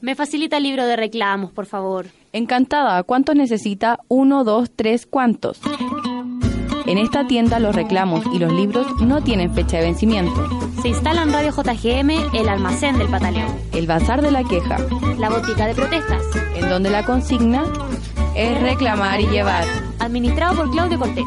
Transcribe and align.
Me 0.00 0.14
facilita 0.14 0.56
el 0.56 0.62
libro 0.62 0.86
de 0.86 0.96
reclamos, 0.96 1.52
por 1.52 1.66
favor. 1.66 2.06
Encantada, 2.32 3.02
¿cuántos 3.02 3.36
necesita? 3.36 3.98
Uno, 4.08 4.44
dos, 4.44 4.70
tres, 4.74 5.06
¿cuántos? 5.06 5.60
En 6.86 6.96
esta 6.98 7.26
tienda 7.26 7.60
los 7.60 7.74
reclamos 7.76 8.24
y 8.34 8.38
los 8.38 8.52
libros 8.52 8.86
no 9.00 9.22
tienen 9.22 9.52
fecha 9.54 9.76
de 9.76 9.84
vencimiento. 9.84 10.32
Se 10.80 10.88
instala 10.88 11.22
en 11.22 11.32
Radio 11.32 11.52
JGM 11.52 12.34
el 12.34 12.48
almacén 12.48 12.98
del 12.98 13.08
Pataleón, 13.08 13.54
El 13.72 13.86
bazar 13.86 14.22
de 14.22 14.30
la 14.30 14.42
queja, 14.44 14.78
la 15.18 15.28
botica 15.28 15.66
de 15.66 15.74
protestas, 15.74 16.22
en 16.56 16.68
donde 16.70 16.88
la 16.90 17.04
consigna 17.04 17.64
es 18.34 18.60
reclamar 18.62 19.20
y 19.20 19.26
llevar. 19.26 19.64
administrado 19.98 20.56
por 20.56 20.70
Claudio 20.70 20.98
Cortés. 20.98 21.26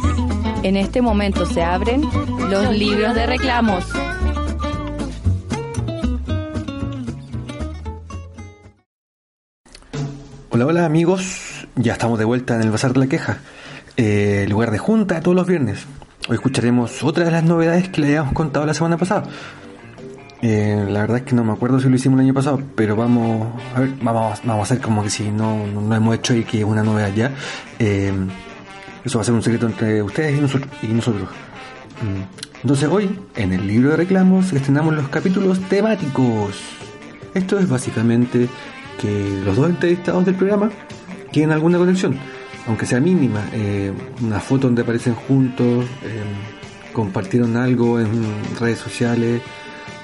En 0.63 0.77
este 0.77 1.01
momento 1.01 1.45
se 1.45 1.61
abren 1.61 2.01
los 2.49 2.75
libros 2.75 3.13
de 3.13 3.27
reclamos. 3.27 3.85
Hola, 10.65 10.85
amigos, 10.85 11.67
ya 11.75 11.91
estamos 11.91 12.17
de 12.17 12.23
vuelta 12.23 12.55
en 12.55 12.61
el 12.61 12.71
Bazar 12.71 12.93
de 12.93 12.99
la 13.01 13.07
Queja, 13.07 13.39
eh, 13.97 14.45
lugar 14.47 14.71
de 14.71 14.77
junta 14.77 15.19
todos 15.19 15.35
los 15.35 15.45
viernes. 15.45 15.85
Hoy 16.29 16.35
escucharemos 16.35 17.03
otra 17.03 17.25
de 17.25 17.31
las 17.31 17.43
novedades 17.43 17.89
que 17.89 17.99
le 17.99 18.07
habíamos 18.07 18.33
contado 18.33 18.65
la 18.65 18.73
semana 18.73 18.95
pasada. 18.95 19.23
Eh, 20.41 20.85
la 20.87 21.01
verdad 21.01 21.17
es 21.17 21.23
que 21.23 21.35
no 21.35 21.43
me 21.43 21.51
acuerdo 21.51 21.81
si 21.81 21.89
lo 21.89 21.95
hicimos 21.97 22.17
el 22.17 22.27
año 22.27 22.33
pasado, 22.33 22.61
pero 22.75 22.95
vamos 22.95 23.61
a 23.75 23.81
ver, 23.81 23.89
vamos, 24.01 24.39
a 24.47 24.61
hacer 24.61 24.79
como 24.79 25.03
que 25.03 25.09
si 25.09 25.31
no, 25.31 25.67
no 25.67 25.81
lo 25.81 25.95
hemos 25.95 26.15
hecho 26.15 26.33
y 26.33 26.45
que 26.45 26.59
es 26.59 26.63
una 26.63 26.81
novedad 26.81 27.13
ya. 27.13 27.31
Eh, 27.77 28.13
eso 29.03 29.17
va 29.17 29.23
a 29.23 29.25
ser 29.25 29.33
un 29.33 29.43
secreto 29.43 29.65
entre 29.65 30.01
ustedes 30.01 30.37
y 30.37 30.41
nosotros. 30.41 30.71
Y 30.81 30.87
nosotros. 30.87 31.27
Mm. 32.01 32.61
Entonces 32.61 32.87
hoy, 32.89 33.19
en 33.35 33.51
el 33.51 33.67
libro 33.67 33.89
de 33.89 33.97
reclamos, 33.97 34.53
estrenamos 34.53 34.93
los 34.95 35.09
capítulos 35.09 35.59
temáticos. 35.67 36.57
Esto 37.33 37.59
es 37.59 37.67
básicamente 37.67 38.47
que 38.99 39.41
los 39.43 39.55
dos 39.55 39.69
entrevistados 39.69 40.25
del 40.25 40.35
programa 40.35 40.71
tienen 41.31 41.51
alguna 41.51 41.77
conexión, 41.77 42.17
aunque 42.67 42.85
sea 42.85 42.99
mínima. 42.99 43.41
eh, 43.53 43.91
una 44.21 44.39
foto 44.39 44.67
donde 44.67 44.83
aparecen 44.83 45.15
juntos, 45.15 45.85
eh, 46.03 46.23
compartieron 46.93 47.57
algo 47.57 47.99
en 47.99 48.09
redes 48.59 48.79
sociales, 48.79 49.41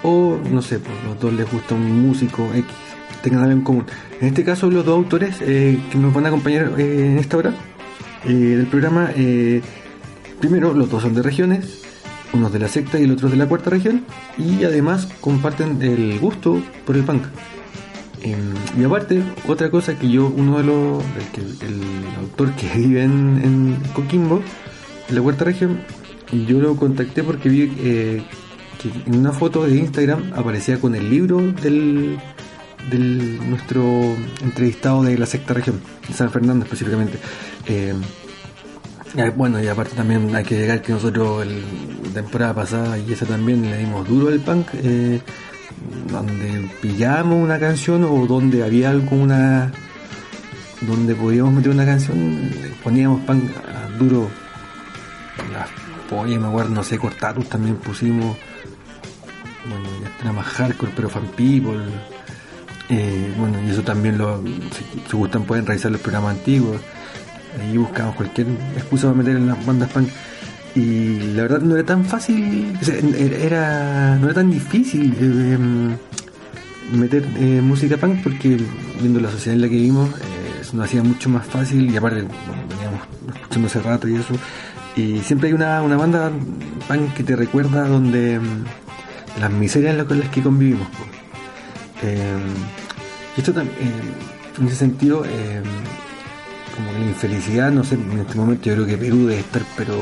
o 0.03 0.39
no 0.51 0.61
sé, 0.61 0.79
pues, 0.79 0.95
los 1.05 1.19
dos 1.19 1.33
les 1.33 1.51
gusta 1.51 1.75
un 1.75 2.07
músico 2.07 2.47
X, 2.53 2.65
tengan 3.21 3.43
algo 3.43 3.53
en 3.53 3.61
común. 3.61 3.85
En 4.19 4.27
este 4.29 4.43
caso, 4.43 4.69
los 4.69 4.85
dos 4.85 4.95
autores 4.95 5.37
eh, 5.41 5.79
que 5.91 5.97
nos 5.97 6.13
van 6.13 6.25
a 6.25 6.29
acompañar 6.29 6.79
en 6.79 7.17
esta 7.19 7.37
hora 7.37 7.53
del 8.25 8.67
programa, 8.67 9.11
primero, 10.39 10.73
los 10.73 10.89
dos 10.89 11.03
son 11.03 11.13
de 11.13 11.21
regiones, 11.21 11.83
uno 12.33 12.49
de 12.49 12.59
la 12.59 12.67
secta 12.67 12.99
y 12.99 13.03
el 13.03 13.11
otro 13.11 13.29
de 13.29 13.37
la 13.37 13.47
cuarta 13.47 13.69
región, 13.69 14.03
y 14.37 14.63
además 14.63 15.07
comparten 15.21 15.81
el 15.81 16.19
gusto 16.19 16.61
por 16.85 16.97
el 16.97 17.03
punk. 17.03 17.23
Eh, 18.21 18.35
y 18.77 18.83
aparte, 18.83 19.23
otra 19.47 19.69
cosa 19.69 19.97
que 19.97 20.09
yo, 20.09 20.27
uno 20.27 20.57
de 20.57 20.63
los, 20.63 21.03
el, 21.61 21.81
autor 22.19 22.53
que 22.55 22.67
vive 22.77 23.03
en, 23.03 23.77
Coquimbo, 23.93 24.41
en 25.07 25.15
la 25.15 25.21
cuarta 25.21 25.45
región, 25.45 25.81
yo 26.31 26.59
lo 26.59 26.75
contacté 26.75 27.23
porque 27.23 27.49
vi 27.49 27.71
eh, 27.79 28.23
que 28.81 28.89
en 29.09 29.19
una 29.19 29.31
foto 29.31 29.65
de 29.65 29.77
Instagram 29.77 30.33
aparecía 30.35 30.79
con 30.79 30.95
el 30.95 31.09
libro 31.09 31.39
del, 31.39 32.19
del 32.89 33.49
nuestro 33.49 34.15
entrevistado 34.41 35.03
de 35.03 35.17
la 35.17 35.25
sexta 35.25 35.53
región, 35.53 35.81
de 36.07 36.13
San 36.13 36.31
Fernando 36.31 36.65
específicamente. 36.65 37.17
Eh, 37.67 37.93
eh, 39.17 39.31
bueno, 39.35 39.61
y 39.61 39.67
aparte 39.67 39.95
también 39.95 40.35
hay 40.35 40.43
que 40.43 40.55
llegar 40.55 40.81
que 40.81 40.91
nosotros 40.91 41.45
la 41.45 42.13
temporada 42.13 42.53
pasada 42.53 42.97
y 42.97 43.11
esa 43.11 43.25
también 43.25 43.69
le 43.69 43.77
dimos 43.77 44.07
duro 44.07 44.27
al 44.27 44.39
punk, 44.39 44.67
eh, 44.75 45.21
donde 46.11 46.69
pillamos 46.81 47.35
una 47.35 47.59
canción 47.59 48.03
o 48.03 48.25
donde 48.25 48.63
había 48.63 48.89
alguna, 48.89 49.71
donde 50.81 51.15
podíamos 51.15 51.53
meter 51.53 51.71
una 51.71 51.85
canción, 51.85 52.51
poníamos 52.83 53.21
punk 53.21 53.43
a 53.57 53.97
duro, 53.97 54.29
las 55.53 55.69
pollas, 56.09 56.39
me 56.39 56.47
acuerdo, 56.47 56.71
no 56.71 56.83
sé, 56.83 56.97
Cortatus 56.97 57.47
también 57.47 57.77
pusimos, 57.77 58.37
bueno, 59.69 59.89
ya 60.01 60.11
era 60.21 60.33
más 60.33 60.47
hardcore, 60.47 60.91
pero 60.95 61.09
fan 61.09 61.27
people, 61.35 61.79
eh, 62.89 63.33
bueno, 63.37 63.61
y 63.63 63.69
eso 63.69 63.83
también 63.83 64.17
lo, 64.17 64.41
si 65.09 65.15
gustan 65.15 65.43
pueden 65.43 65.65
revisar 65.65 65.91
los 65.91 66.01
programas 66.01 66.37
antiguos. 66.37 66.81
Ahí 67.59 67.77
buscamos 67.77 68.15
cualquier 68.15 68.47
excusa 68.75 69.07
para 69.07 69.17
meter 69.17 69.35
en 69.35 69.47
las 69.47 69.65
bandas 69.65 69.89
punk. 69.89 70.09
Y 70.75 71.33
la 71.33 71.43
verdad 71.43 71.61
no 71.61 71.75
era 71.75 71.85
tan 71.85 72.05
fácil, 72.05 72.77
o 72.79 72.85
sea, 72.85 72.95
era, 72.95 74.17
no 74.17 74.25
era 74.25 74.35
tan 74.35 74.51
difícil 74.51 75.13
eh, 75.19 75.53
em, 75.53 75.97
meter 76.91 77.25
eh, 77.37 77.61
música 77.61 77.97
punk 77.97 78.21
porque 78.21 78.57
viendo 78.99 79.19
la 79.19 79.31
sociedad 79.31 79.55
en 79.55 79.61
la 79.61 79.69
que 79.69 79.75
vivimos 79.75 80.09
eh, 80.09 80.61
nos 80.73 80.85
hacía 80.85 81.03
mucho 81.03 81.29
más 81.29 81.45
fácil 81.45 81.89
y 81.89 81.97
aparte 81.97 82.21
bueno, 82.21 82.63
veníamos 82.69 83.01
escuchando 83.35 83.67
hace 83.67 83.81
rato 83.81 84.07
y 84.07 84.15
eso. 84.15 84.33
Y 84.95 85.19
siempre 85.19 85.47
hay 85.47 85.53
una, 85.53 85.81
una 85.81 85.97
banda 85.97 86.31
punk 86.87 87.13
que 87.13 87.23
te 87.23 87.35
recuerda 87.35 87.87
donde 87.87 88.35
em, 88.35 88.63
las 89.39 89.51
miserias 89.51 90.03
con 90.03 90.19
las 90.19 90.29
que 90.29 90.41
convivimos. 90.41 90.87
Eh, 92.03 92.37
y 93.35 93.39
esto 93.39 93.53
también, 93.53 93.75
en 94.59 94.67
ese 94.67 94.75
sentido, 94.75 95.23
como 96.75 96.91
la 96.91 97.05
infelicidad, 97.05 97.71
no 97.71 97.83
sé, 97.83 97.95
en 97.95 98.19
este 98.19 98.35
momento 98.35 98.65
yo 98.65 98.75
creo 98.75 98.85
que 98.85 98.97
Perú 98.97 99.27
debe 99.27 99.39
estar, 99.39 99.61
pero 99.77 99.95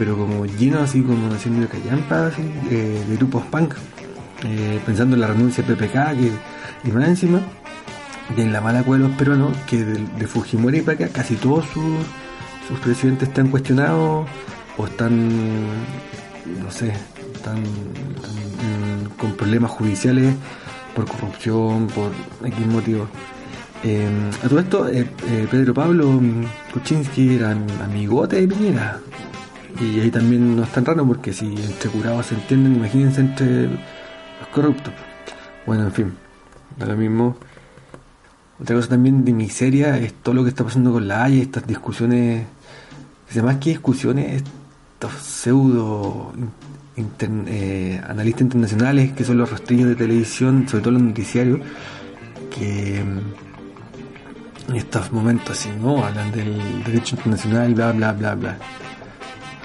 pero 0.00 0.16
como 0.16 0.46
lleno 0.46 0.80
así 0.80 1.02
como 1.02 1.30
haciendo 1.30 1.60
de 1.60 1.68
callampa, 1.68 2.30
eh, 2.70 3.04
de 3.06 3.16
grupos 3.18 3.44
punk, 3.50 3.74
eh, 4.44 4.80
pensando 4.86 5.14
en 5.14 5.20
la 5.20 5.26
renuncia 5.26 5.62
de 5.62 5.76
PPK, 5.76 5.92
que, 6.18 6.32
y 6.88 6.90
más 6.90 7.06
encima, 7.06 7.42
en 8.34 8.50
la 8.50 8.62
mala 8.62 8.82
cueva 8.82 9.08
de 9.08 9.36
los 9.36 9.54
que 9.68 9.84
de, 9.84 9.98
de 10.18 10.26
Fujimori 10.26 10.80
para 10.80 11.04
acá 11.04 11.08
casi 11.12 11.36
todos 11.36 11.66
sus, 11.66 11.84
sus 12.66 12.78
presidentes 12.78 13.28
están 13.28 13.48
cuestionados 13.48 14.26
o 14.78 14.86
están, 14.86 15.28
no 16.62 16.70
sé, 16.70 16.94
están, 17.34 17.60
mm, 17.60 19.18
con 19.18 19.36
problemas 19.36 19.70
judiciales 19.70 20.34
por 20.94 21.04
corrupción, 21.04 21.88
por 21.88 22.10
X 22.48 22.66
motivos. 22.68 23.06
Eh, 23.84 24.08
a 24.42 24.48
todo 24.48 24.60
esto, 24.60 24.88
eh, 24.88 25.06
eh, 25.28 25.46
Pedro 25.50 25.74
Pablo 25.74 26.08
mm, 26.08 26.44
Kuczynski 26.72 27.34
era 27.34 27.50
amigote 27.50 28.40
de 28.40 28.48
Piñera. 28.48 28.98
Y 29.78 30.00
ahí 30.00 30.10
también 30.10 30.56
no 30.56 30.64
es 30.64 30.70
tan 30.70 30.84
raro 30.84 31.06
porque 31.06 31.32
si 31.32 31.46
entre 31.46 31.90
curados 31.90 32.26
se 32.26 32.34
entienden, 32.34 32.76
imagínense 32.76 33.20
entre 33.20 33.66
los 33.66 34.48
corruptos. 34.52 34.92
Bueno, 35.66 35.84
en 35.84 35.92
fin, 35.92 36.12
da 36.78 36.86
lo 36.86 36.96
mismo. 36.96 37.36
Otra 38.60 38.76
cosa 38.76 38.88
también 38.88 39.24
de 39.24 39.32
miseria 39.32 39.96
es 39.98 40.12
todo 40.14 40.34
lo 40.34 40.42
que 40.42 40.50
está 40.50 40.64
pasando 40.64 40.92
con 40.92 41.06
la 41.08 41.24
Haya, 41.24 41.42
estas 41.42 41.66
discusiones, 41.66 42.46
más 43.42 43.56
que 43.56 43.70
discusiones, 43.70 44.42
estos 44.42 45.12
pseudo 45.14 46.32
eh, 46.96 48.00
analistas 48.06 48.42
internacionales 48.42 49.12
que 49.12 49.24
son 49.24 49.38
los 49.38 49.50
rostrillos 49.50 49.88
de 49.88 49.94
televisión, 49.94 50.68
sobre 50.68 50.82
todo 50.82 50.92
los 50.92 51.02
noticiarios, 51.02 51.60
que 52.54 53.02
mm, 53.02 54.70
en 54.70 54.76
estos 54.76 55.10
momentos 55.12 55.58
así, 55.58 55.70
¿no? 55.80 56.04
Hablan 56.04 56.30
del 56.32 56.84
derecho 56.84 57.16
internacional, 57.16 57.74
bla, 57.74 57.92
bla, 57.92 58.12
bla, 58.12 58.34
bla. 58.34 58.58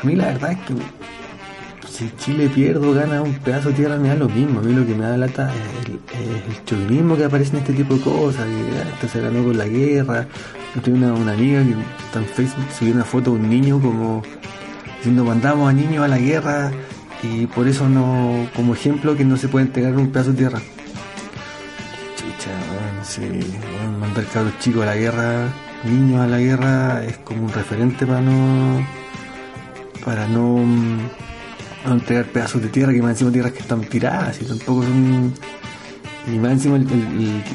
A 0.01 0.05
mí 0.05 0.15
la 0.15 0.25
verdad 0.27 0.51
es 0.51 0.57
que 0.59 0.73
si 1.87 2.11
Chile 2.17 2.49
pierde 2.49 2.85
o 2.85 2.93
gana 2.93 3.21
un 3.21 3.35
pedazo 3.35 3.69
de 3.69 3.75
tierra 3.75 3.97
me 3.97 4.09
da 4.09 4.15
lo 4.15 4.27
mismo. 4.27 4.59
A 4.59 4.63
mí 4.63 4.73
lo 4.73 4.85
que 4.85 4.93
me 4.93 5.05
da 5.05 5.17
lata 5.17 5.49
es 5.53 5.85
el, 5.85 5.93
el 6.19 6.65
chauvinismo 6.65 7.15
que 7.15 7.23
aparece 7.23 7.51
en 7.51 7.59
este 7.59 7.73
tipo 7.73 7.95
de 7.95 8.01
cosas. 8.01 8.45
Que 8.45 8.79
ah, 8.79 8.89
esto 8.93 9.07
se 9.07 9.21
ganó 9.21 9.43
con 9.43 9.57
la 9.57 9.65
guerra. 9.65 10.27
Yo 10.75 10.81
tengo 10.81 10.97
una, 10.97 11.13
una 11.13 11.31
amiga 11.31 11.63
que 11.63 11.71
está 12.05 12.19
en 12.19 12.25
Facebook 12.25 12.65
subió 12.77 12.93
una 12.93 13.05
foto 13.05 13.31
de 13.31 13.39
un 13.39 13.49
niño 13.49 13.79
como 13.79 14.23
diciendo 14.97 15.23
mandamos 15.23 15.69
a 15.69 15.73
niños 15.73 16.03
a 16.03 16.07
la 16.09 16.17
guerra 16.17 16.71
y 17.23 17.47
por 17.47 17.67
eso 17.67 17.87
no, 17.87 18.47
como 18.55 18.73
ejemplo 18.73 19.15
que 19.15 19.23
no 19.23 19.37
se 19.37 19.47
puede 19.47 19.67
entregar 19.67 19.95
un 19.95 20.11
pedazo 20.11 20.31
de 20.31 20.37
tierra. 20.37 20.59
Chucha, 22.17 22.51
weón, 22.71 23.05
sí, 23.05 23.21
mandar 23.99 24.25
cabros 24.25 24.57
chicos 24.59 24.83
a 24.83 24.87
la 24.87 24.95
guerra, 24.95 25.47
niños 25.85 26.21
a 26.21 26.27
la 26.27 26.39
guerra 26.39 27.05
es 27.05 27.17
como 27.19 27.45
un 27.45 27.53
referente 27.53 28.05
para 28.05 28.21
no 28.21 28.85
para 30.05 30.27
no, 30.27 30.63
entregar 31.85 32.25
pedazos 32.25 32.61
de 32.61 32.69
tierra 32.69 32.93
que 32.93 33.01
más 33.01 33.11
encima 33.11 33.31
tierras 33.31 33.51
que 33.51 33.59
están 33.59 33.81
tiradas 33.81 34.39
y 34.41 34.45
tampoco 34.45 34.83
son 34.83 35.33
y 36.27 36.39
más 36.39 36.51
encima 36.53 36.79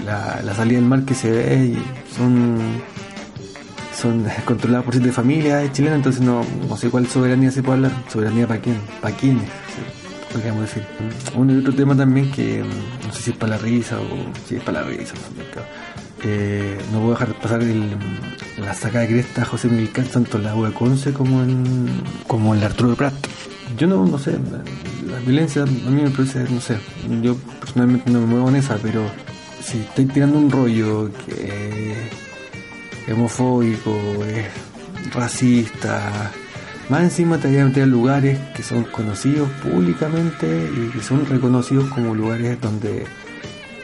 la, 0.04 0.54
salida 0.54 0.78
del 0.78 0.88
mar 0.88 1.04
que 1.04 1.14
se 1.14 1.30
ve 1.30 1.76
son 2.16 2.58
son 3.96 4.26
controladas 4.44 4.84
por 4.84 4.94
siete 4.94 5.12
familias 5.12 5.72
chilenas 5.72 5.96
entonces 5.96 6.22
no, 6.22 6.44
no 6.68 6.76
sé 6.76 6.90
cuál 6.90 7.06
soberanía 7.06 7.50
se 7.50 7.62
puede 7.62 7.76
hablar 7.76 7.92
soberanía 8.08 8.46
para 8.46 8.60
quién 8.60 8.76
para 9.00 9.16
quiénes 9.16 9.48
podríamos 10.32 10.62
decir. 10.62 10.82
Un 11.34 11.50
y 11.50 11.58
otro 11.58 11.74
tema 11.74 11.96
también 11.96 12.30
que 12.30 12.62
no 13.06 13.12
sé 13.12 13.22
si 13.22 13.30
es 13.30 13.36
para 13.36 13.56
la 13.56 13.58
risa 13.58 13.98
o 14.00 14.46
si 14.46 14.56
es 14.56 14.62
para 14.62 14.82
la 14.82 14.88
risa 14.88 15.14
no, 15.14 15.20
sé, 15.20 15.60
eh, 16.24 16.78
no 16.92 16.98
puedo 16.98 17.10
dejar 17.12 17.34
pasar 17.34 17.62
el, 17.62 17.90
la 18.58 18.74
saca 18.74 19.00
de 19.00 19.08
cresta 19.08 19.44
José 19.44 19.68
Miguel 19.68 19.90
Cán, 19.90 20.06
tanto 20.06 20.38
en 20.38 20.44
la 20.44 20.54
U 20.54 20.64
de 20.64 20.72
Conce 20.72 21.12
como 21.12 21.42
en 21.42 22.02
como 22.26 22.54
en 22.54 22.60
la 22.60 22.66
Arturo 22.66 22.90
de 22.90 22.96
Prat. 22.96 23.14
Yo 23.78 23.86
no, 23.86 24.04
no 24.04 24.18
sé 24.18 24.32
la, 24.32 24.62
la 25.12 25.18
violencia 25.20 25.62
a 25.62 25.66
mí 25.66 26.02
me 26.02 26.10
parece 26.10 26.44
no 26.50 26.60
sé 26.60 26.78
yo 27.22 27.36
personalmente 27.60 28.10
no 28.10 28.20
me 28.20 28.26
muevo 28.26 28.48
en 28.48 28.56
esa 28.56 28.76
pero 28.78 29.02
si 29.62 29.78
estoy 29.78 30.06
tirando 30.06 30.38
un 30.38 30.50
rollo 30.50 31.10
que 31.26 31.92
es 33.06 33.12
homofóbico, 33.12 33.94
es 34.24 34.46
racista, 35.12 36.30
más 36.88 37.02
encima 37.02 37.38
te 37.38 37.48
voy 37.48 37.58
a 37.58 37.64
meter 37.66 37.84
a 37.84 37.86
lugares 37.86 38.38
que 38.54 38.62
son 38.62 38.84
conocidos 38.84 39.48
públicamente 39.62 40.70
y 40.74 40.90
que 40.90 41.00
son 41.00 41.26
reconocidos 41.26 41.88
como 41.90 42.14
lugares 42.14 42.60
donde 42.60 43.06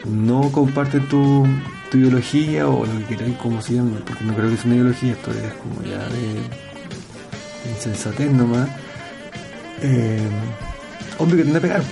no 0.05 0.51
comparten 0.51 1.07
tu, 1.07 1.45
tu 1.89 1.97
ideología 1.97 2.67
o 2.67 2.85
lo 2.85 2.97
que 2.99 3.15
queráis 3.15 3.37
como 3.37 3.61
siempre, 3.61 4.01
porque 4.05 4.23
no 4.23 4.33
creo 4.33 4.49
que 4.49 4.57
sea 4.57 4.65
una 4.65 4.75
ideología, 4.75 5.11
esto 5.13 5.31
es 5.31 5.53
como 5.53 5.81
ya 5.83 5.99
de, 6.09 7.71
insensatez 7.71 8.31
nomás. 8.31 8.69
Eh, 9.81 10.27
hombre 11.19 11.43
que 11.43 11.49
te 11.49 11.57
a 11.57 11.61
pegar, 11.61 11.83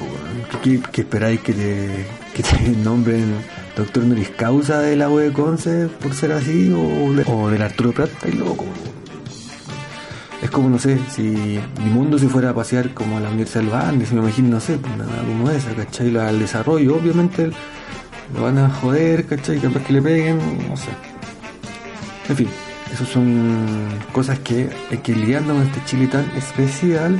que, 0.61 0.81
que, 0.91 1.01
esperáis 1.01 1.39
que 1.41 1.53
te, 1.53 2.05
que 2.33 2.43
te 2.43 2.69
nombren 2.83 3.35
doctor 3.75 4.03
Noris 4.03 4.29
causa 4.29 4.79
de 4.79 4.95
la 4.95 5.09
de 5.09 5.31
Conce 5.33 5.87
por 5.87 6.13
ser 6.13 6.31
así 6.31 6.71
o, 6.71 7.33
o 7.33 7.49
del 7.49 7.61
Arturo 7.61 7.91
Prat, 7.91 8.09
estáis 8.11 8.35
loco. 8.35 8.65
Es 10.41 10.51
como, 10.51 10.69
no 10.69 10.77
sé, 10.77 10.99
si 11.09 11.23
mi 11.23 11.89
mundo 11.89 12.19
se 12.19 12.27
fuera 12.27 12.51
a 12.51 12.53
pasear 12.53 12.93
como 12.93 13.17
a 13.17 13.19
la 13.19 13.29
Universidad 13.29 13.61
de 13.61 13.65
los 13.67 13.75
Andes, 13.75 14.11
me 14.13 14.19
imagino, 14.19 14.49
no 14.49 14.59
sé, 14.59 14.77
pues 14.77 14.95
nada 14.95 15.23
como 15.23 15.49
esa, 15.49 15.73
¿cachai? 15.73 16.15
Al 16.17 16.39
desarrollo, 16.39 16.95
obviamente 16.95 17.49
lo 18.33 18.43
van 18.43 18.57
a 18.57 18.69
joder, 18.69 19.25
¿cachai? 19.25 19.59
Capaz 19.59 19.83
que 19.83 19.93
le 19.93 20.01
peguen, 20.01 20.39
no 20.69 20.77
sé. 20.77 20.89
En 22.27 22.35
fin, 22.35 22.47
esas 22.91 23.07
son 23.07 23.89
cosas 24.11 24.39
que 24.39 24.69
hay 24.89 24.97
que 24.99 25.13
lidiando 25.13 25.53
con 25.53 25.63
este 25.63 25.83
Chile 25.85 26.07
tan 26.07 26.25
especial, 26.35 27.19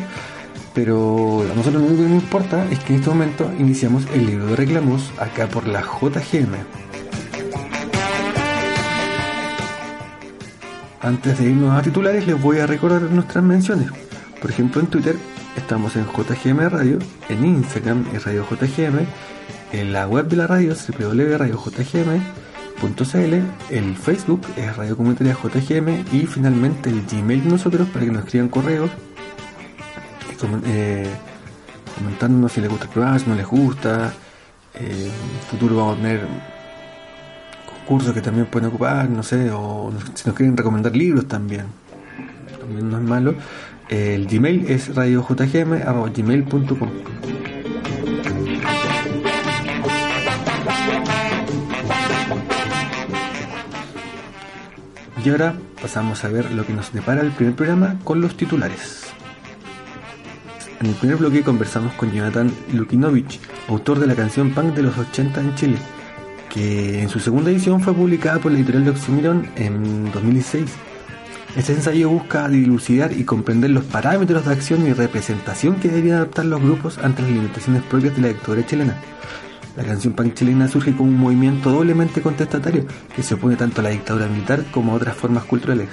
pero 0.74 1.44
a 1.44 1.56
nosotros 1.56 1.82
lo 1.82 1.88
único 1.88 2.04
que 2.04 2.10
nos 2.10 2.24
importa 2.24 2.66
es 2.72 2.80
que 2.80 2.94
en 2.94 3.00
este 3.00 3.10
momento 3.10 3.52
iniciamos 3.60 4.06
el 4.14 4.26
libro 4.26 4.48
de 4.48 4.56
reclamos 4.56 5.12
acá 5.20 5.48
por 5.48 5.68
la 5.68 5.82
JGM. 5.82 6.56
Antes 11.02 11.38
de 11.38 11.46
irnos 11.46 11.78
a 11.78 11.84
titulares 11.84 12.26
les 12.26 12.42
voy 12.42 12.60
a 12.60 12.66
recordar 12.66 13.04
nuestras 13.04 13.44
menciones. 13.44 13.90
Por 14.42 14.50
ejemplo 14.50 14.82
en 14.82 14.88
Twitter 14.88 15.16
estamos 15.56 15.96
en 15.96 16.06
JGM 16.06 16.68
Radio, 16.70 17.00
en 17.30 17.46
Instagram 17.46 18.06
es 18.14 18.26
Radio 18.26 18.44
JGM, 18.50 19.06
en 19.72 19.94
la 19.94 20.08
web 20.08 20.28
de 20.28 20.36
la 20.36 20.48
radio 20.48 20.74
es 20.74 20.88
www.radiojgm.cl, 20.88 23.34
el 23.70 23.96
Facebook 23.96 24.42
es 24.58 24.76
Radio 24.76 24.98
Comunitaria 24.98 25.38
JGM 25.42 26.14
y 26.14 26.26
finalmente 26.26 26.90
el 26.90 27.06
Gmail 27.06 27.44
de 27.44 27.50
nosotros 27.50 27.88
para 27.90 28.06
que 28.06 28.12
nos 28.12 28.24
escriban 28.24 28.50
correos 28.50 28.90
eh, 30.66 31.08
comentándonos 31.98 32.52
si 32.52 32.62
les 32.62 32.70
gusta 32.70 32.86
el 32.86 32.92
programa, 32.92 33.18
si 33.20 33.30
no 33.30 33.36
les 33.36 33.48
gusta. 33.48 34.14
Eh, 34.74 34.80
en 34.82 35.36
el 35.36 35.42
futuro 35.50 35.76
vamos 35.78 35.98
a 35.98 36.02
tener 36.02 36.28
concursos 37.66 38.14
que 38.14 38.22
también 38.22 38.46
pueden 38.48 38.70
ocupar, 38.70 39.10
no 39.10 39.24
sé, 39.24 39.50
o 39.52 39.94
si 40.14 40.28
nos 40.28 40.36
quieren 40.36 40.58
recomendar 40.58 40.94
libros 40.96 41.28
también. 41.28 41.66
También 42.60 42.90
no 42.90 42.98
es 42.98 43.04
malo. 43.04 43.36
El 43.90 44.28
Gmail 44.28 44.70
es 44.70 44.96
radiojgm.gmail.com 44.96 47.55
Y 55.26 55.30
ahora 55.32 55.56
pasamos 55.82 56.24
a 56.24 56.28
ver 56.30 56.52
lo 56.52 56.68
que 56.68 56.74
nos 56.74 56.94
depara 56.94 57.22
el 57.22 57.32
primer 57.32 57.56
programa 57.56 57.98
con 58.04 58.22
los 58.22 58.38
titulares. 58.38 59.06
En 60.80 60.86
el 60.86 60.94
primer 60.94 61.18
bloque 61.18 61.42
conversamos 61.42 61.94
con 61.94 62.12
Jonathan 62.12 62.52
Lukinovich, 62.74 63.40
autor 63.68 63.98
de 63.98 64.06
la 64.06 64.14
canción 64.14 64.52
Punk 64.52 64.76
de 64.76 64.84
los 64.84 64.96
80 64.96 65.42
en 65.42 65.56
Chile, 65.56 65.78
que 66.48 67.02
en 67.02 67.10
su 67.10 67.20
segunda 67.20 67.50
edición 67.50 67.82
fue 67.82 67.96
publicada 67.96 68.38
por 68.38 68.52
la 68.52 68.60
editorial 68.60 68.86
de 68.86 69.66
en 69.66 70.12
2016. 70.12 70.72
Este 71.56 71.74
ensayo 71.74 72.08
busca 72.10 72.48
dilucidar 72.48 73.12
y 73.12 73.24
comprender 73.24 73.72
los 73.72 73.86
parámetros 73.86 74.46
de 74.46 74.54
acción 74.54 74.86
y 74.86 74.94
representación 74.94 75.78
que 75.78 75.88
deberían 75.88 76.18
adoptar 76.18 76.46
los 76.46 76.62
grupos 76.62 77.00
ante 77.00 77.24
las 77.24 77.32
limitaciones 77.32 77.82
propias 77.82 78.16
de 78.16 78.22
la 78.22 78.28
dictadura 78.28 78.64
chilena 78.64 78.96
la 79.76 79.84
canción 79.84 80.14
punk 80.14 80.34
chilena 80.34 80.68
surge 80.68 80.96
como 80.96 81.10
un 81.10 81.18
movimiento 81.18 81.72
doblemente 81.72 82.22
contestatario 82.22 82.86
que 83.16 83.24
se 83.24 83.36
opone 83.36 83.56
tanto 83.56 83.82
a 83.82 83.84
la 83.84 83.90
dictadura 83.90 84.28
militar 84.28 84.64
como 84.72 84.94
a 84.94 84.96
otras 84.96 85.16
formas 85.16 85.44
culturales. 85.44 85.90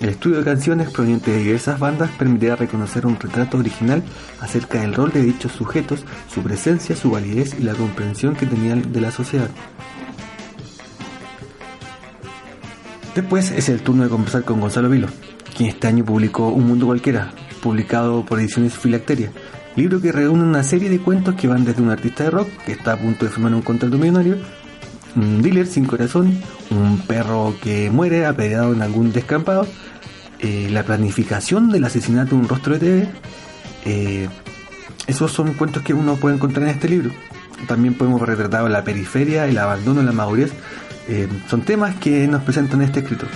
El 0.00 0.08
estudio 0.08 0.38
de 0.38 0.44
canciones 0.44 0.90
provenientes 0.90 1.32
de 1.32 1.44
diversas 1.44 1.78
bandas 1.78 2.10
permitirá 2.18 2.56
reconocer 2.56 3.06
un 3.06 3.20
retrato 3.20 3.58
original 3.58 4.02
acerca 4.40 4.80
del 4.80 4.94
rol 4.94 5.12
de 5.12 5.22
dichos 5.22 5.52
sujetos, 5.52 6.04
su 6.28 6.42
presencia, 6.42 6.96
su 6.96 7.12
validez 7.12 7.54
y 7.58 7.62
la 7.62 7.74
comprensión 7.74 8.34
que 8.34 8.46
tenían 8.46 8.92
de 8.92 9.00
la 9.00 9.12
sociedad. 9.12 9.48
Después 13.14 13.52
es 13.52 13.68
el 13.68 13.82
turno 13.82 14.02
de 14.02 14.08
conversar 14.08 14.42
con 14.42 14.60
Gonzalo 14.60 14.88
Vilo, 14.88 15.06
quien 15.56 15.68
este 15.68 15.86
año 15.86 16.04
publicó 16.04 16.48
Un 16.48 16.66
Mundo 16.66 16.86
Cualquiera, 16.86 17.30
publicado 17.62 18.24
por 18.24 18.40
Ediciones 18.40 18.76
Filacteria, 18.76 19.30
libro 19.76 20.00
que 20.00 20.12
reúne 20.12 20.42
una 20.42 20.62
serie 20.62 20.90
de 20.90 20.98
cuentos 20.98 21.34
que 21.34 21.48
van 21.48 21.64
desde 21.64 21.82
un 21.82 21.90
artista 21.90 22.24
de 22.24 22.30
rock 22.30 22.48
que 22.64 22.72
está 22.72 22.92
a 22.92 22.96
punto 22.96 23.24
de 23.24 23.30
firmar 23.30 23.54
un 23.54 23.62
contrato 23.62 23.96
millonario, 23.96 24.36
un 25.16 25.42
dealer 25.42 25.66
sin 25.66 25.84
corazón, 25.84 26.38
un 26.70 26.98
perro 27.06 27.54
que 27.62 27.90
muere 27.90 28.26
apedreado 28.26 28.72
en 28.72 28.82
algún 28.82 29.12
descampado, 29.12 29.66
eh, 30.38 30.68
la 30.70 30.82
planificación 30.82 31.70
del 31.70 31.84
asesinato 31.84 32.34
de 32.34 32.42
un 32.42 32.48
rostro 32.48 32.74
de 32.74 32.78
TV. 32.78 33.08
Eh, 33.84 34.28
esos 35.06 35.32
son 35.32 35.54
cuentos 35.54 35.82
que 35.82 35.94
uno 35.94 36.16
puede 36.16 36.36
encontrar 36.36 36.64
en 36.64 36.70
este 36.70 36.88
libro. 36.88 37.10
También 37.66 37.94
podemos 37.94 38.20
retratar 38.20 38.68
la 38.70 38.84
periferia, 38.84 39.46
el 39.46 39.58
abandono, 39.58 40.02
la 40.02 40.12
madurez. 40.12 40.52
Eh, 41.08 41.28
son 41.48 41.62
temas 41.62 41.94
que 41.96 42.26
nos 42.26 42.42
presentan 42.42 42.82
este 42.82 43.00
escritor. 43.00 43.28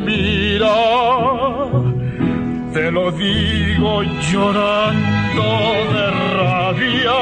Mira, 0.00 0.74
te 2.72 2.90
lo 2.90 3.10
digo 3.12 4.02
llorando 4.30 5.42
de 5.92 6.10
rabia. 6.36 7.18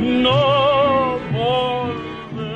No 0.00 1.18
volveré. 1.32 2.52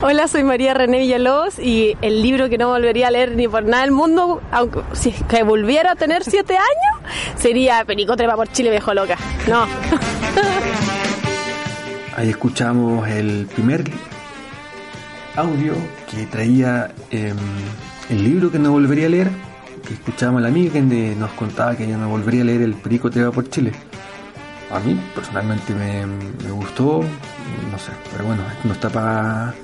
Hola, 0.00 0.28
soy 0.28 0.44
María 0.44 0.74
René 0.74 0.98
Villalobos 0.98 1.58
y 1.58 1.96
el 2.00 2.22
libro 2.22 2.48
que 2.48 2.58
no 2.58 2.68
volvería 2.68 3.08
a 3.08 3.10
leer 3.10 3.36
ni 3.36 3.48
por 3.48 3.64
nada 3.64 3.82
del 3.82 3.92
mundo, 3.92 4.40
aunque 4.52 4.80
si 4.92 5.12
que 5.12 5.42
volviera 5.42 5.92
a 5.92 5.96
tener 5.96 6.24
siete 6.24 6.54
años, 6.56 7.12
sería 7.36 7.84
Perico 7.84 8.16
Trepa 8.16 8.36
por 8.36 8.48
Chile 8.50 8.70
Viejo 8.70 8.94
Loca. 8.94 9.16
No. 9.48 9.66
Ahí 12.16 12.30
escuchamos 12.30 13.08
el 13.08 13.46
primer 13.46 13.84
audio 15.40 15.74
que 16.10 16.26
traía 16.26 16.92
em, 17.10 17.36
el 18.10 18.24
libro 18.24 18.50
que 18.50 18.58
no 18.58 18.72
volvería 18.72 19.06
a 19.06 19.08
leer, 19.08 19.30
que 19.86 19.94
escuchábamos 19.94 20.42
la 20.42 20.48
amiga 20.48 20.72
que 20.74 21.14
nos 21.18 21.30
contaba 21.32 21.76
que 21.76 21.84
ella 21.84 21.96
no 21.96 22.08
volvería 22.08 22.42
a 22.42 22.44
leer 22.44 22.62
El 22.62 22.74
Perico 22.74 23.10
te 23.10 23.22
va 23.22 23.30
por 23.30 23.48
Chile. 23.48 23.72
A 24.70 24.78
mí 24.80 25.00
personalmente 25.14 25.74
me, 25.74 26.50
gustó, 26.50 27.00
no 27.72 27.78
sé, 27.78 27.90
pero 28.12 28.24
bueno, 28.24 28.42
no 28.64 28.72
está 28.72 28.88
para 28.88 29.54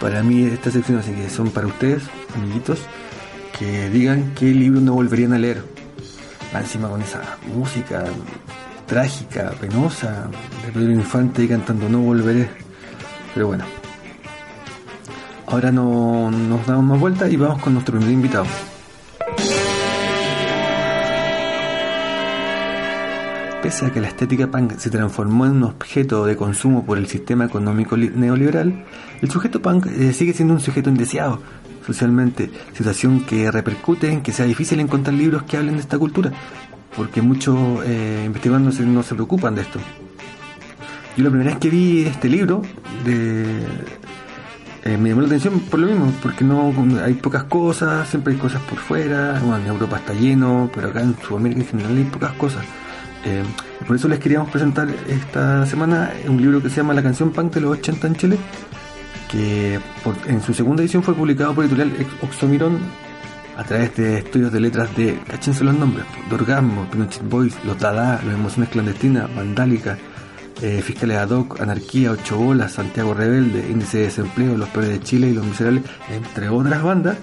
para 0.00 0.22
mí 0.22 0.44
esta 0.44 0.70
sección, 0.70 0.98
así 0.98 1.12
que 1.12 1.30
son 1.30 1.50
para 1.50 1.66
ustedes, 1.66 2.02
amiguitos, 2.34 2.80
que 3.58 3.88
digan 3.88 4.34
qué 4.34 4.46
libro 4.46 4.80
no 4.80 4.92
volverían 4.92 5.32
a 5.32 5.38
leer. 5.38 5.62
Encima 6.52 6.88
con 6.88 7.02
esa 7.02 7.20
música 7.54 8.04
trágica, 8.86 9.52
penosa, 9.60 10.28
de 10.64 10.72
Pedro 10.72 10.92
Infante 10.92 11.46
cantando 11.48 11.88
No 11.88 12.00
volveré. 12.00 12.65
Pero 13.36 13.48
bueno. 13.48 13.64
Ahora 15.46 15.70
no, 15.70 16.30
nos 16.30 16.66
damos 16.66 16.84
más 16.84 16.98
vueltas 16.98 17.30
y 17.30 17.36
vamos 17.36 17.60
con 17.60 17.74
nuestro 17.74 17.94
primer 17.98 18.14
invitado. 18.14 18.46
Pese 23.62 23.84
a 23.84 23.90
que 23.92 24.00
la 24.00 24.08
estética 24.08 24.50
punk 24.50 24.78
se 24.78 24.88
transformó 24.88 25.44
en 25.44 25.52
un 25.52 25.64
objeto 25.64 26.24
de 26.24 26.34
consumo 26.34 26.86
por 26.86 26.96
el 26.96 27.08
sistema 27.08 27.44
económico 27.44 27.98
neoliberal, 27.98 28.86
el 29.20 29.30
sujeto 29.30 29.60
punk 29.60 29.84
eh, 29.88 30.14
sigue 30.14 30.32
siendo 30.32 30.54
un 30.54 30.60
sujeto 30.60 30.88
indeseado 30.88 31.42
socialmente, 31.84 32.50
situación 32.72 33.26
que 33.26 33.50
repercute 33.50 34.10
en 34.10 34.22
que 34.22 34.32
sea 34.32 34.46
difícil 34.46 34.80
encontrar 34.80 35.12
libros 35.12 35.42
que 35.42 35.58
hablen 35.58 35.74
de 35.74 35.82
esta 35.82 35.98
cultura, 35.98 36.32
porque 36.96 37.20
muchos 37.20 37.84
eh, 37.84 38.22
investigadores 38.24 38.80
no 38.80 39.02
se 39.02 39.14
preocupan 39.14 39.54
de 39.54 39.60
esto. 39.60 39.78
Yo 41.16 41.24
la 41.24 41.30
primera 41.30 41.50
vez 41.50 41.58
que 41.58 41.70
vi 41.70 42.04
este 42.04 42.28
libro 42.28 42.60
de, 43.04 43.64
eh, 44.84 44.96
me 44.98 45.08
llamó 45.08 45.22
la 45.22 45.26
atención 45.26 45.60
por 45.60 45.80
lo 45.80 45.86
mismo, 45.86 46.12
porque 46.22 46.44
no 46.44 46.72
hay 47.02 47.14
pocas 47.14 47.44
cosas, 47.44 48.06
siempre 48.08 48.34
hay 48.34 48.38
cosas 48.38 48.60
por 48.62 48.78
fuera, 48.78 49.40
bueno, 49.40 49.56
en 49.56 49.66
Europa 49.66 49.96
está 49.96 50.12
lleno, 50.12 50.70
pero 50.74 50.88
acá 50.88 51.00
en 51.00 51.16
Sudamérica 51.18 51.62
en 51.62 51.66
general 51.66 51.96
hay 51.96 52.04
pocas 52.04 52.32
cosas. 52.34 52.64
Eh, 53.24 53.42
por 53.86 53.96
eso 53.96 54.08
les 54.08 54.18
queríamos 54.18 54.50
presentar 54.50 54.88
esta 55.08 55.66
semana 55.66 56.12
un 56.28 56.40
libro 56.40 56.62
que 56.62 56.68
se 56.68 56.76
llama 56.76 56.94
La 56.94 57.02
canción 57.02 57.32
punk 57.32 57.54
de 57.54 57.62
los 57.62 57.78
80 57.78 58.06
en 58.06 58.14
Chile, 58.16 58.38
que 59.30 59.80
en 60.26 60.42
su 60.42 60.54
segunda 60.54 60.82
edición 60.82 61.02
fue 61.02 61.14
publicado 61.14 61.54
por 61.54 61.64
editorial 61.64 61.92
Oxomiron 62.22 62.78
a 63.56 63.64
través 63.64 63.96
de 63.96 64.18
estudios 64.18 64.52
de 64.52 64.60
letras 64.60 64.94
de, 64.96 65.18
cachense 65.26 65.64
los 65.64 65.74
nombres, 65.74 66.04
de 66.28 66.34
Orgasmo, 66.34 66.86
Pinochet 66.90 67.28
Boys, 67.28 67.56
Los 67.64 67.78
Dada, 67.78 68.20
Las 68.24 68.34
Emociones 68.34 68.68
Clandestinas, 68.68 69.34
Vandálica, 69.34 69.96
eh, 70.62 70.82
Fiscales 70.82 71.18
Ad 71.18 71.30
hoc, 71.30 71.60
Anarquía, 71.60 72.12
Ocho 72.12 72.36
Bolas, 72.36 72.72
Santiago 72.72 73.14
Rebelde, 73.14 73.68
Índice 73.70 73.98
de 73.98 74.04
Desempleo, 74.04 74.56
Los 74.56 74.68
Peores 74.70 74.90
de 74.90 75.00
Chile 75.00 75.28
y 75.28 75.34
Los 75.34 75.44
Miserables, 75.44 75.84
entre 76.10 76.48
otras 76.48 76.82
bandas, 76.82 77.16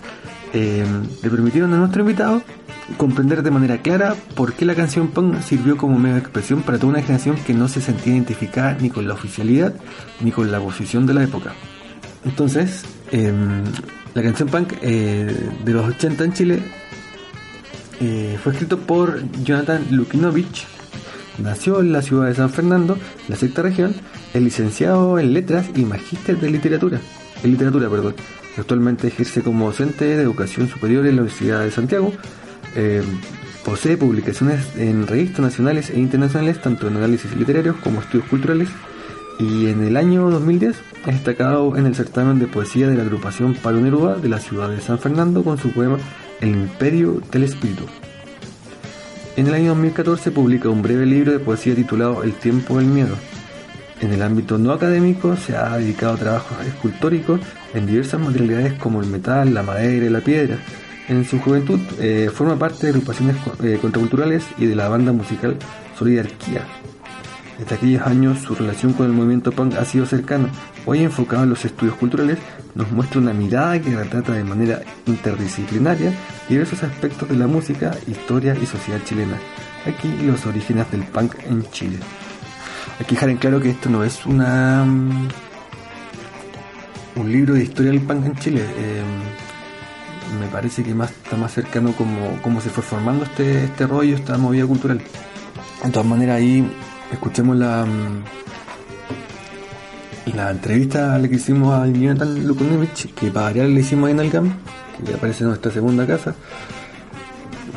eh, 0.53 0.85
le 1.21 1.29
permitieron 1.29 1.73
a 1.73 1.77
nuestro 1.77 2.01
invitado 2.01 2.41
comprender 2.97 3.43
de 3.43 3.51
manera 3.51 3.81
clara 3.81 4.15
por 4.35 4.53
qué 4.53 4.65
la 4.65 4.75
canción 4.75 5.07
punk 5.07 5.41
sirvió 5.41 5.77
como 5.77 5.97
medio 5.97 6.15
de 6.15 6.21
expresión 6.21 6.61
para 6.61 6.77
toda 6.77 6.93
una 6.93 7.01
generación 7.01 7.37
que 7.37 7.53
no 7.53 7.67
se 7.67 7.81
sentía 7.81 8.13
identificada 8.13 8.77
ni 8.79 8.89
con 8.89 9.07
la 9.07 9.13
oficialidad 9.13 9.73
ni 10.21 10.31
con 10.31 10.51
la 10.51 10.59
posición 10.59 11.05
de 11.05 11.13
la 11.13 11.23
época. 11.23 11.53
Entonces, 12.25 12.83
eh, 13.11 13.33
la 14.13 14.21
canción 14.21 14.49
punk 14.49 14.73
eh, 14.81 15.49
de 15.63 15.73
los 15.73 15.87
80 15.87 16.23
en 16.23 16.33
Chile 16.33 16.59
eh, 17.99 18.37
fue 18.41 18.53
escrito 18.53 18.79
por 18.79 19.21
Jonathan 19.43 19.85
Lukinovich. 19.91 20.67
Nació 21.39 21.79
en 21.79 21.91
la 21.91 22.01
ciudad 22.01 22.27
de 22.27 22.35
San 22.35 22.49
Fernando, 22.49 22.97
la 23.27 23.35
sexta 23.35 23.63
región, 23.63 23.95
es 24.33 24.41
licenciado 24.41 25.17
en 25.17 25.33
letras 25.33 25.67
y 25.75 25.85
magíster 25.85 26.39
de 26.39 26.49
literatura. 26.49 27.01
En 27.43 27.51
literatura, 27.51 27.89
perdón. 27.89 28.15
Actualmente 28.57 29.07
ejerce 29.07 29.41
como 29.41 29.65
docente 29.65 30.05
de 30.05 30.21
educación 30.21 30.69
superior 30.69 31.05
en 31.07 31.15
la 31.15 31.23
Universidad 31.23 31.63
de 31.63 31.71
Santiago. 31.71 32.13
Eh, 32.75 33.01
posee 33.65 33.97
publicaciones 33.97 34.75
en 34.77 35.07
revistas 35.07 35.39
nacionales 35.39 35.89
e 35.89 35.99
internacionales, 35.99 36.61
tanto 36.61 36.87
en 36.87 36.97
análisis 36.97 37.35
literarios 37.35 37.77
como 37.77 38.01
estudios 38.01 38.27
culturales. 38.27 38.69
Y 39.39 39.67
en 39.67 39.83
el 39.83 39.97
año 39.97 40.29
2010 40.29 40.75
ha 41.05 41.11
destacado 41.11 41.75
en 41.75 41.87
el 41.87 41.95
certamen 41.95 42.37
de 42.37 42.45
poesía 42.45 42.87
de 42.87 42.95
la 42.95 43.01
agrupación 43.01 43.55
Palo 43.55 43.81
Neruda 43.81 44.17
de 44.17 44.29
la 44.29 44.39
ciudad 44.39 44.69
de 44.69 44.79
San 44.79 44.99
Fernando 44.99 45.43
con 45.43 45.57
su 45.57 45.71
poema 45.71 45.97
El 46.39 46.49
Imperio 46.49 47.19
del 47.31 47.43
Espíritu. 47.43 47.85
En 49.35 49.47
el 49.47 49.55
año 49.55 49.69
2014 49.69 50.29
publica 50.29 50.69
un 50.69 50.83
breve 50.83 51.07
libro 51.07 51.31
de 51.31 51.39
poesía 51.39 51.73
titulado 51.73 52.21
El 52.21 52.33
tiempo 52.33 52.77
del 52.77 52.85
miedo. 52.85 53.15
En 53.99 54.13
el 54.13 54.21
ámbito 54.21 54.59
no 54.59 54.71
académico 54.71 55.35
se 55.35 55.57
ha 55.57 55.75
dedicado 55.77 56.13
a 56.13 56.17
trabajos 56.17 56.63
escultóricos 56.67 57.39
en 57.73 57.87
diversas 57.87 58.19
materialidades 58.19 58.73
como 58.73 59.01
el 59.01 59.07
metal, 59.07 59.51
la 59.51 59.63
madera 59.63 60.05
y 60.05 60.09
la 60.09 60.21
piedra. 60.21 60.59
En 61.07 61.25
su 61.25 61.39
juventud 61.39 61.79
eh, 61.99 62.29
forma 62.31 62.59
parte 62.59 62.85
de 62.85 62.93
agrupaciones 62.93 63.35
eh, 63.63 63.79
contraculturales 63.81 64.43
y 64.59 64.67
de 64.67 64.75
la 64.75 64.87
banda 64.87 65.11
musical 65.11 65.57
Solidarquía. 65.97 66.67
Desde 67.59 67.75
aquellos 67.75 68.01
años 68.07 68.39
su 68.39 68.55
relación 68.55 68.93
con 68.93 69.05
el 69.05 69.13
movimiento 69.13 69.51
punk 69.51 69.75
ha 69.75 69.85
sido 69.85 70.05
cercana. 70.05 70.49
Hoy 70.85 71.03
enfocado 71.03 71.43
en 71.43 71.49
los 71.49 71.63
estudios 71.65 71.95
culturales, 71.95 72.39
nos 72.75 72.91
muestra 72.91 73.21
una 73.21 73.33
mirada 73.33 73.79
que 73.79 73.95
retrata 73.95 74.33
de 74.33 74.43
manera 74.43 74.81
interdisciplinaria 75.05 76.13
diversos 76.49 76.83
aspectos 76.83 77.29
de 77.29 77.35
la 77.35 77.47
música, 77.47 77.95
historia 78.07 78.55
y 78.61 78.65
sociedad 78.65 78.99
chilena. 79.05 79.37
Aquí 79.85 80.09
los 80.25 80.45
orígenes 80.45 80.89
del 80.91 81.03
punk 81.03 81.35
en 81.45 81.63
Chile. 81.71 81.97
Hay 82.99 83.05
que 83.05 83.15
dejar 83.15 83.29
en 83.29 83.37
claro 83.37 83.61
que 83.61 83.69
esto 83.69 83.89
no 83.89 84.03
es 84.03 84.25
una 84.25 84.83
mm, 84.85 85.27
un 87.15 87.31
libro 87.31 87.53
de 87.53 87.63
historia 87.63 87.91
del 87.91 88.01
punk 88.01 88.25
en 88.25 88.35
Chile. 88.35 88.61
Eh, 88.77 89.03
me 90.39 90.47
parece 90.47 90.83
que 90.83 90.95
más 90.95 91.11
está 91.11 91.37
más 91.37 91.53
cercano 91.53 91.93
como 91.93 92.41
cómo 92.41 92.59
se 92.61 92.69
fue 92.69 92.83
formando 92.83 93.25
este, 93.25 93.65
este 93.65 93.85
rollo, 93.85 94.15
esta 94.15 94.37
movida 94.37 94.65
cultural. 94.65 95.01
De 95.83 95.91
todas 95.91 96.07
maneras 96.07 96.37
ahí 96.37 96.65
escuchemos 97.13 97.57
la 97.57 97.85
mm, 97.85 98.23
la 100.35 100.51
entrevista 100.51 101.21
que 101.27 101.35
hicimos 101.35 101.73
a 101.73 101.87
Jonathan 101.87 102.47
Lukunovich, 102.47 103.13
que 103.13 103.29
para 103.29 103.47
variar 103.47 103.67
le 103.67 103.81
hicimos 103.81 104.09
en 104.09 104.19
el 104.19 104.29
GAM, 104.29 104.53
que 105.05 105.13
aparece 105.13 105.43
en 105.43 105.49
nuestra 105.49 105.71
segunda 105.71 106.07
casa, 106.07 106.35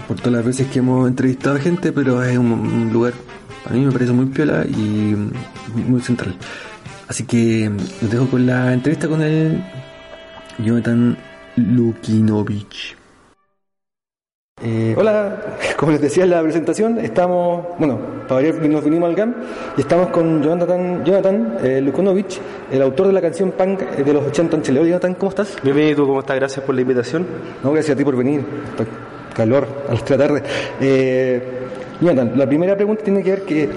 por 0.08 0.16
todas 0.16 0.32
las 0.32 0.44
veces 0.44 0.68
que 0.68 0.78
hemos 0.78 1.08
entrevistado 1.08 1.56
a 1.56 1.60
gente, 1.60 1.92
pero 1.92 2.22
es 2.22 2.38
un, 2.38 2.90
lugar, 2.92 3.12
a 3.68 3.72
mí 3.72 3.84
me 3.84 3.92
parece 3.92 4.12
muy 4.12 4.26
piola 4.26 4.64
y 4.64 5.16
muy 5.74 6.00
central. 6.00 6.36
Así 7.08 7.24
que 7.24 7.70
los 8.00 8.10
dejo 8.10 8.26
con 8.28 8.46
la 8.46 8.72
entrevista 8.72 9.08
con 9.08 9.22
el 9.22 9.62
Jonathan 10.58 11.16
Lukinovich. 11.56 12.96
Eh, 14.62 14.94
hola, 14.96 15.58
como 15.76 15.92
les 15.92 16.00
decía 16.00 16.24
en 16.24 16.30
la 16.30 16.42
presentación, 16.42 16.98
estamos, 16.98 17.66
bueno, 17.78 17.98
para 18.26 18.36
variar 18.36 18.54
nos 18.54 18.82
vinimos 18.82 19.06
al 19.06 19.14
GAM 19.14 19.34
y 19.76 19.82
estamos 19.82 20.08
con 20.08 20.42
Jonathan, 20.42 21.04
Jonathan 21.04 21.58
eh, 21.62 21.82
Lukunovich, 21.82 22.40
el 22.70 22.80
autor 22.80 23.08
de 23.08 23.12
la 23.12 23.20
canción 23.20 23.52
punk 23.52 23.82
de 23.82 24.12
los 24.14 24.24
80 24.24 24.56
en 24.56 24.62
Chile. 24.62 24.80
Hola 24.80 24.88
Jonathan, 24.88 25.14
¿cómo 25.16 25.28
estás? 25.28 25.58
Bienvenido, 25.62 25.92
¿y 25.92 25.96
tú 25.96 26.06
cómo 26.06 26.20
estás? 26.20 26.36
Gracias 26.36 26.64
por 26.64 26.74
la 26.74 26.80
invitación. 26.80 27.26
No, 27.62 27.70
gracias 27.72 27.94
a 27.94 27.98
ti 27.98 28.04
por 28.04 28.16
venir. 28.16 28.46
Está 28.70 28.86
calor 29.34 29.68
a 29.90 29.92
las 29.92 30.02
3 30.02 30.18
de 30.18 30.24
la 30.24 30.26
tarde. 30.26 30.42
Eh, 30.80 31.42
Jonathan, 32.00 32.32
la 32.38 32.46
primera 32.46 32.74
pregunta 32.76 33.04
tiene 33.04 33.22
que 33.22 33.30
ver 33.32 33.42
que 33.42 33.68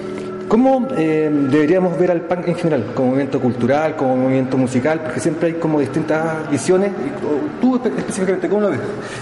¿cómo 0.50 0.88
eh, 0.98 1.30
deberíamos 1.48 1.96
ver 1.98 2.10
al 2.10 2.22
punk 2.22 2.48
en 2.48 2.54
general? 2.56 2.86
Como 2.94 3.08
movimiento 3.10 3.40
cultural, 3.40 3.94
como 3.96 4.16
movimiento 4.16 4.58
musical, 4.58 5.00
porque 5.02 5.20
siempre 5.20 5.46
hay 5.48 5.54
como 5.54 5.78
distintas 5.80 6.50
visiones. 6.50 6.90
¿Tú 7.60 7.76
espe- 7.78 7.96
específicamente 7.96 8.48
cómo 8.48 8.62
lo 8.62 8.70
ves? 8.70 8.80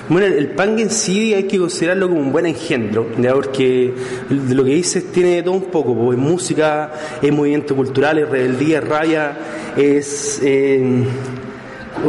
Bueno, 0.09 0.27
el, 0.27 0.49
punk 0.49 0.79
en 0.81 0.91
sí 0.91 1.35
hay 1.35 1.45
que 1.45 1.59
considerarlo 1.59 2.09
como 2.09 2.21
un 2.23 2.33
buen 2.33 2.47
engendro, 2.47 3.07
¿ya? 3.19 3.35
porque 3.35 3.93
de 4.31 4.55
lo 4.55 4.65
que 4.65 4.71
dices 4.75 5.13
tiene 5.13 5.43
todo 5.43 5.55
un 5.55 5.65
poco, 5.67 5.95
pues, 5.95 6.19
es 6.19 6.25
música, 6.25 6.91
es 7.21 7.31
movimiento 7.33 7.77
cultural, 7.77 8.19
es 8.19 8.29
rebeldía, 8.29 8.79
es 8.79 8.89
rabia, 8.89 9.37
es... 9.77 10.41
eh, 10.43 11.05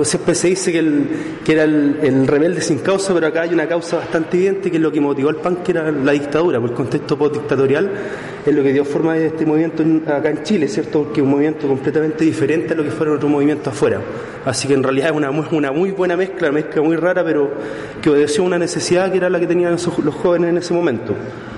siempre 0.03 0.35
se 0.35 0.47
dice 0.49 0.71
que, 0.71 0.79
el, 0.79 1.07
que 1.43 1.51
era 1.53 1.63
el, 1.63 1.97
el 2.01 2.27
rebelde 2.27 2.61
sin 2.61 2.79
causa, 2.79 3.13
pero 3.13 3.27
acá 3.27 3.41
hay 3.41 3.53
una 3.53 3.67
causa 3.67 3.97
bastante 3.97 4.37
evidente 4.37 4.69
que 4.71 4.77
es 4.77 4.83
lo 4.83 4.91
que 4.91 5.01
motivó 5.01 5.29
al 5.29 5.35
punk, 5.37 5.63
que 5.63 5.71
era 5.71 5.91
la 5.91 6.11
dictadura, 6.11 6.59
por 6.59 6.69
el 6.69 6.75
contexto 6.75 7.17
postdictatorial, 7.17 7.89
es 8.45 8.53
lo 8.55 8.63
que 8.63 8.71
dio 8.73 8.85
forma 8.85 9.13
a 9.13 9.17
este 9.17 9.45
movimiento 9.45 9.83
en- 9.83 10.03
acá 10.07 10.29
en 10.29 10.43
Chile, 10.43 10.67
¿cierto? 10.67 11.03
Porque 11.03 11.21
es 11.21 11.23
un 11.25 11.31
movimiento 11.31 11.67
completamente 11.67 12.23
diferente 12.25 12.73
a 12.73 12.77
lo 12.77 12.83
que 12.83 12.91
fueron 12.91 13.15
otros 13.17 13.31
movimientos 13.31 13.73
afuera. 13.73 13.99
Así 14.45 14.67
que 14.67 14.73
en 14.73 14.83
realidad 14.83 15.09
es 15.09 15.15
una, 15.15 15.29
una 15.29 15.71
muy 15.71 15.91
buena 15.91 16.15
mezcla, 16.15 16.49
una 16.49 16.59
mezcla 16.59 16.81
muy 16.81 16.95
rara, 16.95 17.23
pero 17.23 17.51
que 18.01 18.09
obedeció 18.09 18.43
una 18.43 18.57
necesidad 18.57 19.11
que 19.11 19.17
era 19.17 19.29
la 19.29 19.39
que 19.39 19.47
tenían 19.47 19.71
los 19.73 20.15
jóvenes 20.15 20.49
en 20.49 20.57
ese 20.57 20.73
momento. 20.73 21.13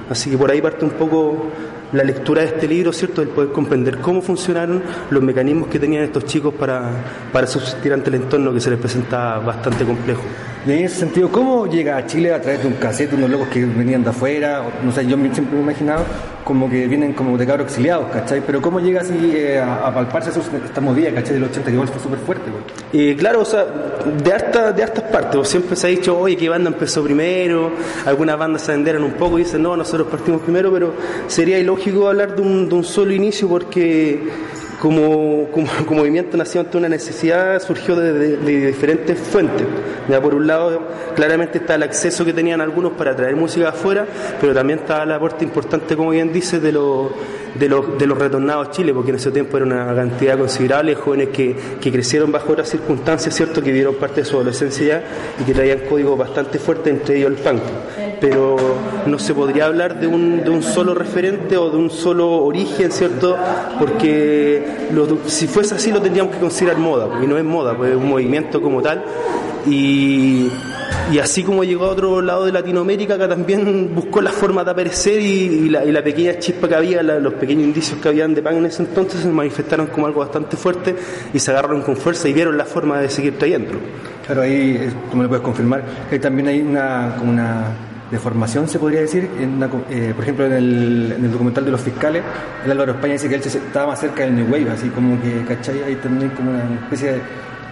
Así 0.10 0.30
que 0.30 0.38
por 0.38 0.52
ahí 0.52 0.62
parte 0.62 0.84
un 0.84 0.92
poco 0.92 1.46
la 1.94 2.04
lectura 2.04 2.42
de 2.42 2.48
este 2.48 2.68
libro, 2.68 2.94
¿cierto? 2.94 3.22
El 3.22 3.30
poder 3.30 3.52
comprender 3.52 4.00
cómo 4.00 4.22
funcionaron 4.22 4.82
los 5.10 5.22
mecanismos 5.22 5.68
que 5.68 5.80
tenían 5.80 6.04
estos 6.04 6.26
chicos 6.26 6.54
para, 6.54 6.92
para 7.32 7.48
subsistir 7.48 7.94
ante 7.94 8.10
el 8.10 8.16
entorno 8.16 8.54
que 8.54 8.60
se 8.60 8.70
les 8.70 8.80
presenta 8.80 9.40
bastante 9.40 9.86
complejo. 9.86 10.24
Y 10.68 10.72
en 10.74 10.86
ese 10.86 10.96
sentido, 10.98 11.30
¿cómo 11.32 11.66
llega 11.66 11.98
a 11.98 12.06
Chile 12.06 12.32
a 12.32 12.40
través 12.40 12.62
de 12.62 12.68
un 12.68 12.74
cassette, 12.76 13.14
unos 13.14 13.30
locos 13.32 13.48
que 13.48 13.66
venían 13.66 14.04
de 14.04 14.12
afuera? 14.12 14.64
No 14.84 14.92
sé, 14.92 15.06
yo 15.08 15.18
siempre 15.34 15.54
me 15.54 15.60
he 15.60 15.64
imaginado 15.64 16.04
como 16.44 16.70
que 16.70 16.86
vienen 16.88 17.14
como 17.14 17.36
de 17.38 17.48
cabros 17.48 17.68
exiliados, 17.68 18.06
¿cachai? 18.12 18.42
Pero 18.46 18.62
¿cómo 18.62 18.80
llega 18.80 19.02
así 19.02 19.14
eh, 19.36 19.58
a, 19.60 19.88
a 19.88 19.94
palparse 19.94 20.32
sus- 20.32 20.48
esta 20.64 20.80
movida, 20.80 21.12
¿cachai? 21.14 21.34
Del 21.34 21.46
80 21.46 21.68
que 21.68 21.74
igual 21.74 21.88
fue 21.88 22.00
súper 22.00 22.20
fuerte, 22.20 22.52
güey. 22.52 23.16
Claro, 23.16 23.42
o 23.42 23.46
sea, 23.46 23.66
de, 24.24 24.32
harta, 24.34 24.72
de 24.72 24.84
hartas 24.84 25.04
partes, 25.06 25.36
o 25.36 25.44
siempre 25.46 25.76
se 25.76 25.88
ha 25.88 25.90
dicho, 25.90 26.16
oye, 26.20 26.38
¿qué 26.38 26.48
banda 26.50 26.70
empezó 26.70 27.04
primero? 27.04 27.72
Algunas 28.06 28.38
bandas 28.38 28.62
se 28.62 28.72
venderon 28.74 29.04
un 29.04 29.14
poco 29.14 29.40
y 29.40 29.44
dicen, 29.44 29.64
no, 29.64 29.76
nosotros 29.76 30.08
partimos 30.10 30.42
primero, 30.42 30.72
pero 30.72 30.94
sería 31.28 31.58
ilógico 31.58 32.08
hablar 32.08 32.36
de 32.36 32.42
un, 32.44 32.70
de 32.70 32.76
un 32.76 32.84
solo 32.84 33.14
inicio 33.14 33.48
porque 33.48 34.20
como, 34.82 35.48
como, 35.52 35.68
como 35.86 36.00
movimiento 36.00 36.36
nació 36.36 36.62
ante 36.62 36.76
una 36.76 36.90
necesidad, 36.90 37.62
surgió 37.62 37.96
de, 37.96 38.38
diferentes 38.38 39.18
fuentes. 39.20 39.68
Ya 40.10 40.20
por 40.20 40.34
un 40.34 40.48
lado, 40.48 40.82
claramente 41.16 41.60
está 41.60 41.76
el 41.76 41.84
acceso 41.84 42.26
que 42.26 42.34
tenían 42.34 42.62
algunos 42.62 42.94
para 42.94 43.16
traer 43.16 43.36
música 43.36 43.70
afuera, 43.70 44.08
pero 44.42 44.56
también 44.56 44.80
está 44.80 45.04
el 45.04 45.12
aporte 45.12 45.46
importante, 45.46 45.96
como 45.96 46.10
bien 46.10 46.34
dice, 46.34 46.60
de 46.60 46.72
los 46.72 47.12
de 47.54 47.68
de 48.00 48.08
los 48.08 48.18
retornados 48.18 48.70
a 48.70 48.72
Chile, 48.72 48.94
porque 48.94 49.12
en 49.12 49.18
ese 49.18 49.30
tiempo 49.30 49.58
era 49.58 49.66
una 49.66 49.94
cantidad 49.94 50.38
considerable 50.38 50.96
de 50.96 51.02
jóvenes 51.02 51.30
que, 51.30 51.56
que 51.80 51.92
crecieron 51.92 52.32
bajo 52.32 52.54
otras 52.54 52.70
circunstancias, 52.70 53.36
¿cierto? 53.36 53.62
Que 53.62 53.72
vieron 53.72 53.96
parte 53.96 54.22
de 54.22 54.26
su 54.26 54.38
adolescencia 54.38 54.88
ya 54.88 55.04
y 55.40 55.44
que 55.44 55.54
traían 55.54 55.80
códigos 55.88 56.18
bastante 56.18 56.58
fuertes, 56.58 56.92
entre 56.92 57.18
ellos 57.18 57.32
el 57.32 57.38
punk. 57.38 57.62
Pero 58.22 58.56
no 59.08 59.18
se 59.20 59.34
podría 59.34 59.66
hablar 59.66 60.00
de 60.00 60.06
un, 60.08 60.44
de 60.44 60.50
un 60.52 60.62
solo 60.64 60.94
referente 60.94 61.58
o 61.58 61.70
de 61.72 61.78
un 61.78 61.90
solo 61.90 62.30
origen, 62.44 62.92
¿cierto? 62.92 63.36
Porque 63.80 64.64
lo- 64.94 65.18
si 65.26 65.48
fuese 65.48 65.74
así 65.76 65.92
lo 65.92 66.00
tendríamos 66.02 66.36
que 66.36 66.40
considerar 66.40 66.78
moda, 66.78 67.10
y 67.22 67.26
no 67.28 67.38
es 67.38 67.44
moda, 67.44 67.76
pues 67.76 67.92
es 67.92 67.98
un 67.98 68.08
movimiento 68.08 68.62
como 68.62 68.80
tal. 68.82 69.04
Y, 69.66 70.50
y 71.12 71.20
así 71.20 71.44
como 71.44 71.64
llegó 71.64 71.86
a 71.86 71.90
otro 71.90 72.22
lado 72.22 72.46
de 72.46 72.52
Latinoamérica, 72.52 73.16
acá 73.16 73.28
también 73.28 73.92
buscó 73.96 74.22
la 74.22 74.32
forma 74.32 74.64
de 74.64 74.72
aparecer 74.72 75.20
y, 75.20 75.70
la, 75.70 75.84
y 75.84 75.92
la 75.92 76.04
pequeña 76.04 76.38
chispa 76.40 76.68
que 76.68 76.76
había, 76.76 77.02
los 77.04 77.34
pequeños 77.34 77.64
indicios 77.66 78.00
que 78.00 78.08
habían 78.08 78.34
de 78.36 78.42
pan 78.44 78.58
en 78.58 78.66
ese 78.68 78.84
entonces 78.84 79.22
se 79.22 79.28
manifestaron 79.30 79.88
como 79.88 80.06
algo 80.08 80.20
bastante 80.20 80.58
fuerte 80.58 80.96
y 81.34 81.40
se 81.40 81.50
agarraron 81.52 81.82
con 81.82 81.96
fuerza 81.98 82.28
y 82.30 82.34
vieron 82.34 82.56
la 82.58 82.66
forma 82.66 83.00
de 83.00 83.10
seguir 83.10 83.38
trayéndolo. 83.40 83.80
Claro, 84.26 84.42
ahí 84.42 84.78
eh, 84.80 84.92
tú 85.10 85.18
me 85.18 85.24
lo 85.24 85.30
puedes 85.30 85.44
confirmar, 85.44 85.84
que 86.10 86.20
también 86.20 86.48
hay 86.48 86.62
una, 86.62 87.16
como 87.18 87.32
una, 87.32 87.66
de 88.12 88.20
formación, 88.20 88.68
se 88.68 88.78
podría 88.78 89.02
decir. 89.02 89.30
En 89.40 89.54
una 89.54 89.70
eh, 89.90 90.14
por 90.14 90.24
ejemplo, 90.24 90.46
en 90.46 90.54
el, 90.54 91.14
en 91.18 91.26
el 91.26 91.32
documental 91.32 91.66
de 91.66 91.72
los 91.72 91.82
fiscales, 91.82 92.24
el 92.64 92.72
Álvaro 92.72 92.92
España 92.92 93.14
dice 93.14 93.30
que 93.30 93.36
él 93.36 93.42
estaba 93.42 93.88
más 93.88 94.00
cerca 94.00 94.24
del 94.24 94.36
New 94.36 94.46
Wave, 94.46 94.70
así 94.70 94.90
como 94.90 95.20
que, 95.22 95.44
¿cachai? 95.46 95.82
Hay 95.84 95.96
también 95.96 96.30
como 96.32 96.52
una 96.52 96.64
especie 96.84 97.14
de... 97.14 97.22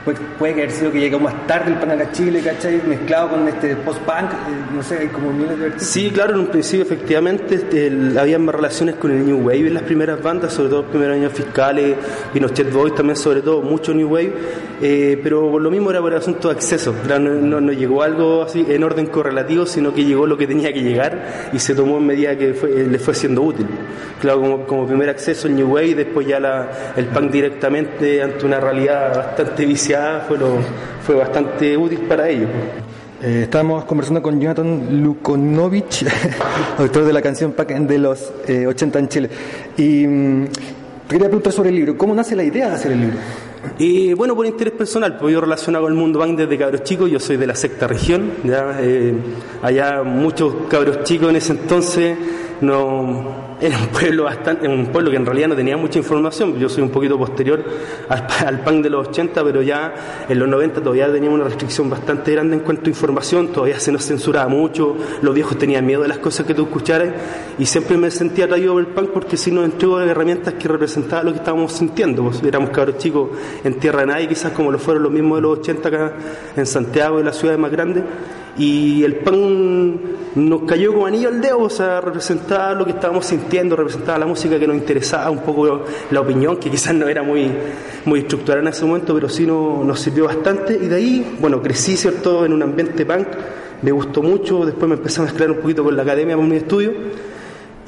Puede, 0.05 0.17
puede 0.39 0.55
que 0.55 0.61
haya 0.63 0.71
sido 0.71 0.91
que 0.91 0.99
llegó 1.01 1.19
más 1.19 1.45
tarde 1.45 1.75
el 1.81 2.01
a 2.01 2.11
Chile, 2.13 2.41
¿cachai? 2.41 2.81
Mezclado 2.87 3.29
con 3.31 3.47
este 3.47 3.75
post-punk, 3.75 4.31
eh, 4.31 4.35
no 4.73 4.81
sé, 4.81 4.97
hay 4.99 5.07
como 5.07 5.31
miles 5.31 5.49
de 5.49 5.55
vertientes. 5.55 5.87
Sí, 5.87 6.09
claro, 6.09 6.33
en 6.35 6.39
un 6.39 6.47
principio 6.47 6.83
efectivamente 6.85 7.55
este, 7.55 7.87
el- 7.87 8.17
había 8.17 8.39
más 8.39 8.55
relaciones 8.55 8.95
con 8.95 9.11
el 9.11 9.25
New 9.25 9.39
Wave 9.45 9.67
en 9.67 9.73
las 9.73 9.83
primeras 9.83 10.21
bandas, 10.23 10.53
sobre 10.53 10.69
todo 10.69 10.81
los 10.83 10.89
primeros 10.91 11.17
años 11.17 11.33
fiscales, 11.33 11.95
Pinochet 12.31 12.71
Boys 12.71 12.95
también 12.95 13.17
sobre 13.17 13.41
todo, 13.41 13.61
mucho 13.61 13.93
New 13.93 14.07
Wave, 14.07 14.33
eh, 14.81 15.19
pero 15.21 15.59
lo 15.59 15.69
mismo 15.69 15.91
era 15.91 15.99
por 15.99 16.13
asunto 16.15 16.47
de 16.47 16.55
acceso, 16.55 16.95
no, 17.07 17.19
no- 17.19 17.59
no 17.59 17.71
llegó 17.73 18.01
algo 18.01 18.43
así 18.43 18.65
en 18.69 18.83
orden 18.85 19.07
correlativo, 19.07 19.65
sino 19.65 19.93
que 19.93 20.05
llegó 20.05 20.25
lo 20.25 20.37
que 20.37 20.47
tenía 20.47 20.71
que 20.71 20.81
llegar 20.81 21.49
y 21.51 21.59
se 21.59 21.75
tomó 21.75 21.97
en 21.97 22.05
medida 22.07 22.37
que 22.37 22.53
fue- 22.53 22.87
le 22.87 22.99
fue 22.99 23.13
siendo 23.13 23.41
útil. 23.41 23.67
Claro, 24.21 24.39
como, 24.39 24.65
como 24.65 24.87
primer 24.87 25.09
acceso 25.09 25.47
el 25.47 25.55
New 25.55 25.73
Wave 25.73 25.95
después 25.95 26.25
ya 26.25 26.39
la- 26.39 26.93
el 26.95 27.05
punk 27.07 27.31
directamente 27.31 28.21
ante 28.23 28.45
una 28.45 28.59
realidad 28.61 29.13
bastante 29.15 29.65
fue, 30.27 30.38
lo, 30.38 30.58
fue 31.03 31.15
bastante 31.15 31.75
útil 31.75 32.00
para 32.01 32.29
ellos. 32.29 32.50
Eh, 33.22 33.41
estábamos 33.43 33.86
conversando 33.86 34.22
con 34.22 34.39
Jonathan 34.39 35.01
Lukonovich, 35.03 36.05
autor 36.77 37.05
de 37.05 37.13
la 37.13 37.22
canción 37.22 37.53
Pack 37.53 37.74
de 37.79 37.98
los 37.98 38.31
eh, 38.48 38.67
80 38.67 39.00
en 39.00 39.08
Chile. 39.08 39.29
Y 39.77 40.05
mm, 40.05 40.46
te 41.08 41.15
quería 41.15 41.27
preguntar 41.27 41.51
sobre 41.51 41.69
el 41.69 41.75
libro. 41.75 41.98
¿Cómo 41.98 42.13
nace 42.13 42.36
la 42.36 42.43
idea 42.43 42.69
de 42.69 42.75
hacer 42.75 42.91
el 42.91 43.01
libro? 43.01 43.17
Y 43.79 44.13
bueno, 44.13 44.36
por 44.36 44.46
interés 44.46 44.74
personal, 44.74 45.17
pues 45.17 45.34
yo 45.34 45.41
relacionado 45.41 45.86
con 45.86 45.93
el 45.93 46.00
mundo 46.00 46.19
punk 46.19 46.38
desde 46.38 46.58
cabros 46.58 46.84
chicos, 46.84 47.10
yo 47.10 47.19
soy 47.19 47.38
de 47.38 47.48
la 47.48 47.55
sexta 47.55 47.88
región, 47.88 48.31
ya, 48.43 48.77
eh, 48.79 49.13
allá 49.63 50.03
muchos 50.03 50.53
cabros 50.69 51.03
chicos 51.03 51.29
en 51.29 51.36
ese 51.36 51.53
entonces 51.53 52.17
no 52.62 53.48
era 53.61 53.77
un 53.77 53.87
pueblo 53.87 54.23
bastante, 54.23 54.67
un 54.67 54.87
pueblo 54.87 55.11
que 55.11 55.17
en 55.17 55.25
realidad 55.25 55.49
no 55.49 55.55
tenía 55.55 55.75
mucha 55.75 55.99
información, 55.99 56.57
yo 56.57 56.69
soy 56.69 56.83
un 56.83 56.89
poquito 56.89 57.17
posterior 57.17 57.63
al, 58.07 58.61
punk 58.61 58.83
de 58.83 58.89
los 58.89 59.09
80, 59.09 59.43
pero 59.43 59.61
ya 59.61 60.25
en 60.29 60.39
los 60.39 60.47
90 60.47 60.81
todavía 60.81 61.11
teníamos 61.11 61.39
una 61.39 61.49
restricción 61.49 61.89
bastante 61.89 62.31
grande 62.31 62.55
en 62.55 62.61
cuanto 62.61 62.85
a 62.85 62.89
información, 62.89 63.49
todavía 63.49 63.79
se 63.79 63.91
nos 63.91 64.05
censuraba 64.05 64.47
mucho, 64.47 64.95
los 65.21 65.35
viejos 65.35 65.57
tenían 65.57 65.85
miedo 65.85 66.03
de 66.03 66.07
las 66.07 66.19
cosas 66.19 66.45
que 66.45 66.53
tú 66.53 66.63
escucharas. 66.63 67.09
Y 67.57 67.65
siempre 67.65 67.97
me 67.97 68.09
sentía 68.09 68.45
atraído 68.45 68.73
por 68.73 68.81
el 68.81 68.87
punk 68.87 69.09
porque 69.09 69.35
sí 69.35 69.51
nos 69.51 69.65
entregó 69.65 69.99
herramientas 69.99 70.53
que 70.53 70.67
representaban 70.67 71.25
lo 71.25 71.33
que 71.33 71.39
estábamos 71.39 71.73
sintiendo, 71.73 72.23
pues, 72.23 72.41
éramos 72.43 72.69
cabros 72.69 72.97
chicos 72.97 73.29
en 73.63 73.73
tierra 73.75 74.01
de 74.01 74.05
nadie, 74.07 74.27
quizás 74.29 74.53
como 74.53 74.71
lo 74.71 74.79
fueron 74.79 75.03
los 75.03 75.11
mismos 75.11 75.37
de 75.37 75.41
los 75.41 75.59
80 75.59 75.89
acá 75.89 76.13
en 76.55 76.65
Santiago 76.65 77.19
y 77.19 77.23
las 77.23 77.37
ciudades 77.37 77.59
más 77.59 77.71
grandes 77.71 78.03
y 78.59 79.03
el 79.05 79.15
punk 79.15 80.01
nos 80.35 80.63
cayó 80.63 80.93
como 80.93 81.05
anillo 81.05 81.29
al 81.29 81.41
dedo, 81.41 81.59
o 81.61 81.69
sea, 81.69 82.01
representaba 82.01 82.73
lo 82.73 82.85
que 82.85 82.91
estábamos 82.91 83.25
sintiendo, 83.25 83.48
representaba 83.75 84.17
la 84.19 84.25
música 84.25 84.57
que 84.59 84.67
nos 84.67 84.75
interesaba, 84.77 85.29
un 85.29 85.39
poco 85.39 85.85
la 86.11 86.21
opinión, 86.21 86.57
que 86.57 86.69
quizás 86.69 86.93
no 86.93 87.07
era 87.07 87.23
muy, 87.23 87.51
muy 88.05 88.19
estructurada 88.19 88.61
en 88.61 88.67
ese 88.69 88.85
momento, 88.85 89.13
pero 89.13 89.29
sí 89.29 89.45
no- 89.45 89.83
nos 89.83 89.99
sirvió 89.99 90.25
bastante. 90.25 90.73
Y 90.81 90.87
de 90.87 90.95
ahí, 90.95 91.37
bueno, 91.39 91.61
crecí, 91.61 91.97
¿cierto?, 91.97 92.45
en 92.45 92.53
un 92.53 92.63
ambiente 92.63 93.05
punk, 93.05 93.27
me 93.81 93.91
gustó 93.91 94.21
mucho, 94.21 94.65
después 94.65 94.87
me 94.89 94.95
empecé 94.95 95.21
a 95.21 95.23
mezclar 95.25 95.51
un 95.51 95.57
poquito 95.57 95.83
con 95.83 95.95
la 95.95 96.03
academia, 96.03 96.35
con 96.35 96.47
mi 96.47 96.57
estudio. 96.57 96.91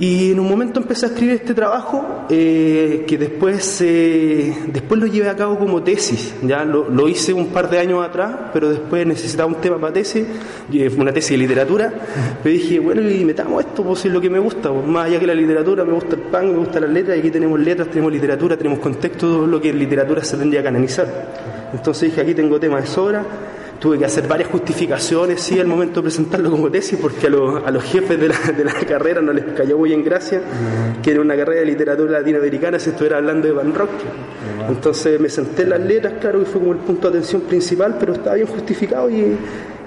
Y 0.02 0.32
en 0.32 0.40
un 0.40 0.50
momento 0.50 0.80
empecé 0.80 1.06
a 1.06 1.10
escribir 1.10 1.36
este 1.36 1.54
trabajo 1.54 2.26
eh, 2.28 3.06
que 3.08 3.20
después, 3.20 3.82
eh, 3.82 4.52
después 4.66 5.00
lo 5.00 5.06
llevé 5.06 5.30
a 5.30 5.36
cabo 5.36 5.60
como 5.60 5.84
tesis. 5.84 6.34
Ya 6.42 6.66
lo, 6.66 6.90
lo 6.90 7.08
hice 7.08 7.34
un 7.34 7.50
par 7.50 7.70
de 7.70 7.78
años 7.78 8.04
atrás, 8.04 8.36
pero 8.52 8.72
después 8.72 9.06
necesitaba 9.06 9.48
un 9.48 9.62
tema 9.62 9.78
para 9.80 9.94
tesis, 9.94 10.26
fue 10.68 10.98
una 10.98 11.14
tesis 11.14 11.30
de 11.30 11.38
literatura. 11.38 11.94
Pero 12.42 12.52
dije, 12.52 12.80
bueno, 12.80 13.08
y 13.08 13.24
metamos 13.24 13.64
esto, 13.64 13.84
pues 13.84 14.04
es 14.04 14.12
lo 14.12 14.20
que 14.20 14.32
me 14.32 14.40
gusta. 14.40 14.72
pues, 14.72 14.88
más 14.88 15.06
allá 15.06 15.20
que 15.20 15.28
la 15.28 15.36
literatura, 15.36 15.86
me 15.86 15.94
gusta 15.94 16.16
el 16.16 16.24
pan, 16.24 16.52
me 16.52 16.58
gustan 16.58 16.82
las 16.82 16.92
letras, 16.92 17.18
y 17.18 17.20
aquí 17.20 17.30
tenemos 17.30 17.60
letras, 17.60 17.88
tenemos 17.90 18.12
literatura, 18.12 18.58
tenemos 18.58 18.80
contexto, 18.80 19.28
todo 19.28 19.46
lo 19.46 19.62
que 19.62 19.70
en 19.70 19.78
literatura 19.78 20.24
se 20.24 20.36
tendría 20.36 20.62
que 20.62 20.66
canalizar. 20.66 21.70
Entonces 21.74 22.10
dije, 22.10 22.22
aquí 22.22 22.34
tengo 22.34 22.60
temas 22.60 22.82
de 22.82 22.88
sobra. 22.88 23.24
Tuve 23.82 23.98
que 23.98 24.06
hacer 24.06 24.28
varias 24.28 24.48
justificaciones, 24.52 25.42
sí, 25.42 25.60
al 25.60 25.66
momento 25.66 26.02
de 26.02 26.04
presentarlo 26.04 26.52
como 26.52 26.70
tesis, 26.70 27.00
porque 27.02 27.26
a 27.26 27.30
los, 27.32 27.64
a 27.66 27.72
los 27.72 27.84
jefes 27.84 28.20
de 28.20 28.28
la, 28.28 28.38
de 28.56 28.64
la 28.64 28.74
carrera 28.76 29.22
no 29.24 29.34
les 29.34 29.44
cayó 29.56 29.76
muy 29.76 29.92
en 29.92 30.04
gracia, 30.04 30.40
que 31.02 31.10
era 31.10 31.20
una 31.20 31.36
carrera 31.36 31.62
de 31.62 31.66
literatura 31.66 32.20
latinoamericana, 32.20 32.78
si 32.78 32.92
estuviera 32.92 33.18
hablando 33.18 33.48
de 33.48 33.54
Van 33.54 33.74
Rock. 33.74 33.90
Entonces 34.70 35.20
me 35.20 35.30
senté 35.30 35.64
en 35.64 35.72
las 35.72 35.80
letras, 35.80 36.14
claro 36.22 36.40
que 36.40 36.46
fue 36.46 36.60
como 36.62 36.74
el 36.74 36.78
punto 36.78 37.10
de 37.10 37.18
atención 37.18 37.42
principal, 37.42 37.98
pero 38.00 38.14
estaba 38.14 38.36
bien 38.36 38.46
justificado 38.46 39.10
y, 39.10 39.36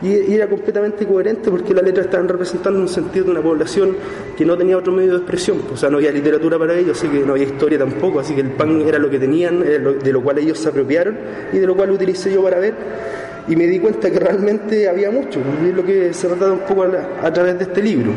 y- 0.02 0.34
era 0.34 0.48
completamente 0.48 1.06
coherente 1.06 1.48
porque 1.48 1.72
las 1.72 1.84
letras 1.84 2.06
estaban 2.06 2.28
representando 2.28 2.80
un 2.80 2.88
sentido 2.88 3.26
de 3.26 3.30
una 3.30 3.42
población 3.42 3.96
que 4.36 4.44
no 4.44 4.58
tenía 4.58 4.76
otro 4.76 4.92
medio 4.92 5.12
de 5.12 5.18
expresión. 5.18 5.58
O 5.72 5.76
sea, 5.76 5.88
no 5.88 5.98
había 5.98 6.10
literatura 6.10 6.58
para 6.58 6.74
ellos, 6.76 6.98
así 6.98 7.06
que 7.06 7.20
no 7.20 7.34
había 7.34 7.44
historia 7.44 7.78
tampoco, 7.78 8.18
así 8.18 8.34
que 8.34 8.40
el 8.40 8.50
pan 8.50 8.80
era 8.80 8.98
lo 8.98 9.08
que 9.08 9.20
tenían, 9.20 9.60
de 9.60 10.12
lo 10.12 10.20
cual 10.20 10.38
ellos 10.38 10.58
se 10.58 10.68
apropiaron 10.68 11.16
y 11.52 11.58
de 11.58 11.66
lo 11.68 11.76
cual 11.76 11.92
utilicé 11.92 12.32
yo 12.32 12.42
para 12.42 12.58
ver 12.58 12.74
y 13.48 13.56
me 13.56 13.66
di 13.66 13.78
cuenta 13.78 14.10
que 14.10 14.18
realmente 14.18 14.88
había 14.88 15.10
mucho, 15.10 15.40
y 15.62 15.68
es 15.68 15.74
lo 15.74 15.84
que 15.84 16.12
se 16.14 16.28
trata 16.28 16.52
un 16.52 16.60
poco 16.60 16.84
a, 16.84 17.26
a 17.26 17.32
través 17.32 17.58
de 17.58 17.64
este 17.64 17.82
libro. 17.82 18.12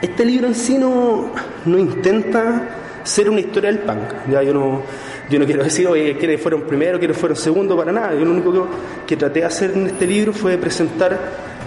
Este 0.00 0.24
libro 0.24 0.46
en 0.46 0.54
sí 0.54 0.78
no, 0.78 1.32
no 1.64 1.78
intenta 1.78 2.68
ser 3.02 3.30
una 3.30 3.40
historia 3.40 3.70
del 3.70 3.80
punk. 3.80 4.28
Ya 4.30 4.42
yo 4.42 4.54
no, 4.54 4.82
yo 5.28 5.38
no 5.38 5.46
quiero 5.46 5.64
decir, 5.64 5.86
oye, 5.86 6.16
quiénes 6.16 6.40
fueron 6.40 6.62
primero, 6.62 6.98
quiénes 6.98 7.16
fueron 7.16 7.36
segundo, 7.36 7.76
para 7.76 7.92
nada. 7.92 8.14
Yo 8.14 8.24
lo 8.24 8.30
único 8.30 8.52
que, 8.52 8.60
que 9.06 9.16
traté 9.16 9.40
de 9.40 9.46
hacer 9.46 9.72
en 9.72 9.86
este 9.86 10.06
libro 10.06 10.32
fue 10.32 10.56
presentar 10.58 11.18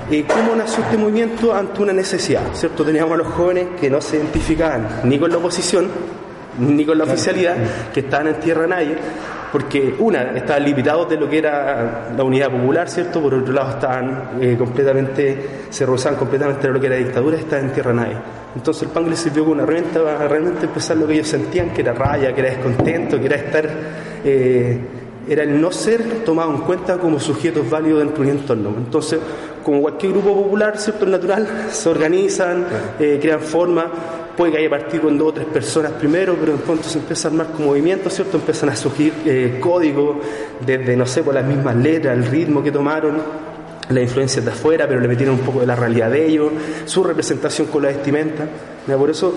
eh, 0.09 0.25
cómo 0.27 0.55
nació 0.55 0.83
este 0.83 0.97
movimiento 0.97 1.53
ante 1.53 1.81
una 1.81 1.93
necesidad, 1.93 2.53
¿cierto? 2.53 2.83
Teníamos 2.83 3.13
a 3.13 3.17
los 3.17 3.27
jóvenes 3.27 3.67
que 3.79 3.89
no 3.89 4.01
se 4.01 4.17
identificaban 4.17 5.01
ni 5.03 5.17
con 5.17 5.31
la 5.31 5.37
oposición, 5.37 5.87
ni 6.61 6.85
con 6.85 6.97
la 6.97 7.03
oficialidad, 7.03 7.55
que 7.93 8.01
estaban 8.01 8.27
en 8.27 8.35
tierra 8.35 8.67
nadie, 8.67 8.95
porque 9.51 9.95
una, 9.99 10.31
estaban 10.31 10.63
limitados 10.63 11.09
de 11.09 11.17
lo 11.17 11.29
que 11.29 11.39
era 11.39 12.13
la 12.15 12.23
unidad 12.23 12.49
popular, 12.49 12.89
¿cierto? 12.89 13.21
Por 13.21 13.33
otro 13.33 13.53
lado 13.53 13.71
estaban 13.71 14.29
eh, 14.39 14.55
completamente, 14.57 15.49
se 15.69 15.85
rehusaban 15.85 16.17
completamente 16.17 16.67
de 16.67 16.73
lo 16.73 16.79
que 16.79 16.87
era 16.87 16.95
dictadura, 16.95 17.37
estaban 17.37 17.65
en 17.65 17.73
tierra 17.73 17.93
nadie. 17.93 18.17
Entonces 18.55 18.83
el 18.83 18.89
PAN 18.89 19.09
les 19.09 19.19
sirvió 19.19 19.43
como 19.43 19.53
una 19.53 19.63
herramienta 19.63 20.03
para 20.03 20.27
realmente 20.27 20.65
empezar 20.65 20.97
lo 20.97 21.07
que 21.07 21.13
ellos 21.13 21.27
sentían, 21.27 21.71
que 21.71 21.81
era 21.81 21.93
raya, 21.93 22.33
que 22.33 22.41
era 22.41 22.49
descontento, 22.49 23.19
que 23.19 23.25
era 23.25 23.35
estar, 23.35 23.69
eh, 24.23 24.79
era 25.27 25.43
el 25.43 25.59
no 25.59 25.71
ser 25.71 26.23
tomado 26.25 26.51
en 26.51 26.61
cuenta 26.61 26.97
como 26.97 27.19
sujetos 27.19 27.69
válidos 27.69 27.99
dentro 27.99 28.23
de 28.23 28.31
un 28.31 28.37
entorno. 28.37 28.73
Entonces, 28.77 29.19
como 29.63 29.81
cualquier 29.81 30.13
grupo 30.13 30.35
popular, 30.43 30.77
¿cierto? 30.77 31.05
Natural, 31.05 31.67
se 31.71 31.89
organizan, 31.89 32.65
eh, 32.99 33.19
crean 33.21 33.41
formas, 33.41 33.85
puede 34.35 34.53
que 34.53 34.57
haya 34.59 34.69
partido 34.69 35.03
con 35.03 35.17
dos 35.17 35.29
o 35.29 35.33
tres 35.33 35.47
personas 35.47 35.91
primero, 35.93 36.35
pero 36.39 36.53
en 36.53 36.59
pronto 36.59 36.83
se 36.87 36.99
empieza 36.99 37.27
a 37.27 37.31
armar 37.31 37.47
con 37.47 37.65
movimiento, 37.65 38.09
¿cierto? 38.09 38.37
Empiezan 38.37 38.69
a 38.69 38.75
surgir 38.75 39.13
eh, 39.25 39.57
códigos 39.59 40.17
desde, 40.65 40.95
no 40.95 41.05
sé, 41.05 41.23
por 41.23 41.33
las 41.33 41.45
mismas 41.45 41.75
letras, 41.75 42.17
el 42.17 42.25
ritmo 42.25 42.63
que 42.63 42.71
tomaron, 42.71 43.21
la 43.89 44.01
influencia 44.01 44.41
de 44.41 44.51
afuera, 44.51 44.87
pero 44.87 44.99
le 44.99 45.07
metieron 45.07 45.35
un 45.35 45.41
poco 45.41 45.59
de 45.59 45.67
la 45.67 45.75
realidad 45.75 46.09
de 46.09 46.25
ellos, 46.25 46.51
su 46.85 47.03
representación 47.03 47.67
con 47.67 47.83
la 47.83 47.89
vestimenta. 47.89 48.47
Por 48.87 49.09
eso, 49.09 49.33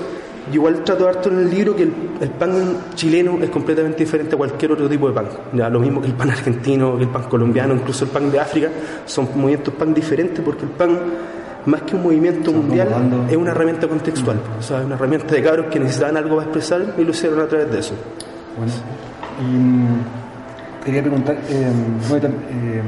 yo 0.48 0.54
igual 0.54 0.85
trato 0.85 1.09
harto 1.09 1.30
en 1.30 1.38
el 1.38 1.50
libro 1.50 1.74
que 1.74 1.85
el, 1.85 1.92
el 2.20 2.30
pan 2.30 2.78
chileno 2.94 3.38
es 3.42 3.50
completamente 3.50 3.98
diferente 3.98 4.35
a 4.35 4.38
cualquier 4.38 4.72
otro 4.72 4.88
tipo 4.88 5.09
de 5.09 5.14
pan. 5.14 5.26
¿ya? 5.52 5.68
Lo 5.70 5.80
mismo 5.80 6.00
que 6.00 6.09
el 6.09 6.14
pan 6.14 6.30
argentino, 6.30 6.96
que 6.96 7.04
el 7.04 7.09
pan 7.09 7.24
colombiano, 7.24 7.74
incluso 7.74 8.04
el 8.04 8.11
pan 8.11 8.30
de 8.30 8.40
África, 8.40 8.68
son 9.07 9.28
movimientos 9.35 9.72
pan 9.74 9.94
diferentes 9.94 10.40
porque 10.44 10.64
el 10.64 10.70
pan 10.70 10.98
más 11.66 11.83
que 11.83 11.96
un 11.96 12.02
movimiento 12.02 12.52
mundial, 12.52 12.88
es 13.30 13.37
una 13.37 13.52
herramienta 13.52 13.88
contextual. 13.88 14.38
O 14.59 14.62
sea, 14.62 14.80
es 14.80 14.87
una 14.87 14.96
herramienta 14.96 15.35
de 15.35 15.42
cabros 15.42 15.66
que 15.66 15.80
necesitaban 15.80 16.16
algo 16.16 16.37
para 16.37 16.48
expresar 16.50 16.94
y 16.98 17.04
lo 17.04 17.11
hicieron 17.11 17.40
a 17.40 17.46
través 17.46 17.70
de 17.70 17.78
eso. 17.78 17.94
Bueno, 18.57 18.72
y 19.40 19.57
mm, 19.57 20.85
quería 20.85 21.00
preguntar, 21.00 21.37
eh, 21.48 21.72
bueno, 22.09 22.28
eh, 22.28 22.83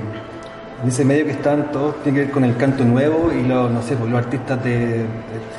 en 0.83 0.89
ese 0.89 1.05
medio 1.07 1.25
que 1.25 1.31
están 1.33 1.73
todos 1.73 2.03
tiene 2.03 2.19
que 2.19 2.25
ver 2.27 2.33
con 2.35 2.45
el 2.45 2.57
canto 2.57 2.85
nuevo 2.85 3.33
y 3.33 3.47
los, 3.47 3.71
no 3.71 3.83
sé, 3.83 3.97
pues, 3.97 4.11
los 4.11 4.19
artistas 4.19 4.63
de, 4.63 4.77
de 4.77 5.07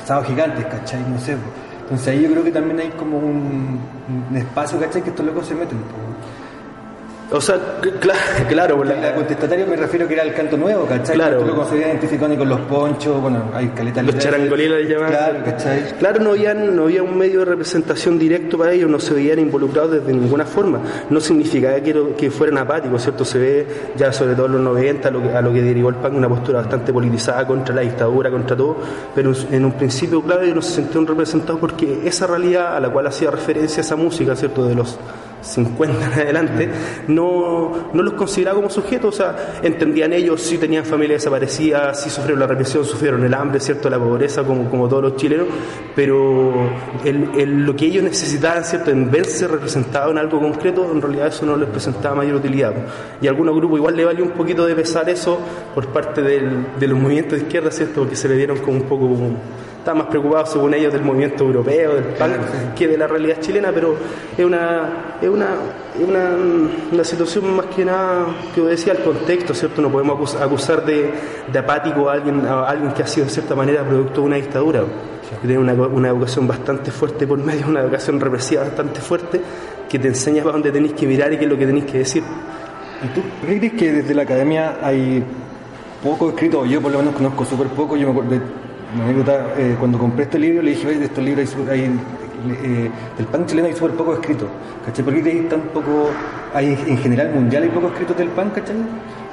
Sábado 0.04 0.28
Gigantes, 0.28 0.66
¿cachai? 0.66 1.00
No 1.10 1.18
sé, 1.18 1.32
pues. 1.32 1.67
Entonces 1.88 2.08
ahí 2.08 2.22
yo 2.22 2.30
creo 2.30 2.44
que 2.44 2.52
también 2.52 2.80
hay 2.80 2.90
como 2.90 3.16
un, 3.16 3.80
espacio, 4.34 4.78
¿cachai? 4.78 5.02
Que 5.02 5.08
estos 5.08 5.24
locos 5.24 5.46
se 5.46 5.54
meten. 5.54 5.78
pues. 5.78 6.07
O 7.30 7.40
sea, 7.42 7.56
claro, 8.48 8.82
La, 8.84 8.94
la- 8.96 9.14
contestataria 9.14 9.66
me 9.66 9.76
refiero 9.76 10.08
que 10.08 10.14
era 10.14 10.22
el 10.22 10.32
canto 10.32 10.56
nuevo, 10.56 10.86
¿cachai? 10.86 11.14
Claro. 11.14 11.36
Estos 11.40 11.48
locos 11.48 11.68
se 11.68 11.76
identifican 11.76 12.34
con 12.36 12.48
los 12.48 12.60
ponchos, 12.62 13.20
bueno, 13.20 13.50
hay 13.52 13.68
caletas 13.68 14.06
los 14.06 14.16
charangolilas 14.18 14.78
le 14.80 14.88
llamaban. 14.88 15.10
Claro, 15.12 15.38
¿cachai? 15.44 15.82
Claro, 15.98 16.20
no 16.22 16.30
había, 16.30 16.54
no 16.54 16.84
había 16.84 17.02
un 17.02 17.18
medio 17.18 17.40
de 17.40 17.44
representación 17.44 18.18
directo 18.18 18.56
para 18.56 18.72
ellos, 18.72 18.88
no 18.90 18.98
se 18.98 19.12
veían 19.12 19.38
involucrados 19.40 19.90
desde 19.92 20.12
ninguna 20.14 20.46
forma. 20.46 20.80
No 21.10 21.20
significaba 21.20 21.78
que, 21.80 21.92
lo- 21.92 22.16
que 22.16 22.30
fueran 22.30 22.56
apáticos, 22.58 23.02
¿cierto? 23.02 23.26
Se 23.26 23.38
ve 23.38 23.66
ya 23.94 24.10
sobre 24.10 24.34
todo 24.34 24.46
en 24.46 24.52
los 24.52 24.60
90 24.62 25.08
a 25.08 25.10
lo 25.10 25.22
que, 25.22 25.28
a 25.28 25.42
lo 25.42 25.52
que 25.52 25.60
derivó 25.60 25.90
el 25.90 25.96
PAN 25.96 26.16
una 26.16 26.30
postura 26.30 26.60
bastante 26.60 26.94
politizada 26.94 27.46
contra 27.46 27.74
la 27.74 27.82
dictadura, 27.82 28.30
contra 28.30 28.56
todo, 28.56 28.76
pero 29.14 29.32
en, 29.34 29.54
en 29.54 29.64
un 29.66 29.72
principio, 29.72 30.22
claro, 30.22 30.42
ellos 30.44 30.54
no 30.56 30.62
se 30.62 30.72
sentían 30.76 31.06
representados 31.06 31.60
porque 31.60 32.00
esa 32.06 32.26
realidad 32.26 32.74
a 32.74 32.80
la 32.80 32.88
cual 32.88 33.06
hacía 33.06 33.30
referencia 33.30 33.82
esa 33.82 33.96
música, 33.96 34.34
¿cierto? 34.34 34.66
De 34.66 34.74
los 34.74 34.98
50 35.40 36.06
en 36.06 36.12
adelante, 36.12 36.68
no, 37.08 37.90
no 37.92 38.02
los 38.02 38.14
consideraba 38.14 38.56
como 38.56 38.70
sujetos, 38.70 39.14
o 39.14 39.16
sea, 39.16 39.60
entendían 39.62 40.12
ellos 40.12 40.40
si 40.42 40.58
tenían 40.58 40.84
familia 40.84 41.16
desaparecida, 41.16 41.94
si 41.94 42.10
sufrieron 42.10 42.40
la 42.40 42.46
represión, 42.46 42.84
sufrieron 42.84 43.24
el 43.24 43.32
hambre, 43.34 43.60
¿cierto? 43.60 43.88
La 43.88 43.98
pobreza, 43.98 44.42
como, 44.44 44.68
como 44.70 44.88
todos 44.88 45.02
los 45.02 45.16
chilenos, 45.16 45.46
pero 45.94 46.52
el, 47.04 47.30
el- 47.38 47.64
lo 47.64 47.74
que 47.76 47.86
ellos 47.86 48.02
necesitaban, 48.04 48.64
¿cierto? 48.64 48.90
En 48.90 49.10
verse 49.10 49.46
representado 49.48 50.10
en 50.10 50.18
algo 50.18 50.40
concreto, 50.40 50.90
en 50.92 51.00
realidad 51.02 51.28
eso 51.28 51.46
no 51.46 51.56
les 51.56 51.68
presentaba 51.68 52.14
mayor 52.16 52.36
utilidad. 52.36 52.72
Y 53.20 53.26
a 53.26 53.30
algunos 53.30 53.54
grupos 53.56 53.78
igual 53.78 53.96
le 53.96 54.04
valió 54.04 54.24
un 54.24 54.30
poquito 54.32 54.66
de 54.66 54.74
pesar 54.74 55.08
eso 55.08 55.38
por 55.74 55.86
parte 55.88 56.22
del- 56.22 56.66
de 56.78 56.86
los 56.88 56.98
movimientos 56.98 57.38
de 57.38 57.44
izquierda, 57.44 57.70
¿cierto? 57.70 58.00
Porque 58.00 58.16
se 58.16 58.28
le 58.28 58.36
dieron 58.36 58.58
como 58.58 58.76
un 58.78 58.82
poco 58.84 59.08
como 59.08 59.36
estaban 59.88 59.98
más 60.02 60.08
preocupados 60.08 60.50
según 60.50 60.74
ellos 60.74 60.92
del 60.92 61.00
movimiento 61.02 61.44
europeo, 61.44 61.94
del 61.94 62.04
PAN, 62.04 62.32
que 62.76 62.86
de 62.86 62.98
la 62.98 63.06
realidad 63.06 63.38
chilena, 63.40 63.70
pero 63.72 63.96
es 64.36 64.44
una, 64.44 65.16
es 65.22 65.28
una, 65.30 65.46
es 65.98 66.06
una, 66.06 66.36
una 66.92 67.04
situación 67.04 67.56
más 67.56 67.66
que 67.74 67.86
nada, 67.86 68.26
que 68.54 68.60
decía, 68.60 68.92
el 68.92 68.98
contexto, 69.02 69.54
¿cierto? 69.54 69.80
No 69.80 69.90
podemos 69.90 70.18
acus- 70.34 70.38
acusar 70.42 70.84
de, 70.84 71.10
de 71.50 71.58
apático 71.58 72.10
a 72.10 72.12
alguien, 72.14 72.44
a 72.44 72.64
alguien 72.68 72.92
que 72.92 73.02
ha 73.02 73.06
sido 73.06 73.24
de 73.26 73.32
cierta 73.32 73.54
manera 73.54 73.82
producto 73.82 74.20
de 74.20 74.26
una 74.26 74.36
dictadura, 74.36 74.82
que 75.40 75.46
tiene 75.46 75.58
una, 75.58 75.72
una 75.72 76.08
educación 76.08 76.46
bastante 76.46 76.90
fuerte 76.90 77.26
por 77.26 77.38
medio, 77.38 77.66
una 77.66 77.80
educación 77.80 78.20
represiva 78.20 78.64
bastante 78.64 79.00
fuerte, 79.00 79.40
que 79.88 79.98
te 79.98 80.08
enseña 80.08 80.42
para 80.42 80.52
dónde 80.52 80.70
tenéis 80.70 80.92
que 80.92 81.06
mirar 81.06 81.32
y 81.32 81.38
qué 81.38 81.44
es 81.44 81.50
lo 81.50 81.56
que 81.56 81.64
tenéis 81.64 81.86
que 81.86 81.98
decir. 81.98 82.22
¿Y 83.02 83.08
tú 83.08 83.22
crees 83.40 83.72
que 83.72 83.90
desde 83.90 84.12
la 84.14 84.22
academia 84.22 84.76
hay 84.82 85.24
poco 86.02 86.28
escrito? 86.28 86.66
Yo 86.66 86.82
por 86.82 86.92
lo 86.92 86.98
menos 86.98 87.14
conozco 87.14 87.44
súper 87.46 87.68
poco. 87.68 87.96
Yo 87.96 88.12
me 88.12 88.12
acuerdo 88.12 88.36
una 88.94 89.04
anécdota, 89.04 89.54
eh, 89.56 89.76
cuando 89.78 89.98
compré 89.98 90.24
este 90.24 90.38
libro 90.38 90.62
le 90.62 90.70
dije, 90.70 90.86
oye, 90.86 90.98
de 90.98 91.04
estos 91.06 91.24
libros 91.24 91.54
hay, 91.68 91.80
hay, 91.80 92.00
eh, 92.62 92.90
del 93.16 93.26
pan 93.26 93.46
chileno 93.46 93.68
hay 93.68 93.74
súper 93.74 93.92
poco 93.92 94.14
escrito. 94.14 94.46
¿Cachai? 94.84 95.04
¿Por 95.04 95.14
qué 95.14 95.22
que 95.22 95.40
tan 95.42 95.60
poco, 95.74 96.10
hay 96.54 96.68
en 96.86 96.98
general 96.98 97.30
mundial 97.30 97.64
hay 97.64 97.68
poco 97.68 97.88
escrito 97.88 98.14
del 98.14 98.28
pan, 98.28 98.50
¿cachai? 98.50 98.76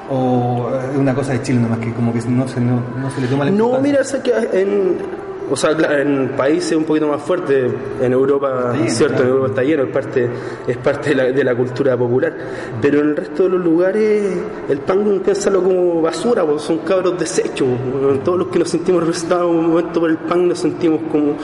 ¿O 0.10 0.70
es 0.92 0.98
una 0.98 1.16
cosa 1.16 1.34
de 1.34 1.42
Chile 1.42 1.60
nomás 1.60 1.80
que 1.80 1.92
como 1.94 2.14
que 2.14 2.20
no 2.28 2.48
se, 2.48 2.60
no, 2.60 2.82
no 3.02 3.10
se 3.10 3.22
le 3.22 3.28
toma 3.28 3.46
la 3.46 3.52
No, 3.52 3.80
mira, 3.80 4.04
sé 4.04 4.22
que 4.22 4.32
en, 4.54 4.98
o 5.50 5.56
sea, 5.56 5.72
en 5.72 6.30
países 6.36 6.76
un 6.76 6.84
poquito 6.84 7.08
más 7.08 7.22
fuertes, 7.22 7.72
en 8.02 8.12
Europa, 8.12 8.74
cierto, 8.88 9.16
en 9.16 9.20
claro. 9.20 9.30
Europa 9.30 9.48
está 9.50 9.64
lleno, 9.64 9.84
es 9.84 9.90
parte, 9.90 10.30
es 10.68 10.78
parte 10.78 11.10
de, 11.10 11.16
la, 11.16 11.24
de 11.26 11.44
la 11.44 11.56
cultura 11.56 11.96
popular. 11.98 12.34
Pero 12.82 13.02
en 13.02 13.10
el 13.10 13.16
resto 13.16 13.44
de 13.44 13.50
los 13.50 13.64
lugares, 13.64 14.38
el 14.70 14.80
pan, 14.80 15.22
piénsalo 15.24 15.64
como 15.64 16.02
basura, 16.02 16.46
pues, 16.46 16.62
son 16.62 16.80
cabros 16.80 17.20
desechos. 17.20 17.68
pues. 17.92 18.24
Todos 18.24 18.40
los 18.40 18.48
que 18.48 18.60
nos 18.60 18.70
sentimos 18.70 19.02
representados 19.02 19.52
en 19.52 19.58
un 19.58 19.68
momento 19.68 20.00
por 20.00 20.10
el 20.10 20.18
pan 20.18 20.48
nos 20.48 20.60
sentimos 20.60 21.02
como, 21.12 21.36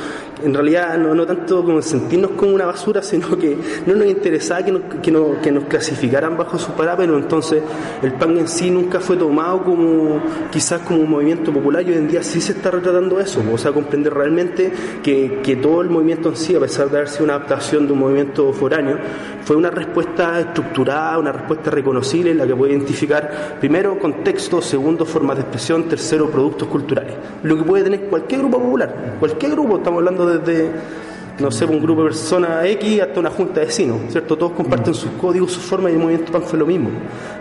en 0.43 0.53
realidad, 0.53 0.97
no, 0.97 1.13
no 1.13 1.25
tanto 1.25 1.63
como 1.63 1.81
sentirnos 1.81 2.31
como 2.31 2.53
una 2.53 2.65
basura, 2.65 3.01
sino 3.01 3.37
que 3.37 3.57
no 3.85 3.95
nos 3.95 4.07
interesaba 4.07 4.65
que 4.65 4.71
nos, 4.71 4.81
que 5.01 5.11
nos, 5.11 5.37
que 5.37 5.51
nos 5.51 5.65
clasificaran 5.65 6.37
bajo 6.37 6.57
su 6.57 6.71
parámetro. 6.71 7.17
Entonces, 7.17 7.61
el 8.01 8.13
pan 8.13 8.37
en 8.37 8.47
sí 8.47 8.71
nunca 8.71 8.99
fue 8.99 9.17
tomado 9.17 9.63
como, 9.63 10.21
quizás 10.51 10.81
como 10.81 11.01
un 11.01 11.09
movimiento 11.09 11.53
popular 11.53 11.83
y 11.83 11.91
hoy 11.91 11.97
en 11.97 12.07
día 12.07 12.23
sí 12.23 12.41
se 12.41 12.53
está 12.53 12.71
retratando 12.71 13.19
eso. 13.19 13.41
O 13.51 13.57
sea, 13.57 13.71
comprender 13.91 14.13
realmente 14.13 14.71
que, 15.03 15.41
que 15.43 15.57
todo 15.57 15.81
el 15.81 15.89
movimiento 15.89 16.29
en 16.29 16.37
sí, 16.37 16.55
a 16.55 16.61
pesar 16.61 16.89
de 16.89 16.97
haber 16.97 17.09
sido 17.09 17.25
una 17.25 17.35
adaptación 17.35 17.87
de 17.87 17.93
un 17.93 17.99
movimiento 17.99 18.53
foráneo, 18.53 18.97
fue 19.43 19.57
una 19.57 19.69
respuesta 19.69 20.39
estructurada, 20.39 21.19
una 21.19 21.33
respuesta 21.33 21.71
reconocible 21.71 22.31
en 22.31 22.37
la 22.37 22.47
que 22.47 22.55
puede 22.55 22.71
identificar, 22.71 23.57
primero, 23.59 23.99
contexto, 23.99 24.61
segundo, 24.61 25.05
formas 25.05 25.35
de 25.35 25.41
expresión, 25.41 25.89
tercero, 25.89 26.29
productos 26.29 26.69
culturales. 26.69 27.15
Lo 27.43 27.57
que 27.57 27.63
puede 27.63 27.83
tener 27.83 28.01
cualquier 28.03 28.39
grupo 28.39 28.61
popular, 28.61 29.17
cualquier 29.19 29.51
grupo, 29.51 29.75
estamos 29.75 29.97
hablando 29.97 30.25
desde, 30.25 30.71
no 31.39 31.51
sé, 31.51 31.65
un 31.65 31.81
grupo 31.81 32.03
de 32.03 32.09
personas 32.11 32.65
X 32.65 33.01
hasta 33.01 33.19
una 33.19 33.29
junta 33.29 33.59
de 33.59 33.65
vecinos, 33.65 33.97
¿cierto? 34.07 34.37
Todos 34.37 34.53
comparten 34.53 34.93
sus 34.93 35.11
códigos, 35.19 35.51
sus 35.51 35.63
formas 35.63 35.91
y 35.91 35.95
el 35.95 35.99
movimiento 35.99 36.31
PAN 36.31 36.43
fue 36.43 36.57
lo 36.57 36.65
mismo. 36.65 36.89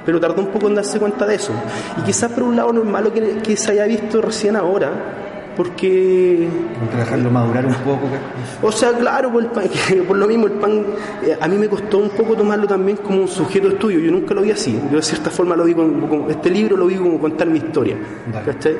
Pero 0.05 0.19
tardó 0.19 0.43
un 0.43 0.49
poco 0.49 0.67
en 0.67 0.75
darse 0.75 0.99
cuenta 0.99 1.25
de 1.27 1.37
eso. 1.37 1.53
Y 1.97 2.03
quizás 2.03 2.33
por 2.33 2.43
un 2.43 2.57
lado 2.57 2.73
no 2.73 2.81
es 2.81 2.89
malo 2.89 3.13
que, 3.13 3.39
que 3.39 3.57
se 3.57 3.71
haya 3.71 3.85
visto 3.85 4.21
recién 4.21 4.57
ahora, 4.57 5.30
porque 5.65 6.49
que 6.91 6.97
dejarlo 6.97 7.31
madurar 7.31 7.67
un 7.67 7.75
poco. 7.75 8.07
¿cachai? 8.07 8.21
o 8.63 8.73
sea, 8.73 8.93
claro, 8.93 9.31
por, 9.31 9.43
el 9.43 9.49
pan- 9.51 9.69
por 10.09 10.17
lo 10.17 10.27
mismo 10.27 10.47
el 10.47 10.53
pan, 10.53 10.85
eh, 11.23 11.37
a 11.41 11.47
mí 11.49 11.57
me 11.57 11.69
costó 11.69 11.99
un 11.99 12.11
poco 12.11 12.35
tomarlo 12.35 12.67
también 12.67 12.97
como 12.99 13.21
un 13.21 13.29
sujeto 13.29 13.69
de 13.69 13.75
estudio, 13.75 13.99
yo 14.01 14.11
nunca 14.11 14.33
lo 14.35 14.43
vi 14.43 14.51
así, 14.53 14.79
yo 14.91 14.97
de 14.97 15.03
cierta 15.03 15.31
forma 15.31 15.55
lo 15.57 15.65
vi 15.65 15.75
como, 15.75 16.09
como- 16.09 16.31
este 16.31 16.51
libro 16.51 16.77
lo 16.77 16.87
vi 16.87 16.95
como 16.97 17.19
contar 17.21 17.47
mi 17.49 17.59
historia. 17.59 17.97
¿cachai? 18.45 18.77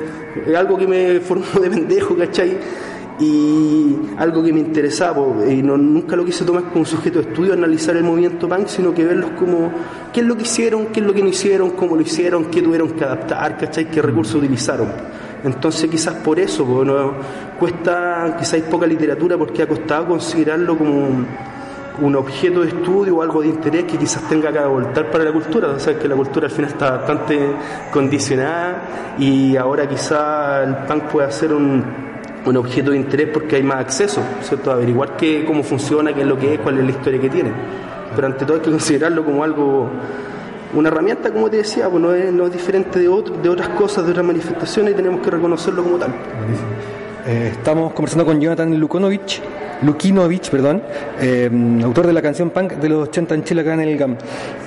Es 0.47 0.55
algo 0.55 0.77
que 0.77 0.87
me 0.87 1.19
formó 1.19 1.45
de 1.61 1.69
pendejo, 1.69 2.15
¿cachai? 2.15 2.57
Y 3.19 3.95
algo 4.17 4.41
que 4.43 4.51
me 4.51 4.61
interesaba, 4.61 5.21
y 5.47 5.61
no, 5.61 5.77
nunca 5.77 6.15
lo 6.15 6.25
quise 6.25 6.43
tomar 6.43 6.63
como 6.63 6.79
un 6.79 6.85
sujeto 6.87 7.21
de 7.21 7.29
estudio, 7.29 7.53
analizar 7.53 7.95
el 7.95 8.03
movimiento 8.03 8.49
punk, 8.49 8.65
sino 8.67 8.93
que 8.95 9.05
verlos 9.05 9.31
como 9.37 9.71
qué 10.11 10.21
es 10.21 10.25
lo 10.25 10.35
que 10.35 10.41
hicieron, 10.43 10.87
qué 10.87 11.01
es 11.01 11.05
lo 11.05 11.13
que 11.13 11.21
no 11.21 11.29
hicieron, 11.29 11.69
cómo 11.71 11.95
lo 11.95 12.01
hicieron, 12.01 12.45
qué 12.45 12.63
tuvieron 12.63 12.89
que 12.91 13.03
adaptar, 13.03 13.57
¿cachai? 13.57 13.85
qué 13.91 14.01
recursos 14.01 14.35
utilizaron. 14.35 14.87
Entonces 15.43 15.89
quizás 15.89 16.15
por 16.15 16.39
eso, 16.39 16.65
po, 16.65 16.85
no, 16.85 17.13
cuesta, 17.59 18.35
quizás 18.37 18.53
hay 18.53 18.61
poca 18.61 18.85
literatura 18.85 19.37
porque 19.37 19.63
ha 19.63 19.67
costado 19.67 20.07
considerarlo 20.07 20.77
como 20.77 21.25
un, 21.99 22.15
objeto 22.15 22.61
de 22.61 22.69
estudio 22.69 23.17
o 23.17 23.21
algo 23.21 23.41
de 23.41 23.47
interés 23.47 23.85
que 23.85 23.97
quizás 23.97 24.27
tenga 24.29 24.51
que 24.51 24.59
voltar 24.59 25.09
para 25.09 25.23
la 25.23 25.31
cultura. 25.31 25.69
O 25.69 25.79
sea, 25.79 25.97
que 25.97 26.07
la 26.07 26.15
cultura 26.15 26.47
al 26.47 26.51
final 26.51 26.71
está 26.71 26.97
bastante 26.97 27.39
condicionada 27.91 29.15
y 29.17 29.55
ahora 29.57 29.87
quizás 29.87 30.67
el 30.67 30.75
punk 30.87 31.03
puede 31.05 31.31
ser 31.31 31.53
un, 31.53 31.83
un 32.45 32.57
objeto 32.57 32.91
de 32.91 32.97
interés 32.97 33.29
porque 33.31 33.57
hay 33.57 33.63
más 33.63 33.77
acceso, 33.77 34.21
¿cierto? 34.41 34.71
Averiguar 34.71 35.15
qué, 35.17 35.43
cómo 35.45 35.63
funciona, 35.63 36.13
qué 36.13 36.21
es 36.21 36.27
lo 36.27 36.37
que 36.37 36.55
es, 36.55 36.59
cuál 36.59 36.77
es 36.79 36.85
la 36.85 36.91
historia 36.91 37.19
que 37.19 37.29
tiene. 37.29 37.51
Pero 38.15 38.27
ante 38.27 38.45
todo 38.45 38.57
hay 38.57 38.63
que 38.63 38.71
considerarlo 38.71 39.23
como 39.23 39.43
algo 39.43 39.89
una 40.73 40.89
herramienta, 40.89 41.31
como 41.31 41.49
te 41.49 41.57
decía, 41.57 41.89
pues 41.89 42.01
no 42.01 42.13
es, 42.13 42.31
no 42.31 42.47
es 42.47 42.53
diferente 42.53 42.99
de, 42.99 43.07
otro- 43.07 43.35
de 43.37 43.49
otras 43.49 43.69
cosas, 43.69 44.05
de 44.05 44.11
otras 44.11 44.25
manifestaciones 44.25 44.93
y 44.93 44.95
tenemos 44.95 45.21
que 45.21 45.29
reconocerlo 45.31 45.83
como 45.83 45.97
tal. 45.97 46.11
Eh, 47.27 47.49
estamos 47.51 47.93
conversando 47.93 48.25
con 48.25 48.39
Jonathan 48.41 48.79
Lukonovich, 48.79 49.41
Lukinovich, 49.83 50.49
perdón, 50.49 50.81
eh, 51.19 51.49
autor 51.83 52.07
de 52.07 52.13
la 52.13 52.21
canción 52.21 52.49
Punk 52.49 52.73
de 52.73 52.89
los 52.89 53.07
80 53.09 53.35
en 53.35 53.43
Chile 53.43 53.61
acá 53.61 53.73
en 53.75 53.79
el 53.81 53.97
GAM. 53.97 54.15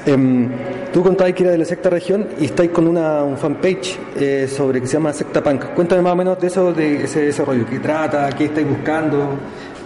Eh, 0.06 0.48
tú 0.92 1.02
contabas 1.02 1.32
que 1.34 1.42
era 1.44 1.52
de 1.52 1.58
la 1.58 1.64
secta 1.64 1.90
región 1.90 2.26
y 2.40 2.44
estáis 2.46 2.70
con 2.70 2.86
una 2.86 3.22
un 3.24 3.36
fanpage 3.36 3.98
eh, 4.16 4.46
sobre 4.48 4.80
que 4.80 4.86
se 4.86 4.94
llama 4.94 5.12
Secta 5.12 5.42
Punk. 5.42 5.64
Cuéntame 5.74 6.02
más 6.02 6.12
o 6.12 6.16
menos 6.16 6.40
de 6.40 6.46
eso, 6.46 6.72
de 6.72 7.04
ese 7.04 7.22
desarrollo, 7.26 7.64
qué 7.68 7.78
trata, 7.80 8.28
qué 8.30 8.44
estáis 8.44 8.68
buscando. 8.68 9.30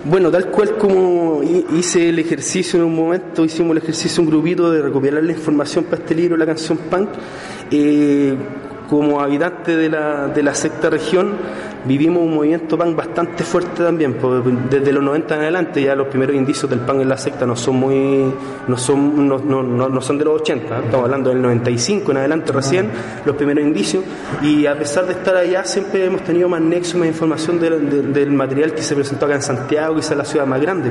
Bueno, 0.08 0.30
tal 0.30 0.46
cual 0.50 0.76
como 0.78 1.42
hi- 1.42 1.66
hice 1.76 2.08
el 2.08 2.18
ejercicio 2.18 2.78
en 2.78 2.86
un 2.86 2.94
momento, 2.96 3.44
hicimos 3.44 3.72
el 3.72 3.82
ejercicio 3.82 4.22
un 4.22 4.30
grupito 4.30 4.70
de 4.70 4.80
recopilar 4.80 5.22
la 5.22 5.32
información 5.32 5.84
para 5.84 6.02
este 6.02 6.14
libro, 6.14 6.36
la 6.36 6.46
canción 6.46 6.78
Punk, 6.78 7.10
eh, 7.70 8.34
como 8.88 9.20
habitante 9.20 9.76
de 9.76 9.88
la, 9.90 10.28
de 10.28 10.42
la 10.42 10.54
secta 10.54 10.88
región, 10.88 11.34
vivimos 11.84 12.22
un 12.22 12.34
movimiento 12.34 12.76
punk 12.76 12.96
bastante 12.96 13.44
fuerte 13.44 13.82
también, 13.82 14.16
desde 14.70 14.92
los 14.92 15.02
90 15.02 15.34
en 15.36 15.40
adelante 15.42 15.82
ya 15.82 15.94
los 15.94 16.08
primeros 16.08 16.34
indicios 16.34 16.68
del 16.70 16.80
punk 16.80 17.02
en 17.02 17.08
la 17.08 17.16
secta 17.18 17.46
no 17.46 17.54
son 17.54 17.76
muy, 17.76 18.32
no 18.66 18.76
son, 18.76 19.28
no, 19.28 19.38
no, 19.38 19.62
no- 19.62 19.88
no 19.88 20.00
son 20.00 20.18
de 20.18 20.24
los 20.24 20.40
80, 20.40 20.74
¿eh? 20.78 20.80
estamos 20.84 21.04
hablando 21.04 21.30
del 21.30 21.40
95 21.42 22.10
en 22.10 22.16
adelante 22.16 22.52
recién, 22.52 22.90
los 23.24 23.36
primeros 23.36 23.62
indicios, 23.64 24.04
y 24.42 24.66
a 24.66 24.76
pesar 24.78 25.06
de 25.06 25.12
estar 25.12 25.36
allá 25.36 25.64
siempre 25.64 26.04
hemos 26.06 26.22
tenido 26.22 26.48
más 26.48 26.60
nexo, 26.60 26.98
más 26.98 27.08
información 27.08 27.60
del, 27.60 27.88
del- 27.90 28.12
del 28.12 28.30
material 28.30 28.72
que 28.72 28.82
se 28.82 28.94
presentó 28.94 29.26
acá 29.26 29.34
en 29.36 29.42
Santiago, 29.42 29.94
quizás 29.96 30.16
la 30.16 30.24
ciudad 30.24 30.46
más 30.46 30.60
grande, 30.60 30.90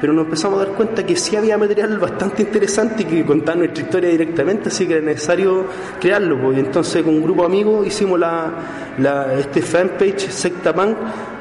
pero 0.00 0.12
nos 0.12 0.24
empezamos 0.24 0.60
a 0.60 0.64
dar 0.66 0.74
cuenta 0.74 1.04
que 1.06 1.16
sí 1.16 1.36
había 1.36 1.56
material 1.56 1.98
bastante 1.98 2.42
interesante 2.42 3.04
que 3.04 3.24
contar 3.24 3.56
nuestra 3.56 3.82
historia 3.84 4.10
directamente, 4.10 4.68
así 4.68 4.86
que 4.86 4.94
era 4.94 5.04
necesario 5.04 5.66
crearlo, 6.00 6.38
pues, 6.40 6.56
y 6.56 6.60
entonces 6.60 7.02
con 7.02 7.22
grupo 7.26 7.42
de 7.42 7.46
amigos 7.46 7.86
hicimos 7.86 8.18
la, 8.18 8.50
la- 8.98 9.34
este 9.34 9.62
fanpage 9.62 10.28
Secta 10.30 10.74
Punk 10.74 10.96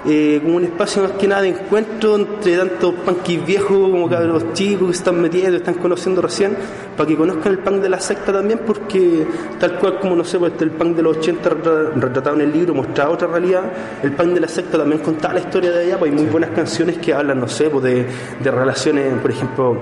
eh, 0.07 0.39
como 0.43 0.57
un 0.57 0.63
espacio 0.65 1.01
más 1.01 1.11
que 1.13 1.27
nada 1.27 1.41
de 1.41 1.47
encuentro 1.49 2.15
entre 2.15 2.57
tantos 2.57 2.93
punkis 3.05 3.43
viejos 3.43 3.89
como 3.89 4.07
cabros 4.07 4.53
chicos 4.53 4.87
que 4.89 4.93
se 4.93 4.99
están 4.99 5.19
metiendo, 5.19 5.57
están 5.57 5.73
conociendo 5.75 6.21
recién, 6.21 6.55
para 6.95 7.07
que 7.07 7.15
conozcan 7.17 7.53
el 7.53 7.57
punk 7.59 7.81
de 7.81 7.89
la 7.89 7.99
secta 7.99 8.31
también, 8.31 8.59
porque 8.67 9.25
tal 9.59 9.79
cual 9.79 9.99
como 9.99 10.15
no 10.15 10.23
sé, 10.23 10.37
pues 10.37 10.53
el 10.59 10.69
punk 10.71 10.95
de 10.95 11.01
los 11.01 11.17
80 11.17 11.49
retra- 11.49 11.91
retratado 11.95 12.35
en 12.35 12.41
el 12.43 12.53
libro 12.53 12.75
mostraba 12.75 13.09
otra 13.11 13.27
realidad, 13.29 13.63
el 14.03 14.11
punk 14.11 14.33
de 14.35 14.41
la 14.41 14.47
secta 14.47 14.77
también 14.77 15.01
contaba 15.01 15.33
la 15.33 15.39
historia 15.39 15.71
de 15.71 15.85
allá, 15.85 15.97
pues 15.97 16.11
hay 16.11 16.17
muy 16.19 16.27
buenas 16.27 16.51
canciones 16.51 16.99
que 16.99 17.11
hablan, 17.11 17.39
no 17.39 17.47
sé, 17.47 17.71
pues 17.71 17.83
de, 17.85 18.05
de 18.43 18.51
relaciones, 18.51 19.11
por 19.19 19.31
ejemplo, 19.31 19.75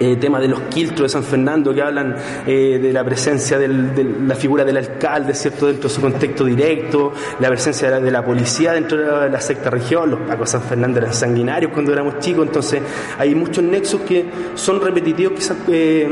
eh, 0.00 0.16
tema 0.16 0.40
de 0.40 0.48
los 0.48 0.60
quiltros 0.62 1.02
de 1.02 1.08
San 1.10 1.22
Fernando 1.22 1.72
que 1.74 1.82
hablan 1.82 2.16
eh, 2.46 2.78
de 2.82 2.92
la 2.92 3.04
presencia 3.04 3.58
del- 3.58 3.94
de 3.94 4.02
la 4.26 4.34
figura 4.34 4.64
del 4.64 4.78
alcalde, 4.78 5.34
¿cierto? 5.34 5.66
Dentro 5.66 5.88
de 5.88 5.94
su 5.94 6.00
contexto 6.00 6.44
directo, 6.44 7.12
la 7.38 7.48
presencia 7.48 7.88
de 7.90 7.94
la, 7.96 8.00
de 8.00 8.10
la 8.10 8.24
policía 8.24 8.72
dentro 8.72 8.96
de 8.98 9.04
la, 9.06 9.28
de 9.28 9.40
secta 9.40 9.68
región, 9.70 10.10
los 10.10 10.20
pacos 10.20 10.48
de 10.50 10.58
San 10.58 10.62
Fernando 10.62 10.98
eran 10.98 11.12
sanguinarios 11.14 11.70
cuando 11.72 11.92
éramos 11.92 12.18
chicos, 12.18 12.46
entonces 12.46 12.80
hay 13.18 13.34
muchos 13.34 13.62
nexos 13.62 14.00
que 14.00 14.24
son 14.54 14.80
repetitivos 14.80 15.34
quizás 15.34 15.56
eh, 15.68 16.08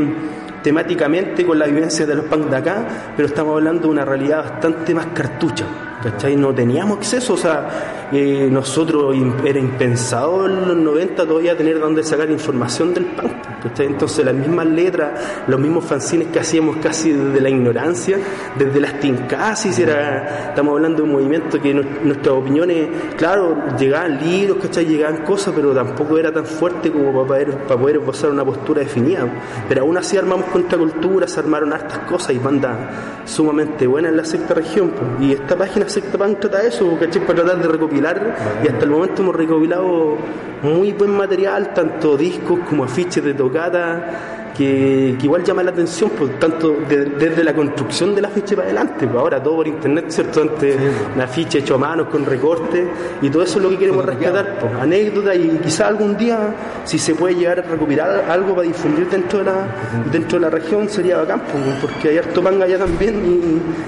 temáticamente 0.63 1.47
con 1.47 1.59
la 1.59 1.67
vivencia 1.67 2.05
de 2.05 2.15
los 2.15 2.25
punks 2.27 2.51
de 2.51 2.57
acá, 2.57 2.87
pero 3.17 3.29
estamos 3.29 3.55
hablando 3.55 3.83
de 3.83 3.89
una 3.89 4.05
realidad 4.05 4.39
bastante 4.45 4.95
más 4.95 5.07
cartucha. 5.15 5.65
¿Cachai? 6.03 6.37
No 6.37 6.55
teníamos 6.55 6.99
acceso, 6.99 7.35
o 7.35 7.37
sea, 7.37 8.09
eh, 8.13 8.49
nosotros 8.51 9.17
era 9.45 9.59
impensado 9.59 10.47
en 10.47 10.69
los 10.69 10.77
90 10.77 11.27
todavía 11.27 11.57
tener 11.57 11.81
donde 11.81 12.05
sacar 12.05 12.31
información 12.31 12.95
del 12.95 13.07
punk. 13.07 13.33
¿cachai? 13.63 13.87
Entonces 13.87 14.25
las 14.25 14.35
mismas 14.35 14.67
letras, 14.67 15.21
los 15.47 15.59
mismos 15.59 15.85
fanzines 15.85 16.29
que 16.29 16.39
hacíamos 16.39 16.77
casi 16.77 17.13
desde 17.13 17.41
la 17.41 17.51
ignorancia, 17.51 18.19
desde 18.57 18.81
las 18.81 19.01
tincasis, 19.01 19.79
era, 19.79 20.49
estamos 20.51 20.75
hablando 20.75 20.99
de 20.99 21.03
un 21.03 21.13
movimiento 21.13 21.61
que 21.61 21.75
nuestras 21.75 22.35
opiniones, 22.35 22.89
claro, 23.17 23.57
llegaban 23.77 24.19
libros, 24.21 24.59
¿cachai? 24.63 24.87
Llegaban 24.87 25.25
cosas, 25.25 25.53
pero 25.55 25.75
tampoco 25.75 26.19
era 26.19 26.33
tan 26.33 26.47
fuerte 26.47 26.91
como 26.93 27.13
para 27.13 27.27
poder, 27.27 27.59
para 27.67 27.81
poder 27.81 27.97
esbozar 27.97 28.31
una 28.31 28.45
postura 28.45 28.81
definida. 28.81 29.27
Pero 29.69 29.83
aún 29.83 29.97
así 29.97 30.17
armamos 30.17 30.47
contracultura, 30.47 31.27
se 31.27 31.41
armaron 31.41 31.73
hartas 31.73 31.99
cosas 32.01 32.35
y 32.35 32.39
bandas 32.39 32.77
sumamente 33.25 33.87
buenas 33.87 34.13
en 34.13 34.17
la 34.17 34.25
sexta 34.25 34.55
región. 34.55 34.91
pues. 34.91 35.29
Y 35.29 35.33
esta 35.33 35.57
página 35.57 35.88
Pan 36.19 36.39
trata 36.39 36.63
eso, 36.63 36.97
¿cachai? 36.99 37.25
Para 37.27 37.43
tratar 37.43 37.63
de 37.63 37.69
recopilar, 37.69 38.37
y 38.63 38.69
hasta 38.69 38.85
el 38.85 38.91
momento 38.91 39.23
hemos 39.23 39.35
recopilado 39.35 40.17
muy 40.63 40.93
buen 40.93 41.11
material, 41.11 41.73
tanto 41.73 42.17
discos 42.17 42.61
como 42.69 42.85
afiches 42.85 43.23
de 43.25 43.35
tocata, 43.35 44.38
que, 44.59 45.15
que 45.19 45.25
igual 45.25 45.45
llama 45.45 45.63
la 45.63 45.71
atención, 45.71 46.11
pues, 46.19 46.39
tanto 46.41 46.77
de- 46.89 47.05
desde 47.05 47.45
la 47.45 47.55
construcción 47.55 48.15
del 48.15 48.25
afiche 48.25 48.57
para 48.57 48.67
adelante, 48.67 49.07
pues 49.07 49.17
ahora 49.19 49.41
todo 49.43 49.57
por 49.57 49.69
internet, 49.69 50.07
¿cierto? 50.09 50.43
Antes 50.43 50.77
un 51.15 51.21
afiche 51.21 51.59
hecho 51.61 51.77
a 51.77 51.79
mano 51.79 52.11
con 52.11 52.27
recortes, 52.27 52.85
y 53.23 53.31
todo 53.31 53.45
eso 53.45 53.59
es 53.59 53.65
lo 53.65 53.71
que 53.71 53.79
queremos 53.79 54.05
rescatar, 54.05 54.59
pues, 54.59 54.73
anécdotas 54.75 55.37
y 55.37 55.49
quizá 55.63 55.87
algún 55.87 56.17
día, 56.17 56.55
si 56.85 56.99
se 56.99 57.15
puede 57.15 57.37
llegar 57.37 57.61
a 57.61 57.63
recopilar 57.63 58.25
algo 58.29 58.55
para 58.57 58.67
difundir 58.67 59.09
dentro 59.09 59.39
de 59.39 59.45
la, 59.47 59.69
dentro 60.13 60.39
de 60.39 60.45
la 60.45 60.51
región, 60.51 60.89
sería 60.89 61.19
bacán, 61.19 61.41
pues, 61.51 61.63
porque 61.81 62.09
hay 62.09 62.19
harto 62.19 62.43
panga 62.43 62.65
allá 62.65 62.79
también 62.79 63.15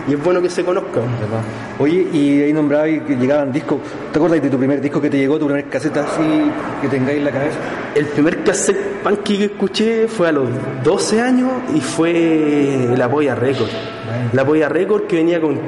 y, 0.09 0.11
y 0.12 0.14
es 0.14 0.22
bueno 0.22 0.40
que 0.40 0.48
se 0.48 0.64
conozca. 0.64 1.00
Oye, 1.78 2.06
y 2.12 2.42
ahí 2.42 2.52
nombraba 2.52 2.88
y 2.88 3.00
que 3.00 3.16
llegaban 3.16 3.50
discos. 3.52 3.78
¿Te 4.12 4.18
acuerdas 4.18 4.40
de 4.42 4.50
tu 4.50 4.59
primer 4.59 4.80
disco 4.80 5.00
que 5.00 5.11
te 5.11 5.16
llegó, 5.18 5.38
tu 5.38 5.46
primer 5.46 5.64
caseta 5.68 6.04
así 6.04 6.22
que 6.80 6.88
tengáis 6.88 7.18
en 7.18 7.24
la 7.24 7.30
cabeza? 7.33 7.56
El 7.94 8.06
primer 8.06 8.44
cassette 8.44 9.02
punky 9.02 9.38
que 9.38 9.44
escuché 9.46 10.06
fue 10.06 10.28
a 10.28 10.33
los 10.33 10.48
12 10.82 11.20
años 11.20 11.50
y 11.74 11.80
fue 11.80 12.88
La 12.96 13.08
Polla 13.10 13.34
Record. 13.34 13.70
La 14.32 14.44
Polla 14.44 14.68
Record 14.68 15.06
que 15.06 15.16
venía 15.16 15.40
con 15.40 15.60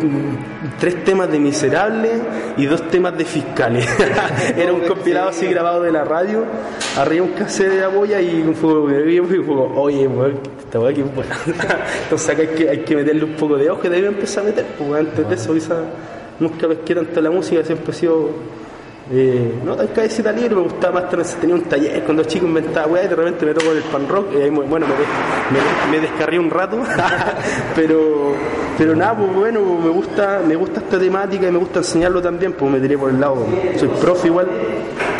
tres 0.79 1.05
temas 1.05 1.31
de 1.31 1.39
Miserable 1.39 2.11
y 2.57 2.67
dos 2.67 2.89
temas 2.89 3.17
de 3.17 3.25
Fiscales. 3.25 3.87
Era 4.57 4.73
un 4.73 4.81
compilado 4.81 5.29
así 5.29 5.47
grabado 5.47 5.83
de 5.83 5.93
la 5.93 6.05
radio, 6.05 6.45
arriba 6.97 7.25
un 7.25 7.33
cassette 7.33 7.71
de 7.71 7.81
La 7.81 7.91
Polla 7.91 8.21
y 8.21 8.43
un 8.43 8.55
fuego 8.55 8.91
y 8.91 9.19
fue 9.21 9.45
como, 9.47 9.81
oye, 9.81 10.09
esta 10.59 10.81
weá 10.81 10.93
que 10.93 11.03
es 11.03 11.15
buena. 11.15 11.37
Entonces 12.05 12.29
acá 12.29 12.43
hay 12.43 12.49
que, 12.49 12.71
hay 12.71 12.79
que 12.79 12.97
meterle 12.97 13.25
un 13.25 13.35
poco 13.35 13.57
de 13.57 13.71
ojo 13.71 13.81
y 13.85 13.89
de 13.89 13.97
ahí 13.97 14.03
me 14.03 14.09
empecé 14.09 14.41
a 14.41 14.43
meter, 14.43 14.67
porque 14.79 15.01
antes 15.01 15.29
de 15.29 15.35
eso 15.35 15.55
quizá 15.55 15.77
nunca 16.41 16.69
pesqué 16.69 16.95
tanto 16.95 17.21
la 17.21 17.31
música, 17.31 17.63
siempre 17.65 17.93
he 17.93 17.95
sido 17.95 18.31
eh, 19.15 19.61
no 19.63 19.77
tan 19.77 19.89
cabecita 19.89 20.33
libre, 20.33 20.55
me 20.55 20.63
gustaba 20.63 21.03
más 21.03 21.11
tener, 21.11 21.27
tenía 21.39 21.55
un 21.55 21.65
taller 21.65 22.03
cuando 22.05 22.25
chico 22.25 22.47
inventaba 22.47 22.87
weá 22.87 23.05
y 23.05 23.09
de 23.09 23.15
repente 23.15 23.45
me 23.45 23.53
tocó 23.53 23.73
el 23.73 23.83
pan 23.83 24.09
rock 24.09 24.33
y 24.33 24.41
ahí 24.41 24.49
bueno 24.49 24.87
me, 24.87 25.99
me, 25.99 26.01
me 26.01 26.39
un 26.39 26.51
rato 26.51 26.79
pero 27.77 28.33
pero 28.79 28.97
nada 28.97 29.15
pues 29.19 29.35
bueno 29.35 29.61
me 29.85 29.91
gusta 29.91 30.41
me 30.49 30.57
gusta 30.57 30.81
esta 30.81 30.99
temática 30.99 31.47
y 31.47 31.53
me 31.53 31.59
gusta 31.59 31.81
enseñarlo 31.81 32.23
también 32.23 32.55
pues 32.55 32.73
me 32.73 32.81
tiré 32.81 32.97
por 32.97 33.11
el 33.11 33.21
lado 33.21 33.47
soy 33.77 33.89
profe 34.01 34.29
igual 34.29 34.49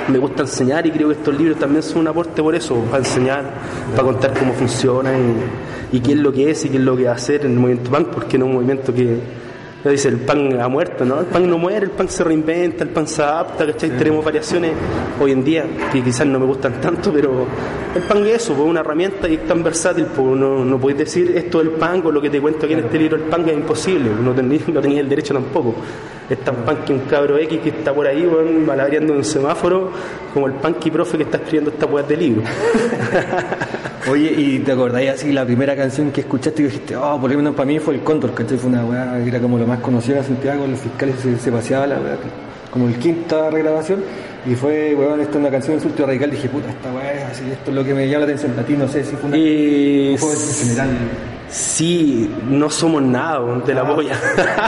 me 0.09 0.19
gusta 0.19 0.41
enseñar 0.43 0.87
y 0.87 0.91
creo 0.91 1.09
que 1.09 1.15
estos 1.15 1.37
libros 1.37 1.59
también 1.59 1.83
son 1.83 1.99
un 1.99 2.09
aporte 2.09 2.43
por 2.43 2.55
eso 2.55 2.77
para 2.91 2.99
enseñar 2.99 3.45
para 3.95 4.05
contar 4.05 4.33
cómo 4.39 4.55
funciona 4.55 5.11
y, 5.93 6.01
qué 6.01 6.13
es 6.13 6.19
lo 6.19 6.33
que 6.33 6.51
es 6.51 6.65
y 6.65 6.71
qué 6.71 6.79
es 6.79 6.83
lo 6.83 6.97
que 6.97 7.05
va 7.05 7.11
a 7.11 7.17
hacer 7.17 7.45
en 7.45 7.53
el 7.53 7.59
movimiento 7.59 7.91
punk 7.91 8.09
porque 8.09 8.39
no 8.39 8.47
es 8.47 8.49
un 8.49 8.55
movimiento 8.55 8.95
que 8.95 9.42
dice, 9.91 10.09
el 10.09 10.19
pan 10.19 10.61
ha 10.61 10.69
muerto, 10.69 11.05
¿no? 11.05 11.21
El 11.21 11.27
pan 11.27 11.49
no 11.49 11.59
muere, 11.59 11.87
el 11.87 11.91
pan 11.91 12.09
se 12.09 12.23
reinventa, 12.23 12.85
el 12.85 12.91
pan 12.91 13.07
se 13.07 13.23
adapta, 13.23 13.67
¿cachai? 13.67 13.91
Tenemos 13.91 14.25
variaciones 14.25 14.73
hoy 15.21 15.33
en 15.33 15.45
día 15.45 15.65
que 15.93 16.03
quizás 16.03 16.27
no 16.27 16.39
me 16.39 16.47
gustan 16.47 16.81
tanto, 16.81 17.13
pero 17.13 17.47
el 17.95 18.03
pan 18.03 18.25
es 18.27 18.43
eso, 18.43 18.55
pues 18.55 18.69
una 18.69 18.81
herramienta 18.81 19.29
y 19.29 19.35
es 19.35 19.47
tan 19.47 19.63
versátil, 19.63 20.07
pues 20.07 20.39
no, 20.39 20.65
no 20.65 20.79
podéis 20.79 20.99
decir 20.99 21.37
esto 21.37 21.59
del 21.59 21.71
pan 21.71 22.01
con 22.01 22.15
lo 22.15 22.23
que 22.23 22.31
te 22.31 22.41
cuento 22.41 22.67
aquí 22.67 22.75
en 22.75 22.81
este 22.81 22.99
libro, 22.99 23.17
el 23.17 23.25
pan 23.25 23.49
es 23.49 23.55
imposible, 23.55 24.11
no 24.23 24.33
tenía, 24.33 24.61
no 24.69 24.81
el 24.81 25.09
derecho 25.09 25.35
tampoco. 25.35 25.75
Es 26.31 26.39
tan 26.39 26.57
pan 26.65 26.79
que 26.87 26.93
un 26.93 27.01
cabro 27.01 27.37
X 27.37 27.61
que 27.61 27.71
está 27.71 27.93
por 27.93 28.07
ahí, 28.07 28.25
bueno, 28.25 28.61
malabareando 28.65 29.13
en 29.13 29.19
un 29.19 29.25
semáforo, 29.25 29.91
como 30.33 30.47
el 30.47 30.55
punky 30.55 30.91
profe 30.91 31.17
que 31.19 31.25
está 31.25 31.39
escribiendo 31.39 31.71
esta 31.71 31.87
weá 31.87 32.05
de 32.05 32.17
libro. 32.17 32.43
Oye, 34.11 34.35
¿y 34.37 34.59
te 34.59 34.73
acordáis 34.73 35.11
así 35.11 35.33
la 35.33 35.45
primera 35.45 35.77
canción 35.77 36.11
que 36.11 36.23
escuchaste 36.23 36.63
y 36.63 36.65
dijiste, 36.67 36.97
oh, 36.97 37.21
por 37.21 37.31
lo 37.31 37.37
menos 37.37 37.55
para 37.55 37.67
mí 37.67 37.79
fue 37.79 37.95
el 37.95 38.01
Cóndor, 38.01 38.35
¿cachai? 38.35 38.59
Fue 38.59 38.69
una 38.69 38.85
weá 38.85 39.21
que 39.23 39.29
era 39.29 39.39
como 39.39 39.59
lo 39.59 39.67
más 39.67 39.79
conocido 39.79 40.19
en 40.19 40.25
Santiago, 40.25 40.67
los 40.67 40.81
fiscales 40.81 41.21
se, 41.21 41.39
se 41.39 41.53
paseaba 41.53 41.87
la 41.87 42.01
weá, 42.01 42.17
como 42.71 42.89
el 42.89 42.97
quinta 42.99 43.49
regrabación, 43.51 44.03
y 44.45 44.55
fue, 44.57 44.95
weón, 44.97 45.21
esta 45.21 45.33
es 45.33 45.39
una 45.39 45.51
canción 45.51 45.77
de 45.77 45.83
surto 45.83 46.05
radical, 46.05 46.31
dije, 46.31 46.49
puta, 46.49 46.71
esta 46.71 46.93
weá 46.93 47.29
así, 47.29 47.45
esto 47.53 47.71
es 47.71 47.77
lo 47.77 47.85
que 47.85 47.95
me 47.95 48.09
llama 48.09 48.27
la 48.27 48.33
atención, 48.33 48.59
a 48.59 48.63
ti 48.65 48.73
no 48.75 48.89
sé 48.89 49.05
si 49.05 49.15
fue 49.15 49.29
una... 49.29 49.37
Fue 50.19 50.33
en 50.33 50.55
general. 50.67 50.91
Sí, 51.53 52.35
no 52.49 52.71
somos 52.71 53.03
nada 53.03 53.61
de 53.61 53.75
la 53.75 53.83
boya. 53.83 54.19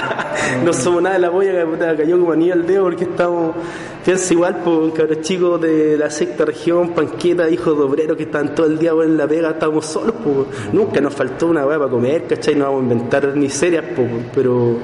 no 0.65 0.71
somos 0.75 1.01
nada 1.01 1.15
de 1.15 1.23
la 1.23 1.31
boya 1.31 1.53
que 1.53 1.65
puta, 1.65 1.97
cayó 1.97 2.21
como 2.21 2.33
anillo 2.33 2.53
al 2.53 2.67
dedo 2.67 2.85
porque 2.85 3.05
estamos. 3.05 3.57
Piensa 4.05 4.35
igual, 4.35 4.61
pues, 4.63 4.93
cabros 4.93 5.23
chicos 5.23 5.59
de 5.63 5.97
la 5.97 6.11
sexta 6.11 6.45
región, 6.45 6.91
panqueta, 6.91 7.49
hijos 7.49 7.79
de 7.79 7.85
obreros 7.85 8.19
que 8.19 8.25
estaban 8.25 8.55
todo 8.55 8.67
el 8.67 8.79
día 8.79 8.91
en 9.03 9.17
la 9.17 9.27
pega, 9.27 9.53
estábamos 9.53 9.87
solos, 9.87 10.15
pues. 10.23 10.75
Nunca 10.75 11.01
nos 11.01 11.15
faltó 11.15 11.47
una 11.47 11.65
weá 11.65 11.79
para 11.79 11.91
comer, 11.91 12.27
¿cachai? 12.27 12.55
No 12.55 12.67
vamos 12.67 12.81
a 12.81 12.83
inventar 12.83 13.35
ni 13.35 13.49
serias, 13.49 13.87
pues, 13.97 14.11
pero. 14.35 14.77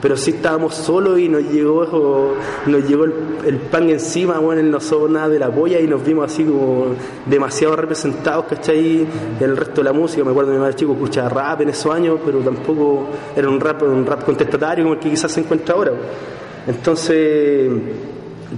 Pero 0.00 0.16
sí 0.16 0.32
estábamos 0.32 0.74
solos 0.74 1.18
y 1.18 1.28
nos 1.28 1.42
llegó 1.42 2.34
nos 2.66 2.88
llegó 2.88 3.04
el, 3.04 3.56
pan 3.70 3.88
encima, 3.88 4.38
bueno, 4.38 4.62
no 4.62 4.80
somos 4.80 5.10
nada 5.10 5.28
de 5.28 5.38
la 5.38 5.50
polla 5.50 5.80
y 5.80 5.86
nos 5.86 6.04
vimos 6.04 6.30
así 6.30 6.44
como 6.44 6.88
demasiado 7.24 7.76
representados, 7.76 8.44
¿cachai? 8.46 9.06
El 9.40 9.56
resto 9.56 9.76
de 9.76 9.84
la 9.84 9.92
música, 9.92 10.22
me 10.24 10.30
acuerdo 10.30 10.52
mi 10.52 10.58
madre 10.58 10.74
chico 10.74 10.92
escuchaba 10.92 11.28
rap 11.28 11.62
en 11.62 11.70
esos 11.70 11.94
años, 11.94 12.18
pero 12.24 12.40
tampoco 12.40 13.08
era 13.34 13.48
un 13.48 13.58
rap, 13.58 13.82
un 13.82 14.04
rap 14.04 14.24
contestatario 14.24 14.84
como 14.84 14.94
el 14.94 15.00
que 15.00 15.10
quizás 15.10 15.32
se 15.32 15.40
encuentra 15.40 15.74
ahora. 15.74 15.92
Entonces 16.66 17.70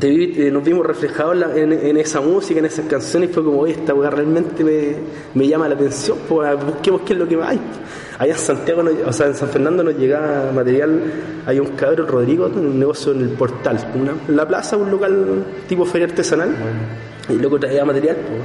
eh, 0.00 0.50
nos 0.52 0.64
vimos 0.64 0.84
reflejados 0.84 1.36
en, 1.56 1.96
esa 1.96 2.20
música, 2.20 2.58
en 2.58 2.66
esas 2.66 2.86
canciones, 2.86 3.30
y 3.30 3.32
fue 3.32 3.44
como, 3.44 3.66
esta 3.66 3.94
weá 3.94 4.10
realmente 4.10 4.62
me, 4.64 4.96
me 5.34 5.48
llama 5.48 5.68
la 5.68 5.74
atención, 5.74 6.18
pues 6.28 6.64
busquemos 6.64 7.02
qué 7.02 7.14
es 7.14 7.18
lo 7.18 7.28
que 7.28 7.36
más 7.36 7.50
hay. 7.50 7.60
Allá 8.18 8.32
en 8.32 8.38
Santiago, 8.38 8.82
no- 8.82 8.90
o 9.06 9.12
sea, 9.12 9.26
en 9.28 9.34
San 9.34 9.48
Fernando 9.48 9.84
nos 9.84 9.94
llegaba 9.96 10.50
material, 10.52 11.00
hay 11.46 11.60
un 11.60 11.68
cabrón, 11.68 12.08
Rodrigo, 12.08 12.46
un 12.46 12.78
negocio 12.78 13.12
en 13.12 13.20
el 13.22 13.28
portal, 13.30 13.78
una- 13.94 14.14
en 14.28 14.36
la 14.36 14.46
plaza, 14.46 14.76
un 14.76 14.90
local 14.90 15.44
tipo 15.68 15.84
feria 15.84 16.08
artesanal, 16.08 16.48
y 17.28 17.32
el 17.34 17.42
loco 17.42 17.58
traía 17.60 17.84
material, 17.84 18.16
pues. 18.16 18.40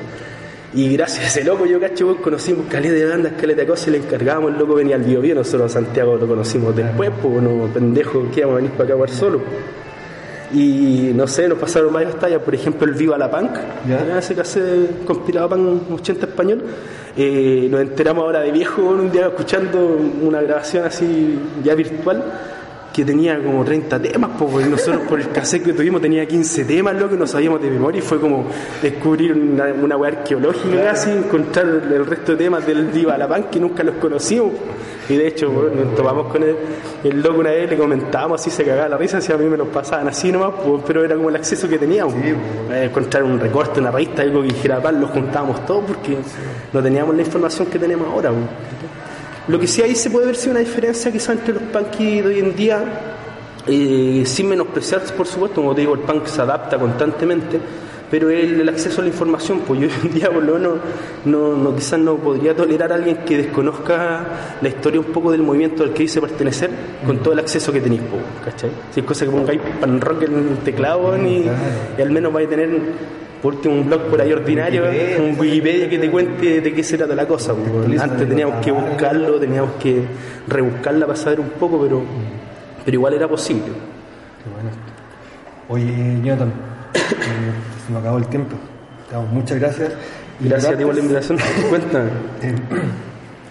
Y 0.76 0.94
gracias 0.96 1.24
a 1.26 1.28
ese 1.28 1.44
loco, 1.44 1.66
yo 1.66 1.80
cacho, 1.80 2.18
conocimos 2.18 2.66
caleta 2.68 2.94
de 2.96 3.06
bandas, 3.06 3.34
caleta 3.40 3.62
de 3.62 3.68
cosas 3.68 3.88
y 3.88 3.92
le 3.92 3.98
encargábamos, 4.00 4.54
el 4.54 4.60
loco 4.60 4.76
venía 4.76 4.96
al 4.96 5.04
Bio 5.04 5.22
Bio, 5.22 5.36
nosotros 5.36 5.72
a 5.72 5.74
Santiago 5.74 6.18
lo 6.18 6.28
conocimos 6.28 6.76
después, 6.76 7.12
pues, 7.22 7.42
no, 7.44 7.68
pendejo, 7.74 8.26
que 8.32 8.40
íbamos 8.42 8.54
a 8.54 8.58
venir 8.58 8.72
para 8.72 8.84
acá 8.86 8.94
a 8.94 8.96
jugar 8.96 9.10
solo. 9.10 9.42
Y 10.54 11.12
no 11.16 11.26
sé, 11.28 11.48
nos 11.48 11.58
pasaron 11.58 11.92
varias 11.92 12.16
tallas, 12.20 12.42
por 12.42 12.54
ejemplo 12.54 12.86
el 12.88 12.94
Viva 12.94 13.18
la 13.18 13.30
Punk, 13.32 13.52
Ya. 13.88 14.20
ese 14.20 14.36
cassette 14.36 15.04
compilado 15.06 15.50
punk 15.50 15.92
80 15.92 16.26
español. 16.28 16.62
Eh, 17.18 17.68
nos 17.72 17.82
enteramos 17.82 18.24
ahora 18.24 18.42
de 18.42 18.52
viejo 18.52 18.82
un 18.84 19.12
día 19.12 19.28
escuchando 19.28 19.98
una 20.22 20.42
grabación 20.42 20.86
así 20.86 21.40
ya 21.64 21.74
virtual 21.76 22.24
que 22.94 23.04
tenía 23.04 23.42
como 23.44 23.64
30 23.66 24.00
temas, 24.00 24.30
pues, 24.38 24.68
nosotros 24.68 25.02
por 25.10 25.20
el 25.20 25.30
cassette 25.30 25.64
que 25.64 25.74
tuvimos 25.74 26.00
tenía 26.00 26.28
15 26.28 26.64
temas, 26.66 26.96
lo 26.96 27.10
que 27.10 27.16
no 27.18 27.26
sabíamos 27.26 27.60
de 27.60 27.72
memoria 27.72 27.98
y 27.98 28.02
fue 28.04 28.20
como 28.20 28.46
descubrir 28.84 29.34
una, 29.34 29.74
una 29.74 29.98
weá 29.98 30.12
arqueológica 30.12 30.84
casi, 30.84 31.10
encontrar 31.10 31.66
el 31.66 32.06
resto 32.06 32.34
de 32.34 32.38
temas 32.38 32.68
del 32.68 32.86
Viva 32.86 33.18
la 33.18 33.28
Punk 33.28 33.50
que 33.50 33.60
nunca 33.60 33.84
los 33.84 33.96
conocíamos. 33.96 34.52
Y 35.10 35.16
de 35.16 35.28
hecho, 35.28 35.50
bueno, 35.52 35.84
nos 35.84 35.96
topamos 35.96 36.32
con 36.32 36.44
el, 36.44 36.56
el 37.04 37.22
loco 37.22 37.40
una 37.40 37.52
vez, 37.52 37.70
le 37.70 37.78
comentábamos 37.78 38.40
así, 38.40 38.50
se 38.50 38.64
cagaba 38.64 38.90
la 38.90 38.98
risa, 38.98 39.20
si 39.20 39.32
a 39.32 39.38
mí 39.38 39.46
me 39.46 39.58
los 39.58 39.68
pasaban 39.68 40.08
así 40.08 40.32
nomás, 40.32 40.54
pues, 40.64 40.82
pero 40.86 41.04
era 41.04 41.16
como 41.16 41.30
el 41.30 41.36
acceso 41.36 41.68
que 41.68 41.78
teníamos. 41.78 42.14
Eh, 42.16 42.86
encontrar 42.86 43.24
un 43.24 43.40
recorte, 43.40 43.80
una 43.80 43.92
revista, 43.92 44.22
algo 44.22 44.42
que 44.42 44.48
dijera 44.50 44.82
pan, 44.82 45.02
los 45.02 45.10
juntábamos 45.10 45.66
todos 45.66 45.84
porque 45.86 46.18
no 46.72 46.82
teníamos 46.82 47.16
la 47.16 47.22
información 47.22 47.68
que 47.68 47.80
tenemos 47.80 48.08
ahora. 48.08 48.30
pues. 48.30 48.44
Lo 49.48 49.60
que 49.60 49.68
sí 49.68 49.82
ahí 49.82 49.94
se 49.94 50.10
puede 50.10 50.28
ver 50.28 50.38
si 50.38 50.50
una 50.50 50.60
diferencia 50.60 51.12
quizá 51.12 51.34
entre 51.34 51.54
los 51.54 51.64
punky 51.64 52.22
de 52.22 52.28
hoy 52.28 52.40
en 52.40 52.56
día, 52.56 52.82
eh, 53.68 54.24
sin 54.26 54.48
menospreciar, 54.48 55.02
por 55.18 55.28
supuesto, 55.28 55.62
como 55.62 55.76
te 55.76 55.82
digo, 55.82 55.96
el 55.96 56.00
punk 56.00 56.28
se 56.28 56.42
adapta 56.42 56.78
constantemente, 56.78 57.60
pero 58.14 58.30
el, 58.30 58.62
el 58.62 58.70
acceso 58.70 59.02
a 59.02 59.06
la 59.06 59.10
información, 59.10 59.62
pues 59.66 59.80
yo 59.80 59.88
hoy 60.04 60.08
en 60.08 60.14
día 60.14 60.30
por 60.30 60.44
lo 60.44 60.54
menos 60.54 60.78
no, 61.26 61.58
no, 61.58 61.76
quizás 61.76 61.98
no 61.98 62.16
podría 62.18 62.56
tolerar 62.56 62.92
a 62.92 62.96
alguien 62.96 63.18
que 63.26 63.38
desconozca 63.38 64.24
la 64.62 64.70
historia 64.70 65.00
un 65.00 65.08
poco 65.08 65.32
del 65.32 65.42
movimiento 65.42 65.82
al 65.82 65.94
que 65.94 66.04
dice 66.04 66.22
pertenecer 66.22 66.70
con 67.08 67.18
todo 67.24 67.34
el 67.34 67.40
acceso 67.40 67.74
que 67.74 67.82
tenéis, 67.82 68.04
pues, 68.12 68.22
¿cachai? 68.46 68.70
Si 68.92 69.00
es 69.00 69.06
cosa 69.08 69.26
que 69.26 69.32
pongáis 69.32 69.60
pan 69.82 70.00
rock 70.00 70.26
en 70.26 70.36
el 70.36 70.58
teclado 70.58 71.18
y, 71.18 71.50
y 71.98 72.02
al 72.04 72.12
menos 72.12 72.32
vais 72.32 72.46
a 72.46 72.50
tener 72.52 72.70
por 73.42 73.56
último 73.56 73.74
un 73.74 73.88
blog 73.88 74.02
por 74.04 74.22
ahí 74.22 74.32
ordinario, 74.32 74.84
un 75.18 75.36
Wikipedia 75.40 75.90
que 75.90 75.98
te 75.98 76.12
cuente 76.12 76.62
de 76.62 76.72
qué 76.72 76.84
se 76.84 77.00
trata 77.00 77.16
la 77.16 77.28
cosa. 77.28 77.56
pues. 77.56 78.00
Antes 78.00 78.30
teníamos 78.30 78.64
que 78.64 78.72
buscarlo, 78.72 79.40
teníamos 79.40 79.72
que 79.82 80.04
rebuscarla 80.48 81.08
para 81.08 81.18
saber 81.18 81.40
un 81.40 81.50
poco, 81.50 81.82
pero, 81.82 82.04
pero 82.86 82.94
igual 82.94 83.16
era 83.16 83.28
posible. 83.28 83.74
Oye, 85.68 86.20
Jonathan, 86.24 86.54
eh, 86.94 87.73
se 87.86 87.92
me 87.94 88.00
acabó 88.00 88.18
el 88.18 88.28
tiempo. 88.28 88.56
Te 89.10 89.16
damos 89.16 89.32
muchas 89.32 89.60
gracias. 89.60 89.92
Gracias 90.40 90.74
a 90.74 90.78
ti 90.78 90.84
por 90.84 90.96
la 90.96 91.02
invitación. 91.02 91.38
Cuéntame. 91.70 92.10
Eh, 92.42 92.56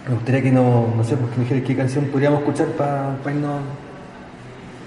me 0.08 0.14
gustaría 0.14 0.42
que 0.42 0.50
no, 0.50 0.92
no 0.96 1.04
sé, 1.04 1.16
pues, 1.16 1.30
que 1.32 1.36
me 1.38 1.44
dijeras 1.44 1.64
qué 1.66 1.76
canción 1.76 2.04
podríamos 2.06 2.40
escuchar 2.40 2.66
para 2.68 3.14
irnos, 3.26 3.60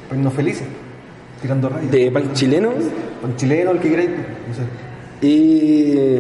pa 0.10 0.15
irnos 0.15 0.34
felices, 0.34 0.67
tirando 1.41 1.69
rayos. 1.69 1.89
De 1.91 2.12
punk 2.12 2.34
chileno. 2.34 2.71
Punk 3.21 3.36
chileno, 3.38 3.71
el 3.71 3.79
que 3.79 3.89
queráis, 3.89 4.10
no 4.10 4.53
sé. 4.53 4.62
Y 5.25 6.19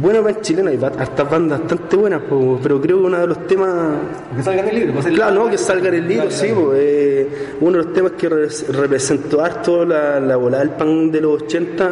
bueno, 0.00 0.22
punk 0.22 0.40
chileno, 0.40 0.70
hay 0.70 0.78
hartas 0.82 1.30
bandas 1.30 1.60
bastante 1.60 1.96
buenas, 1.96 2.22
po, 2.22 2.58
pero 2.62 2.80
creo 2.80 2.98
que 2.98 3.04
uno 3.06 3.18
de 3.18 3.26
los 3.26 3.46
temas 3.46 3.70
Que 4.34 4.42
salga 4.42 4.62
en 4.62 4.68
el 4.70 4.74
libro. 4.76 4.94
pues, 4.94 5.06
el- 5.06 5.14
Claro, 5.14 5.34
no, 5.44 5.50
que 5.50 5.58
salga 5.58 5.88
en 5.88 5.94
el 5.94 6.08
libro, 6.08 6.30
sí, 6.30 6.48
po, 6.54 6.72
eh, 6.74 7.28
uno 7.60 7.78
de 7.78 7.84
los 7.84 7.92
temas 7.92 8.12
que 8.12 8.28
re- 8.30 8.48
representó 8.70 9.44
harto 9.44 9.84
la, 9.84 10.18
la 10.20 10.36
volada 10.36 10.64
del 10.64 10.72
pan 10.74 11.10
de 11.12 11.20
los 11.20 11.42
80, 11.42 11.90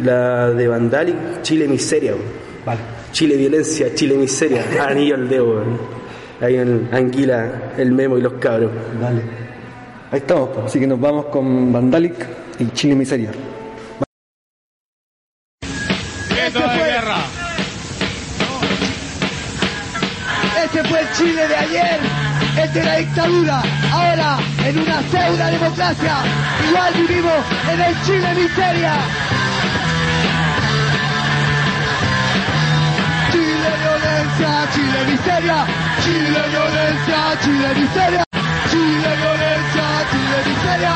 la 0.00 0.50
de 0.50 0.68
Vandalic, 0.68 1.42
Chile 1.42 1.68
Miseria. 1.68 2.14
Vale. 2.64 2.80
Chile 3.12 3.36
Violencia, 3.36 3.94
Chile 3.94 4.16
Miseria, 4.16 4.64
anillo 4.88 5.14
al 5.14 5.28
dedo, 5.28 5.62
ahí 6.40 6.56
en 6.56 6.88
Anguila, 6.92 7.72
el 7.76 7.92
memo 7.92 8.18
y 8.18 8.22
los 8.22 8.34
cabros. 8.34 8.70
Dale. 9.00 9.22
Ahí 10.10 10.18
estamos, 10.18 10.48
pues, 10.50 10.66
así 10.66 10.80
que 10.80 10.86
nos 10.86 11.00
vamos 11.00 11.26
con 11.26 11.72
Vandalic 11.72 12.26
y 12.58 12.68
Chile 12.70 12.94
Miseria. 12.94 13.30
Ese 20.64 20.82
fue 20.88 21.00
el 21.00 21.10
Chile 21.12 21.46
de 21.46 21.56
ayer, 21.56 22.00
de 22.72 22.84
la 22.84 22.96
dictadura. 22.96 23.62
Ahora, 23.92 24.38
en 24.64 24.78
una 24.78 25.02
pseudo 25.02 25.46
democracia, 25.50 26.16
igual 26.68 26.94
vivimos 26.94 27.44
en 27.72 27.80
el 27.80 28.02
Chile 28.02 28.34
miseria. 28.34 28.94
Violencia, 34.34 34.68
Chile 34.72 35.04
miseria. 35.04 35.66
Chile 36.02 36.42
violencia, 36.48 37.38
Chile 37.40 37.74
miseria. 37.74 38.24
Chile 38.70 39.16
violencia, 39.16 39.84
Chile 40.10 40.38
miseria. 40.46 40.94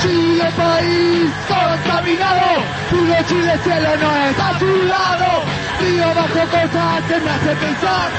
Chile 0.00 0.52
país 0.56 1.30
contaminado, 1.48 2.64
puro 2.90 3.22
Chile 3.28 3.58
cielo 3.62 3.96
no 3.96 4.16
es 4.16 4.38
a 4.38 4.58
tu 4.58 4.84
lado. 4.84 5.44
Río 5.80 6.14
bajo 6.14 6.48
cosas 6.50 7.02
que 7.06 7.20
me 7.20 7.30
hace 7.30 7.54
pensar, 7.56 8.10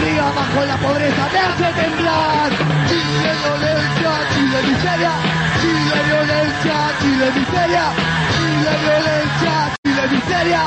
río 0.00 0.24
bajo 0.34 0.64
la 0.64 0.76
pobreza 0.76 1.28
me 1.32 1.38
hace 1.38 1.80
temblar. 1.80 2.50
Chile 2.88 3.32
violencia, 3.42 4.12
Chile 4.32 4.62
miseria, 4.68 5.41
Chile 5.92 6.04
violencia, 6.04 6.74
Chile 7.00 7.30
miseria, 7.36 7.84
Chile 8.32 8.72
violencia, 8.82 9.54
Chile 9.84 10.04
miseria. 10.10 10.62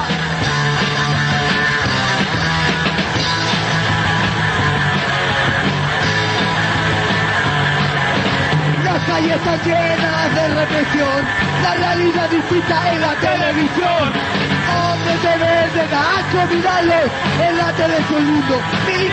Las 8.84 9.04
calles 9.06 9.36
están 9.36 9.60
llenas 9.66 10.36
de 10.36 10.48
represión, 10.48 11.20
la 11.64 11.74
realidad 11.74 12.30
distinta 12.30 12.92
en 12.92 13.02
la 13.02 13.14
televisión. 13.16 14.36
Te 15.06 15.30
venden 15.30 15.94
a 15.94 16.20
asco 16.20 16.54
mirarlos 16.54 17.12
en 17.40 17.58
la 17.58 17.72
tele 17.74 17.98
es 17.98 18.10
un 18.12 18.26
mundo. 18.26 18.62
Chile 18.86 19.10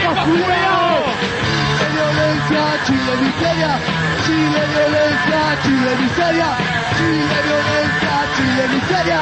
violencia, 2.48 2.84
Chile 2.86 3.16
miseria, 3.20 3.78
Chile 4.24 4.62
violencia, 4.74 5.40
Chile 5.62 5.96
miseria, 6.00 6.48
Chile 6.96 7.36
violencia, 7.46 8.14
Chile 8.36 8.68
miseria. 8.68 9.20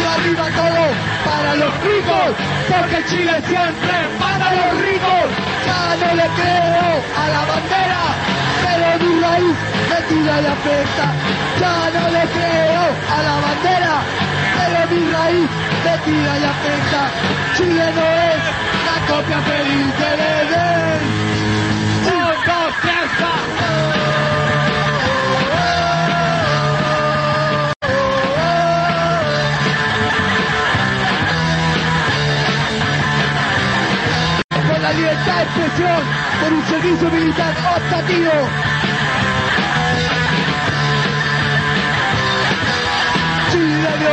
y 0.00 0.04
arriba 0.04 0.46
todo 0.56 0.84
para 1.24 1.54
los 1.56 1.74
ricos, 1.82 2.34
porque 2.68 3.04
Chile 3.08 3.42
siempre 3.46 3.94
para 4.18 4.52
los 4.54 4.80
ricos. 4.86 5.26
Ya 5.66 5.96
no 5.96 6.14
le 6.14 6.28
creo 6.38 7.02
a 7.16 7.28
la 7.28 7.44
bandera, 7.44 8.02
pero 8.64 9.04
mi 9.04 9.20
raíz 9.20 9.81
tira 10.12 10.40
y 10.40 10.46
afecta. 10.46 11.06
Ya 11.60 11.74
no 11.94 12.04
le 12.16 12.24
creo 12.36 12.84
a 13.14 13.18
la 13.26 13.34
bandera, 13.44 13.94
pero 14.58 14.78
mi 14.90 15.00
raíz 15.10 15.50
me 15.84 15.94
tira 16.04 16.32
y 16.38 16.44
afecta. 16.54 17.02
Chile 17.56 17.86
no 17.98 18.06
es 18.28 18.42
la 18.88 18.96
copia 19.08 19.38
feliz 19.50 19.90
del 20.00 20.20
Edén. 20.38 21.00
Un, 22.12 22.28
dos, 22.46 22.72
tres, 22.82 23.10
la 34.82 34.92
libertad 34.94 35.36
de 35.36 35.42
expresión, 35.44 36.00
por 36.40 36.52
un 36.52 36.62
servicio 36.66 37.08
militar 37.10 37.54
optativo. 37.76 38.81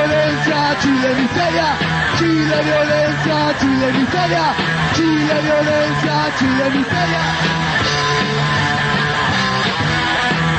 Violencia, 0.10 0.76
Chile 0.82 1.13
miseria, 1.13 1.78
Chile 2.17 2.63
violencia, 2.63 3.54
Chile 3.60 3.91
miseria, 3.91 4.56
Chile 4.93 5.41
violencia, 5.41 6.32
Chile 6.38 6.69
miseria. 6.72 7.24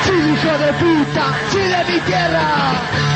Chile 0.05 0.33
hijo 0.33 0.59
de 0.59 0.73
puta, 0.75 1.25
Chile 1.51 1.85
mi 1.89 2.01
tierra. 2.01 3.10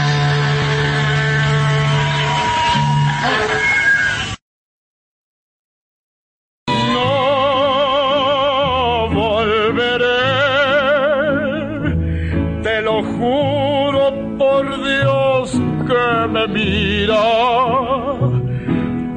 Me 16.49 16.55
mira, 16.55 17.23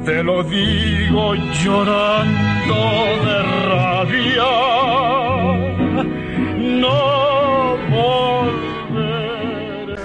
te 0.04 0.22
lo 0.22 0.44
digo 0.44 1.34
llorando 1.34 2.74
de 3.24 3.42
rabia. 3.68 4.50
No 6.80 7.76
volveré. 7.90 9.96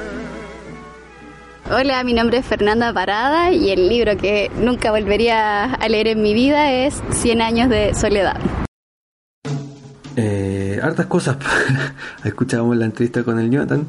Hola, 1.72 2.04
mi 2.04 2.14
nombre 2.14 2.38
es 2.38 2.46
Fernanda 2.46 2.94
Parada 2.94 3.52
y 3.52 3.72
el 3.72 3.88
libro 3.88 4.18
que 4.18 4.52
nunca 4.58 4.92
volvería 4.92 5.74
a 5.74 5.90
leer 5.90 6.08
en 6.08 6.22
mi 6.22 6.34
vida 6.34 6.72
es 6.72 7.02
Cien 7.12 7.42
años 7.42 7.70
de 7.70 7.94
soledad. 7.94 8.38
Eh, 10.16 10.80
hartas 10.82 11.08
cosas. 11.08 11.38
Escuchábamos 12.24 12.78
la 12.78 12.86
entrevista 12.86 13.24
con 13.24 13.40
el 13.40 13.50
Jonathan, 13.50 13.88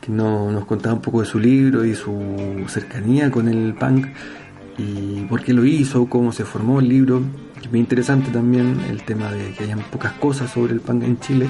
que 0.00 0.10
no- 0.12 0.50
nos 0.50 0.64
contaba 0.66 0.94
un 0.94 1.02
poco 1.02 1.20
de 1.20 1.26
su 1.26 1.38
libro 1.38 1.84
y 1.84 1.94
su 1.94 2.64
cercanía 2.68 3.30
con 3.30 3.48
el 3.48 3.74
punk 3.74 4.06
y 4.78 5.22
por 5.28 5.42
qué 5.42 5.52
lo 5.52 5.64
hizo, 5.64 6.06
cómo 6.06 6.32
se 6.32 6.44
formó 6.44 6.80
el 6.80 6.88
libro. 6.88 7.22
Es 7.62 7.70
muy 7.70 7.80
interesante 7.80 8.30
también 8.30 8.80
el 8.88 9.02
tema 9.02 9.30
de 9.30 9.52
que 9.52 9.64
hayan 9.64 9.80
pocas 9.90 10.12
cosas 10.14 10.50
sobre 10.50 10.72
el 10.72 10.80
punk 10.80 11.02
en 11.04 11.18
Chile. 11.20 11.46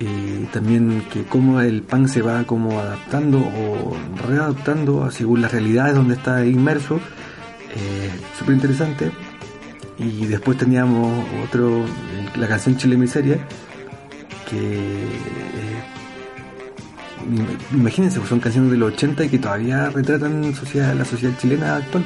Y 0.00 0.46
también 0.46 1.04
que 1.12 1.22
cómo 1.22 1.60
el 1.60 1.82
punk 1.82 2.08
se 2.08 2.22
va 2.22 2.42
como 2.42 2.80
adaptando 2.80 3.38
o 3.38 3.96
readaptando 4.26 5.08
según 5.12 5.42
las 5.42 5.52
realidades 5.52 5.94
donde 5.94 6.14
está 6.14 6.44
inmerso. 6.44 6.96
Eh, 7.76 8.10
Súper 8.36 8.56
interesante. 8.56 9.12
Y 9.98 10.26
después 10.26 10.58
teníamos 10.58 11.24
otro, 11.44 11.84
la 12.36 12.48
canción 12.48 12.76
Chile 12.76 12.96
Miseria, 12.96 13.36
que 14.50 14.58
eh, 14.58 15.82
imagínense, 17.72 18.18
pues 18.18 18.28
son 18.28 18.40
canciones 18.40 18.70
de 18.70 18.76
los 18.78 18.92
80 18.94 19.24
y 19.24 19.28
que 19.28 19.38
todavía 19.38 19.88
retratan 19.90 20.42
la 20.42 21.04
sociedad 21.04 21.34
chilena 21.38 21.76
actual. 21.76 22.04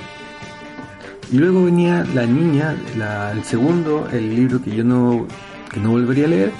Y 1.33 1.39
luego 1.39 1.65
venía 1.65 2.05
La 2.15 2.25
Niña, 2.27 2.77
la- 2.97 3.33
el 3.33 3.43
segundo, 3.45 4.09
el 4.13 4.35
libro 4.37 4.63
que 4.63 4.75
yo 4.75 4.85
no, 4.85 5.27
que 5.73 5.81
no 5.81 5.91
volvería 5.91 6.27
a 6.27 6.29
leer, 6.29 6.53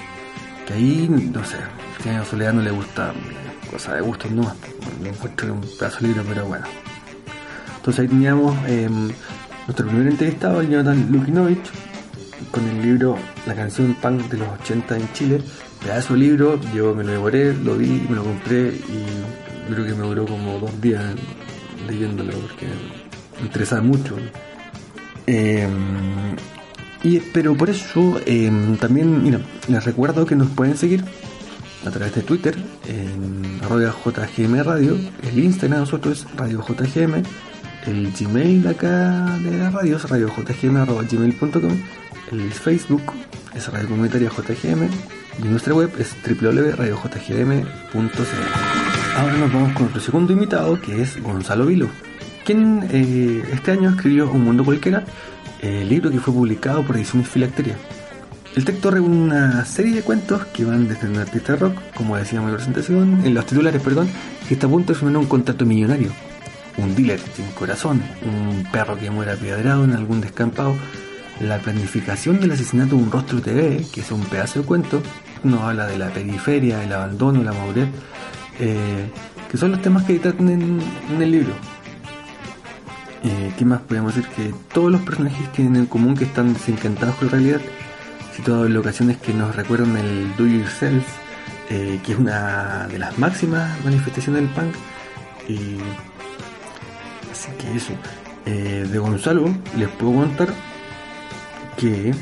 que 0.65 0.73
ahí, 0.73 1.07
no 1.09 1.43
sé, 1.45 1.57
de 2.03 2.25
soledad 2.25 2.53
no 2.53 2.61
le 2.61 2.71
gusta, 2.71 3.11
eh, 3.11 3.69
cosa 3.71 3.95
de 3.95 4.01
gustos 4.01 4.31
no, 4.31 4.43
lo 5.01 5.09
encuentro 5.09 5.53
un 5.53 5.61
pedazo 5.79 5.99
de 6.01 6.07
libro, 6.09 6.23
pero 6.27 6.45
bueno. 6.45 6.65
Entonces 7.77 8.01
ahí 8.01 8.07
teníamos 8.09 8.55
eh, 8.67 8.89
nuestro 9.67 9.87
primer 9.87 10.07
entrevistado, 10.07 10.59
el 10.61 10.69
Jonathan 10.69 11.07
Lukinovich, 11.11 11.69
con 12.51 12.67
el 12.67 12.81
libro 12.81 13.17
La 13.45 13.55
canción 13.55 13.93
punk 14.01 14.29
de 14.29 14.37
los 14.37 14.47
80 14.61 14.97
en 14.97 15.13
Chile. 15.13 15.41
Pedazo 15.83 16.13
de 16.13 16.19
libro, 16.19 16.59
yo 16.73 16.93
me 16.95 17.03
lo 17.03 17.11
devoré, 17.11 17.53
lo 17.53 17.77
vi, 17.77 18.05
me 18.09 18.15
lo 18.15 18.23
compré 18.23 18.69
y 18.69 19.71
creo 19.71 19.85
que 19.85 19.93
me 19.93 20.07
duró 20.07 20.25
como 20.25 20.59
dos 20.59 20.81
días 20.81 21.03
leyéndolo 21.87 22.33
porque 22.39 22.67
me 23.39 23.45
interesa 23.45 23.81
mucho. 23.81 24.15
Eh, 25.27 25.67
y, 27.03 27.19
pero 27.19 27.55
por 27.55 27.69
eso 27.69 28.19
eh, 28.25 28.51
también, 28.79 29.23
mira, 29.23 29.39
les 29.67 29.83
recuerdo 29.85 30.25
que 30.25 30.35
nos 30.35 30.49
pueden 30.49 30.77
seguir 30.77 31.03
a 31.85 31.91
través 31.91 32.15
de 32.15 32.21
Twitter 32.21 32.55
en 32.87 33.59
arroba 33.63 33.93
JGM 34.03 34.63
Radio, 34.63 34.97
el 35.23 35.39
Instagram 35.39 35.79
de 35.79 35.85
nosotros 35.85 36.25
es 36.25 36.35
Radio 36.35 36.63
JGM, 36.67 37.23
el 37.85 38.11
Gmail 38.11 38.63
de 38.63 38.69
acá 38.69 39.37
de 39.41 39.57
la 39.57 39.69
radio 39.69 39.97
es 39.97 40.09
radiojgm.gmail.com, 40.09 41.81
el 42.31 42.51
Facebook 42.51 43.03
es 43.53 43.71
Radio 43.71 43.89
Comunitaria 43.89 44.29
JGM 44.29 45.16
y 45.43 45.47
nuestra 45.47 45.73
web 45.73 45.91
es 45.97 46.15
www.radiojgm.cl. 46.25 49.17
Ahora 49.17 49.33
nos 49.33 49.51
vamos 49.51 49.73
con 49.73 49.83
nuestro 49.83 50.01
segundo 50.01 50.33
invitado 50.33 50.79
que 50.79 51.01
es 51.01 51.21
Gonzalo 51.21 51.65
Vilo, 51.65 51.89
quien 52.45 52.87
eh, 52.91 53.43
este 53.51 53.71
año 53.71 53.89
escribió 53.89 54.31
Un 54.31 54.43
Mundo 54.43 54.63
Cualquiera, 54.63 55.03
el 55.61 55.89
libro 55.89 56.11
que 56.11 56.19
fue 56.19 56.33
publicado 56.33 56.83
por 56.83 56.95
Ediciones 56.95 57.27
Filacteria. 57.27 57.75
El 58.55 58.65
texto 58.65 58.89
reúne 58.89 59.15
una 59.15 59.65
serie 59.65 59.93
de 59.93 60.01
cuentos 60.01 60.45
que 60.47 60.65
van 60.65 60.87
desde 60.87 61.07
un 61.07 61.17
artista 61.17 61.55
rock, 61.55 61.77
como 61.95 62.17
decíamos 62.17 62.47
en 62.47 62.53
la 62.53 62.57
presentación, 62.57 63.21
en 63.23 63.33
los 63.33 63.45
titulares, 63.45 63.81
perdón, 63.81 64.09
que 64.47 64.55
está 64.55 64.67
a 64.67 64.69
punto 64.69 64.93
de 64.93 64.99
firmar 64.99 65.17
un 65.17 65.27
contrato 65.27 65.65
millonario, 65.65 66.09
un 66.77 66.95
dealer 66.95 67.19
sin 67.35 67.45
corazón, 67.51 68.01
un 68.23 68.65
perro 68.71 68.97
que 68.97 69.11
muera 69.11 69.33
apiedrado 69.33 69.83
en 69.83 69.93
algún 69.93 70.21
descampado, 70.21 70.75
la 71.39 71.59
planificación 71.59 72.39
del 72.39 72.51
asesinato 72.51 72.95
de 72.95 73.03
un 73.03 73.11
rostro 73.11 73.41
TV, 73.41 73.85
que 73.93 74.01
es 74.01 74.11
un 74.11 74.21
pedazo 74.21 74.61
de 74.61 74.65
cuento, 74.65 75.03
nos 75.47 75.61
habla 75.61 75.87
de 75.87 75.97
la 75.97 76.09
periferia, 76.09 76.83
el 76.83 76.93
abandono, 76.93 77.43
la 77.43 77.53
madurez, 77.53 77.89
eh, 78.59 79.09
que 79.49 79.57
son 79.57 79.71
los 79.71 79.81
temas 79.81 80.03
que 80.03 80.19
tratan 80.19 80.49
en, 80.49 81.21
el 81.21 81.31
libro. 81.31 81.53
¿Qué 83.57 83.65
más 83.65 83.81
podemos 83.81 84.15
decir? 84.15 84.29
Que 84.35 84.53
todos 84.71 84.91
los 84.91 85.01
personajes 85.01 85.51
tienen 85.51 85.75
en 85.75 85.85
común 85.87 86.15
que 86.15 86.25
están 86.25 86.53
desencantados 86.53 87.15
con 87.15 87.27
la 87.27 87.31
realidad, 87.31 87.61
situados 88.35 88.67
en 88.67 88.73
locaciones 88.75 89.17
que 89.17 89.33
nos 89.33 89.55
recuerdan 89.55 89.97
el 89.97 90.35
Do 90.37 90.45
Yourself, 90.45 91.05
eh, 91.69 91.99
que 92.05 92.13
es 92.13 92.19
una 92.19 92.87
de 92.87 92.99
las 92.99 93.17
máximas 93.17 93.83
manifestaciones 93.83 94.43
del 94.43 94.51
punk. 94.51 94.75
Y 95.49 95.77
así 97.31 97.49
que 97.57 97.75
eso. 97.75 97.93
Eh, 98.45 98.87
de 98.89 98.99
Gonzalo 98.99 99.53
les 99.75 99.89
puedo 99.89 100.13
contar 100.13 100.47
que, 101.75 102.13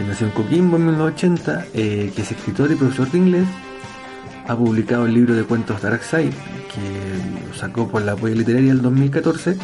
que 0.00 0.06
nació 0.06 0.28
en 0.28 0.32
Coquimbo 0.32 0.78
en 0.78 0.86
1980, 0.86 1.66
eh, 1.74 2.10
que 2.16 2.22
es 2.22 2.32
escritor 2.32 2.72
y 2.72 2.74
profesor 2.74 3.10
de 3.10 3.18
inglés, 3.18 3.46
ha 4.48 4.56
publicado 4.56 5.04
el 5.04 5.12
libro 5.12 5.34
de 5.34 5.44
cuentos 5.44 5.82
Dark 5.82 6.02
Side, 6.02 6.32
que 6.72 7.58
sacó 7.58 7.86
por 7.86 8.00
la 8.00 8.16
Polla 8.16 8.34
Literaria 8.34 8.72
el 8.72 8.80
2014, 8.80 9.58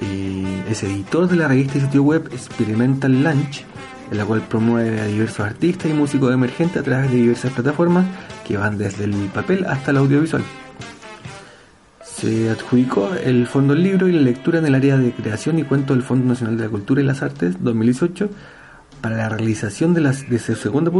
y 0.00 0.46
es 0.66 0.82
editor 0.82 1.28
de 1.28 1.36
la 1.36 1.48
revista 1.48 1.76
y 1.76 1.82
sitio 1.82 2.02
web 2.02 2.30
Experimental 2.32 3.22
Lunch, 3.22 3.66
en 4.10 4.16
la 4.16 4.24
cual 4.24 4.40
promueve 4.40 4.98
a 4.98 5.04
diversos 5.04 5.40
artistas 5.40 5.90
y 5.90 5.94
músicos 5.94 6.32
emergentes 6.32 6.80
a 6.80 6.82
través 6.82 7.10
de 7.10 7.18
diversas 7.18 7.52
plataformas 7.52 8.06
que 8.46 8.56
van 8.56 8.78
desde 8.78 9.04
el 9.04 9.14
papel 9.26 9.66
hasta 9.66 9.90
el 9.90 9.98
audiovisual. 9.98 10.42
Se 12.02 12.48
adjudicó 12.48 13.10
el 13.12 13.46
Fondo 13.46 13.74
Libro 13.74 14.08
y 14.08 14.12
la 14.12 14.22
lectura 14.22 14.58
en 14.58 14.64
el 14.64 14.74
área 14.74 14.96
de 14.96 15.12
creación 15.12 15.58
y 15.58 15.64
cuento 15.64 15.92
del 15.92 16.02
Fondo 16.02 16.26
Nacional 16.26 16.56
de 16.56 16.64
la 16.64 16.70
Cultura 16.70 17.02
y 17.02 17.04
las 17.04 17.22
Artes 17.22 17.62
2018 17.62 18.30
para 19.00 19.16
la 19.16 19.28
realización 19.28 19.94
de, 19.94 20.00
las, 20.00 20.28
de 20.28 20.38
su 20.38 20.54
segunda 20.54 20.90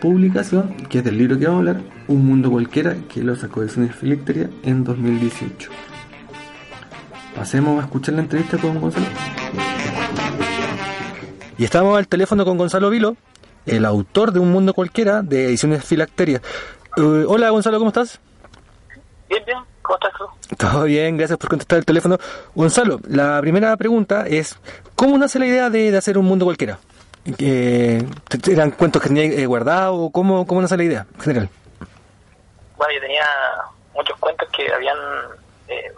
publicación, 0.00 0.74
que 0.88 0.98
es 0.98 1.04
del 1.04 1.18
libro 1.18 1.38
que 1.38 1.46
vamos 1.46 1.66
a 1.66 1.70
hablar, 1.70 1.84
Un 2.08 2.26
Mundo 2.26 2.50
Cualquiera, 2.50 2.96
que 3.08 3.22
lo 3.22 3.34
sacó 3.36 3.62
de 3.62 3.68
Cine 3.68 3.88
Filecteria 3.88 4.48
en 4.62 4.84
2018. 4.84 5.70
Pasemos 7.34 7.80
a 7.80 7.84
escuchar 7.84 8.14
la 8.14 8.22
entrevista 8.22 8.58
con 8.58 8.80
Gonzalo. 8.80 9.06
Y 11.58 11.64
estamos 11.64 11.96
al 11.96 12.08
teléfono 12.08 12.44
con 12.44 12.58
Gonzalo 12.58 12.90
Vilo, 12.90 13.16
el 13.66 13.84
autor 13.84 14.32
de 14.32 14.40
Un 14.40 14.50
Mundo 14.52 14.74
Cualquiera 14.74 15.22
de 15.22 15.46
Ediciones 15.46 15.84
Filacteria. 15.84 16.40
Uh, 16.96 17.24
hola 17.26 17.50
Gonzalo, 17.50 17.78
¿cómo 17.78 17.88
estás? 17.88 18.20
Bien, 19.28 19.42
bien, 19.46 19.58
¿cómo 19.80 19.96
estás 19.96 20.12
tú? 20.18 20.56
Todo 20.56 20.84
bien, 20.84 21.16
gracias 21.16 21.38
por 21.38 21.48
contestar 21.48 21.78
el 21.78 21.84
teléfono. 21.84 22.18
Gonzalo, 22.54 23.00
la 23.08 23.40
primera 23.40 23.76
pregunta 23.76 24.26
es, 24.26 24.56
¿cómo 24.94 25.16
nace 25.18 25.38
la 25.38 25.46
idea 25.46 25.70
de, 25.70 25.90
de 25.90 25.96
hacer 25.96 26.18
Un 26.18 26.26
Mundo 26.26 26.44
Cualquiera? 26.44 26.78
Eh, 27.24 28.04
¿Eran 28.50 28.72
cuentos 28.72 29.00
que 29.00 29.08
tenía 29.08 29.24
eh, 29.24 29.46
guardado? 29.46 30.10
¿Cómo, 30.10 30.44
¿Cómo 30.46 30.60
nace 30.60 30.76
la 30.76 30.82
idea 30.82 31.06
en 31.14 31.20
general? 31.20 31.48
Bueno, 32.76 32.94
yo 32.94 33.00
tenía 33.00 33.26
muchos 33.94 34.18
cuentos 34.18 34.48
que 34.50 34.72
habían, 34.72 34.98
eh, 35.68 35.92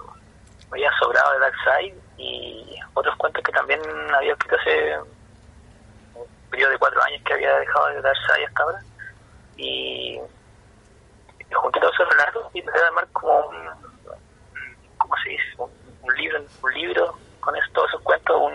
sobrado 1.00 1.32
de 1.32 1.38
Darkseid 1.38 1.94
y 2.18 2.76
otros 2.92 3.16
cuentos 3.16 3.42
que 3.42 3.52
también 3.52 3.80
había 4.14 4.32
escrito 4.32 4.56
hace 4.56 4.98
un 6.14 6.26
periodo 6.50 6.72
de 6.72 6.78
cuatro 6.78 7.02
años 7.02 7.22
que 7.24 7.32
había 7.32 7.58
dejado 7.58 7.86
de 7.88 8.02
Darkseid 8.02 8.46
hasta 8.46 8.62
ahora. 8.62 8.82
Y 9.56 10.20
junté 11.52 11.80
todos 11.80 11.94
esos 11.94 12.08
relatos 12.10 12.50
y 12.52 12.62
traté 12.62 12.80
de 12.80 12.86
armar 12.86 13.08
como 13.12 13.46
un, 13.46 13.56
¿cómo 14.98 15.14
se 15.22 15.30
dice? 15.30 15.44
Un, 15.56 15.70
un 16.02 16.14
libro, 16.16 16.44
un 16.62 16.74
libro 16.74 17.18
con 17.40 17.56
eso, 17.56 17.66
todos 17.72 17.88
esos 17.88 18.02
cuentos, 18.02 18.36
un, 18.42 18.52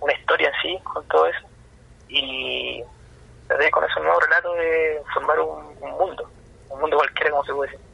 una 0.00 0.12
historia 0.14 0.48
en 0.48 0.62
sí, 0.62 0.82
con 0.84 1.06
todo 1.08 1.26
eso 1.26 1.48
y 2.08 2.82
con 3.70 3.84
esos 3.84 4.02
nuevos 4.02 4.22
relatos 4.24 4.56
de 4.56 5.00
formar 5.14 5.40
un, 5.40 5.66
un, 5.80 5.90
mundo, 5.98 6.30
un 6.70 6.80
mundo 6.80 6.96
cualquiera, 6.96 7.30
como 7.30 7.44
se 7.44 7.52
puede 7.52 7.70
decir. 7.70 7.86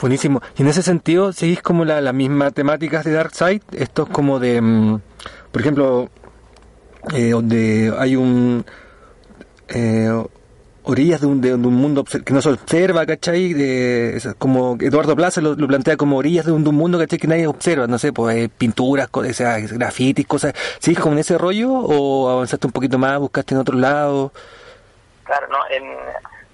Buenísimo. 0.00 0.42
Y 0.56 0.62
en 0.62 0.68
ese 0.68 0.82
sentido, 0.82 1.32
¿seguís 1.32 1.62
como 1.62 1.84
la, 1.84 2.00
la 2.00 2.12
misma 2.12 2.50
temáticas 2.50 3.04
de 3.04 3.12
Darkseid? 3.12 3.62
Esto 3.72 4.02
es 4.02 4.08
como 4.10 4.38
de, 4.38 4.60
um, 4.60 5.00
por 5.50 5.60
ejemplo, 5.60 6.08
eh, 7.14 7.30
donde 7.30 7.94
hay 7.98 8.16
un... 8.16 8.64
Eh, 9.68 10.24
orillas 10.86 11.20
de 11.20 11.26
un, 11.26 11.40
de, 11.40 11.54
un 11.54 11.74
mundo 11.74 12.04
que 12.04 12.32
no 12.32 12.40
se 12.40 12.50
observa, 12.50 13.04
¿cachai? 13.04 13.52
De, 13.52 14.20
como 14.38 14.76
Eduardo 14.80 15.16
Plaza 15.16 15.40
lo, 15.40 15.56
plantea 15.56 15.96
como 15.96 16.16
orillas 16.16 16.46
de 16.46 16.52
un, 16.52 16.62
de 16.62 16.70
un, 16.70 16.76
mundo, 16.76 16.98
¿cachai? 16.98 17.18
Que 17.18 17.26
nadie 17.26 17.46
observa, 17.46 17.86
no 17.86 17.98
sé, 17.98 18.12
pues 18.12 18.36
eh, 18.36 18.48
pinturas, 18.48 19.08
o 19.10 19.24
sea, 19.32 19.58
grafitis, 19.58 20.26
cosas. 20.26 20.54
¿Sigues 20.78 21.00
como 21.00 21.14
en 21.14 21.18
ese 21.18 21.36
rollo 21.36 21.72
o 21.72 22.30
avanzaste 22.30 22.68
un 22.68 22.72
poquito 22.72 22.98
más, 22.98 23.18
buscaste 23.18 23.54
en 23.54 23.60
otro 23.60 23.76
lado? 23.76 24.32
Claro, 25.24 25.48
no, 25.48 25.58
en, 25.70 25.84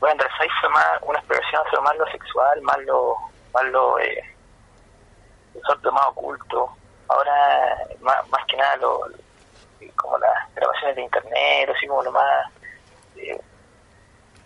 bueno, 0.00 0.14
en 0.14 0.18
Darkseid 0.18 0.50
fue 0.60 0.70
más 0.70 0.86
una 1.02 1.18
exploración 1.18 1.62
sobre 1.70 1.82
más 1.82 1.96
lo 1.98 2.06
sexual, 2.06 2.62
más 2.62 2.78
lo, 2.86 3.16
más 3.52 3.64
lo, 3.66 3.98
eh, 3.98 4.24
más 5.92 6.06
oculto. 6.08 6.70
Ahora, 7.08 7.76
más, 8.00 8.26
más 8.30 8.46
que 8.46 8.56
nada, 8.56 8.76
lo, 8.76 9.00
como 9.96 10.16
las 10.16 10.54
grabaciones 10.54 10.96
de 10.96 11.02
internet, 11.02 11.70
así 11.76 11.86
como 11.86 12.02
lo 12.02 12.12
más... 12.12 12.46
Eh, 13.16 13.38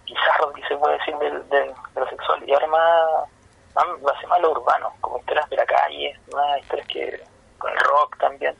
bizarro 0.06 0.52
que 0.52 0.62
se 0.66 0.76
puede 0.76 0.98
decir 0.98 1.14
de, 1.18 1.30
de, 1.30 1.60
de, 1.66 2.00
lo 2.00 2.08
sexual 2.08 2.42
y 2.46 2.52
ahora 2.54 2.66
más, 2.68 3.86
más 4.02 4.14
hace 4.16 4.26
más 4.26 4.40
lo 4.40 4.52
urbano 4.52 4.92
como 5.00 5.18
historias 5.18 5.48
de 5.50 5.56
la 5.56 5.66
calle 5.66 6.18
más 6.32 6.60
historias 6.60 6.88
que 6.88 7.20
con 7.58 7.72
el 7.72 7.78
rock 7.78 8.16
también. 8.18 8.54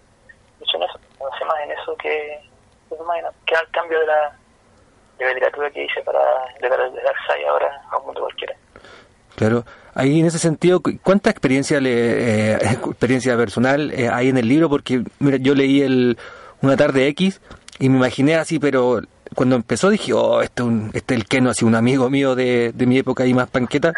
Mucho 0.59 0.77
en 0.77 0.83
eso 0.85 0.99
hace 1.33 1.45
más 1.45 1.61
en 1.65 1.71
eso 1.73 1.97
que 1.97 2.41
que 3.47 3.57
al 3.57 3.71
cambio 3.71 4.01
de 4.01 4.07
la 4.07 4.37
de 5.19 5.25
la 5.25 5.33
literatura 5.33 5.71
que 5.71 5.85
hice 5.85 6.03
para 6.03 6.21
de, 6.61 6.69
de 6.69 7.03
Darkseid 7.03 7.47
ahora 7.49 7.83
a 7.91 7.99
un 7.99 8.07
mundo 8.07 8.21
cualquiera. 8.23 8.55
Claro, 9.35 9.65
ahí 9.95 10.21
en 10.21 10.27
ese 10.27 10.39
sentido, 10.39 10.81
¿cuánta 11.03 11.31
experiencia 11.31 11.81
le, 11.81 12.53
eh, 12.53 12.55
experiencia 12.73 13.37
personal 13.37 13.93
eh, 13.93 14.09
hay 14.09 14.29
en 14.29 14.39
el 14.39 14.49
libro? 14.49 14.69
Porque 14.69 15.03
mira, 15.19 15.37
yo 15.39 15.55
leí 15.55 15.83
el 15.83 16.19
Una 16.63 16.77
tarde 16.77 17.07
X 17.09 17.41
y 17.79 17.89
me 17.89 17.99
imaginé 17.99 18.37
así, 18.37 18.59
pero 18.59 19.01
cuando 19.37 19.55
empezó 19.55 19.91
dije, 19.91 20.15
oh, 20.15 20.41
este, 20.41 20.63
un, 20.63 20.91
este 20.95 21.15
el 21.15 21.27
Keno, 21.27 21.51
así 21.51 21.65
un 21.65 21.75
amigo 21.75 22.09
mío 22.09 22.35
de, 22.35 22.73
de 22.73 22.87
mi 22.87 22.99
época 22.99 23.27
y 23.27 23.35
más 23.35 23.49
panqueta. 23.49 23.93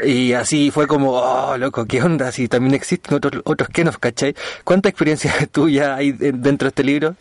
Y 0.00 0.32
así 0.32 0.70
fue 0.70 0.86
como, 0.86 1.10
oh, 1.12 1.58
loco, 1.58 1.84
¿qué 1.86 2.00
onda? 2.00 2.30
Si 2.30 2.48
también 2.48 2.74
existen 2.74 3.14
otros, 3.14 3.42
otros 3.44 3.68
Kenos, 3.68 3.98
¿cachai? 3.98 4.34
¿Cuánta 4.62 4.88
experiencia 4.88 5.32
tuya 5.52 5.96
hay 5.96 6.12
dentro 6.12 6.66
de 6.66 6.68
este 6.68 6.84
libro? 6.84 7.16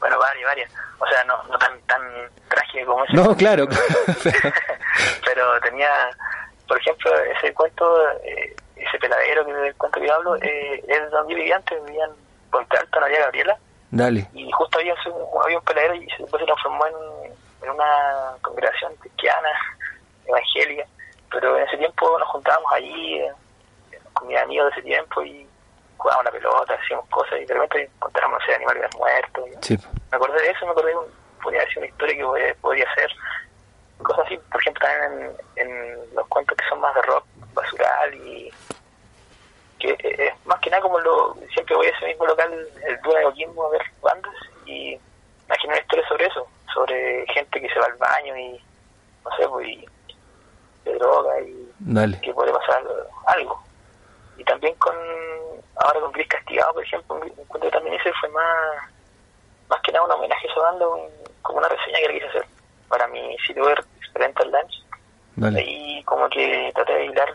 Bueno, 0.00 0.18
varias, 0.18 0.44
varias. 0.44 0.70
O 0.98 1.06
sea, 1.06 1.22
no, 1.24 1.40
no 1.44 1.56
tan, 1.56 1.80
tan 1.82 2.02
trágico 2.48 2.92
como 2.92 3.04
ese. 3.04 3.14
No, 3.14 3.36
claro. 3.36 3.68
Pero 5.24 5.60
tenía, 5.62 5.88
por 6.66 6.78
ejemplo, 6.78 7.12
ese 7.38 7.54
cuento, 7.54 8.10
eh, 8.24 8.56
ese 8.74 8.98
peladero 8.98 9.46
que 9.46 9.52
del 9.52 9.74
cuento 9.76 10.00
que 10.00 10.10
hablo, 10.10 10.34
eh, 10.42 10.84
es 10.88 11.10
donde 11.12 11.32
vivía 11.32 11.56
antes, 11.56 11.84
vivía 11.86 12.06
en 12.06 12.12
Puente 12.50 12.76
Alto, 12.76 13.00
María 13.00 13.20
Gabriela. 13.20 13.56
Dale. 13.96 14.28
Y 14.34 14.50
justo 14.52 14.78
había, 14.78 14.94
había 15.44 15.58
un 15.58 15.64
peladero 15.64 15.94
y 15.94 16.06
después 16.06 16.40
se 16.40 16.46
transformó 16.46 16.86
en, 16.86 17.32
en 17.62 17.70
una 17.70 18.36
congregación 18.42 18.94
cristiana, 18.96 19.48
evangélica. 20.26 20.84
Pero 21.30 21.56
en 21.56 21.66
ese 21.66 21.76
tiempo 21.78 22.18
nos 22.18 22.28
juntábamos 22.28 22.70
allí 22.72 23.18
eh, 23.18 23.32
con 24.12 24.28
mis 24.28 24.38
amigos 24.38 24.66
de 24.66 24.80
ese 24.80 24.82
tiempo 24.82 25.22
y 25.22 25.46
jugábamos 25.96 26.26
la 26.26 26.30
pelota, 26.30 26.74
hacíamos 26.74 27.08
cosas 27.08 27.40
y 27.40 27.46
de 27.46 27.54
repente 27.54 27.90
encontramos, 27.94 28.38
no 28.38 28.46
sé, 28.46 28.54
animales 28.54 28.90
muertos. 28.96 29.44
Sí. 29.62 29.78
Me 30.10 30.16
acordé 30.16 30.42
de 30.42 30.50
eso, 30.50 30.66
me 30.66 30.72
acordé 30.72 30.90
de 30.90 30.96
un, 30.96 31.06
podría 31.42 31.60
decir 31.62 31.78
una 31.78 31.86
historia 31.86 32.16
que 32.16 32.54
podría 32.60 32.94
ser 32.94 33.10
cosas 34.02 34.26
así, 34.26 34.38
por 34.52 34.60
ejemplo, 34.60 34.86
también 34.86 35.36
en, 35.56 35.68
en 35.68 36.14
los 36.14 36.26
cuentos 36.28 36.56
que 36.56 36.68
son 36.68 36.80
más 36.80 36.94
de 36.94 37.02
rock 37.02 37.24
basural 37.54 38.14
y 38.14 38.52
que 39.78 39.96
es 40.00 40.46
más 40.46 40.58
que 40.60 40.70
nada 40.70 40.82
como 40.82 40.98
lo 41.00 41.36
siempre 41.52 41.76
voy 41.76 41.86
a 41.86 41.90
ese 41.90 42.06
mismo 42.06 42.26
local 42.26 42.52
el 42.86 43.00
Dúa 43.02 43.18
de 43.18 43.24
Coquimbo 43.24 43.66
a 43.66 43.70
ver 43.70 43.82
bandas 44.02 44.34
y 44.64 44.98
imagino 45.46 45.72
una 45.72 45.80
historia 45.82 46.08
sobre 46.08 46.26
eso 46.26 46.46
sobre 46.72 47.26
gente 47.28 47.60
que 47.60 47.68
se 47.68 47.78
va 47.78 47.86
al 47.86 47.94
baño 47.96 48.36
y 48.36 48.60
no 49.24 49.30
sé 49.36 49.48
pues 49.48 49.68
y 49.68 49.86
se 50.84 50.92
droga 50.94 51.40
y 51.40 51.72
Dale. 51.80 52.20
que 52.20 52.32
puede 52.32 52.52
pasar 52.52 52.82
algo 53.26 53.62
y 54.38 54.44
también 54.44 54.74
con 54.76 54.94
ahora 55.76 56.00
con 56.00 56.12
Gris 56.12 56.28
Castigado 56.28 56.74
por 56.74 56.82
ejemplo 56.84 57.20
encuentro 57.24 57.70
también 57.70 57.94
hice 57.96 58.12
fue 58.20 58.28
más 58.30 58.90
más 59.68 59.80
que 59.82 59.92
nada 59.92 60.04
un 60.04 60.12
homenaje 60.12 60.46
a 60.48 60.50
esa 60.52 60.60
banda 60.60 60.88
un- 60.88 61.10
como 61.42 61.58
una 61.58 61.68
reseña 61.68 61.98
que 62.00 62.08
le 62.08 62.14
quise 62.14 62.26
hacer 62.28 62.46
para 62.88 63.06
mi 63.08 63.36
sitio 63.46 63.64
web 63.64 63.84
Experimental 63.98 64.50
Lunch. 64.50 64.82
Ahí 65.58 66.02
como 66.04 66.28
que 66.30 66.70
traté 66.74 66.92
de 66.94 67.04
hilar, 67.06 67.34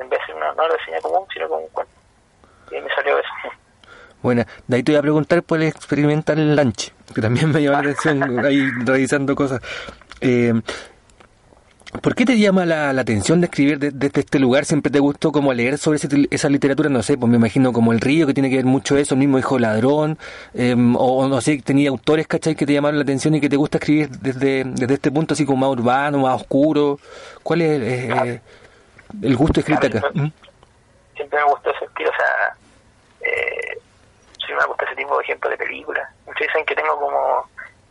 en 0.00 0.08
vez 0.08 0.18
de 0.18 0.24
hacer 0.24 0.34
una, 0.34 0.48
no 0.54 0.64
una 0.64 0.74
reseña 0.76 1.00
común, 1.00 1.26
sino 1.32 1.48
como 1.48 1.62
un 1.62 1.68
cuento. 1.70 1.92
Y 2.70 2.80
me 2.80 2.88
salió 2.94 3.18
eso. 3.18 3.28
Buena. 4.22 4.46
De 4.66 4.76
ahí 4.76 4.82
te 4.82 4.92
voy 4.92 4.98
a 4.98 5.02
preguntar 5.02 5.42
por 5.42 5.60
el 5.60 5.68
Experimental 5.68 6.54
Lunch, 6.56 6.92
que 7.14 7.20
también 7.20 7.50
me 7.50 7.60
llama 7.62 7.82
la 7.82 7.90
atención 7.90 8.38
ahí 8.44 8.62
revisando 8.84 9.34
cosas. 9.34 9.60
Eh, 10.20 10.54
¿Por 12.00 12.14
qué 12.14 12.24
te 12.24 12.38
llama 12.38 12.64
la, 12.64 12.90
la 12.94 13.02
atención 13.02 13.42
de 13.42 13.46
escribir 13.46 13.78
de- 13.78 13.90
desde 13.90 14.20
este 14.20 14.38
lugar? 14.38 14.64
¿Siempre 14.64 14.90
te 14.90 14.98
gustó 14.98 15.30
como 15.30 15.52
leer 15.52 15.76
sobre 15.76 15.96
ese- 15.96 16.26
esa 16.30 16.48
literatura? 16.48 16.88
No 16.88 17.02
sé, 17.02 17.18
pues 17.18 17.28
me 17.28 17.36
imagino 17.36 17.70
como 17.74 17.92
El 17.92 18.00
Río, 18.00 18.26
que 18.26 18.32
tiene 18.32 18.48
que 18.48 18.56
ver 18.56 18.64
mucho 18.64 18.96
eso, 18.96 19.14
el 19.14 19.18
mismo 19.18 19.38
Hijo 19.38 19.58
Ladrón, 19.58 20.16
eh, 20.54 20.74
o 20.96 21.28
no 21.28 21.40
sé, 21.42 21.60
tenía 21.62 21.90
autores, 21.90 22.26
¿cachai? 22.26 22.54
Que 22.54 22.64
te 22.64 22.72
llamaron 22.72 22.96
la 22.96 23.02
atención 23.02 23.34
y 23.34 23.42
que 23.42 23.50
te 23.50 23.56
gusta 23.56 23.76
escribir 23.76 24.08
desde, 24.08 24.64
desde 24.64 24.94
este 24.94 25.10
punto 25.10 25.34
así 25.34 25.44
como 25.44 25.66
más 25.68 25.78
urbano, 25.78 26.18
más 26.20 26.40
oscuro. 26.40 26.98
¿Cuál 27.42 27.60
es 27.60 27.82
eh, 27.82 28.40
el 29.22 29.36
gusto 29.36 29.60
escrito 29.60 29.86
acá? 29.86 30.02
¿Mm? 30.14 30.28
Siempre 31.16 31.38
me 31.38 31.44
gustó 31.50 31.70
ese 31.70 31.84
estilo, 31.84 32.10
o 32.10 32.14
sea, 32.16 32.56
eh, 33.20 33.78
sí 34.46 34.52
me 34.52 34.64
gusta 34.66 34.84
ese 34.86 34.96
tipo 34.96 35.16
de 35.16 35.22
ejemplo 35.24 35.50
de 35.50 35.56
películas. 35.56 36.08
Muchos 36.26 36.46
dicen 36.46 36.64
que 36.66 36.74
tengo 36.74 36.98
como 36.98 37.46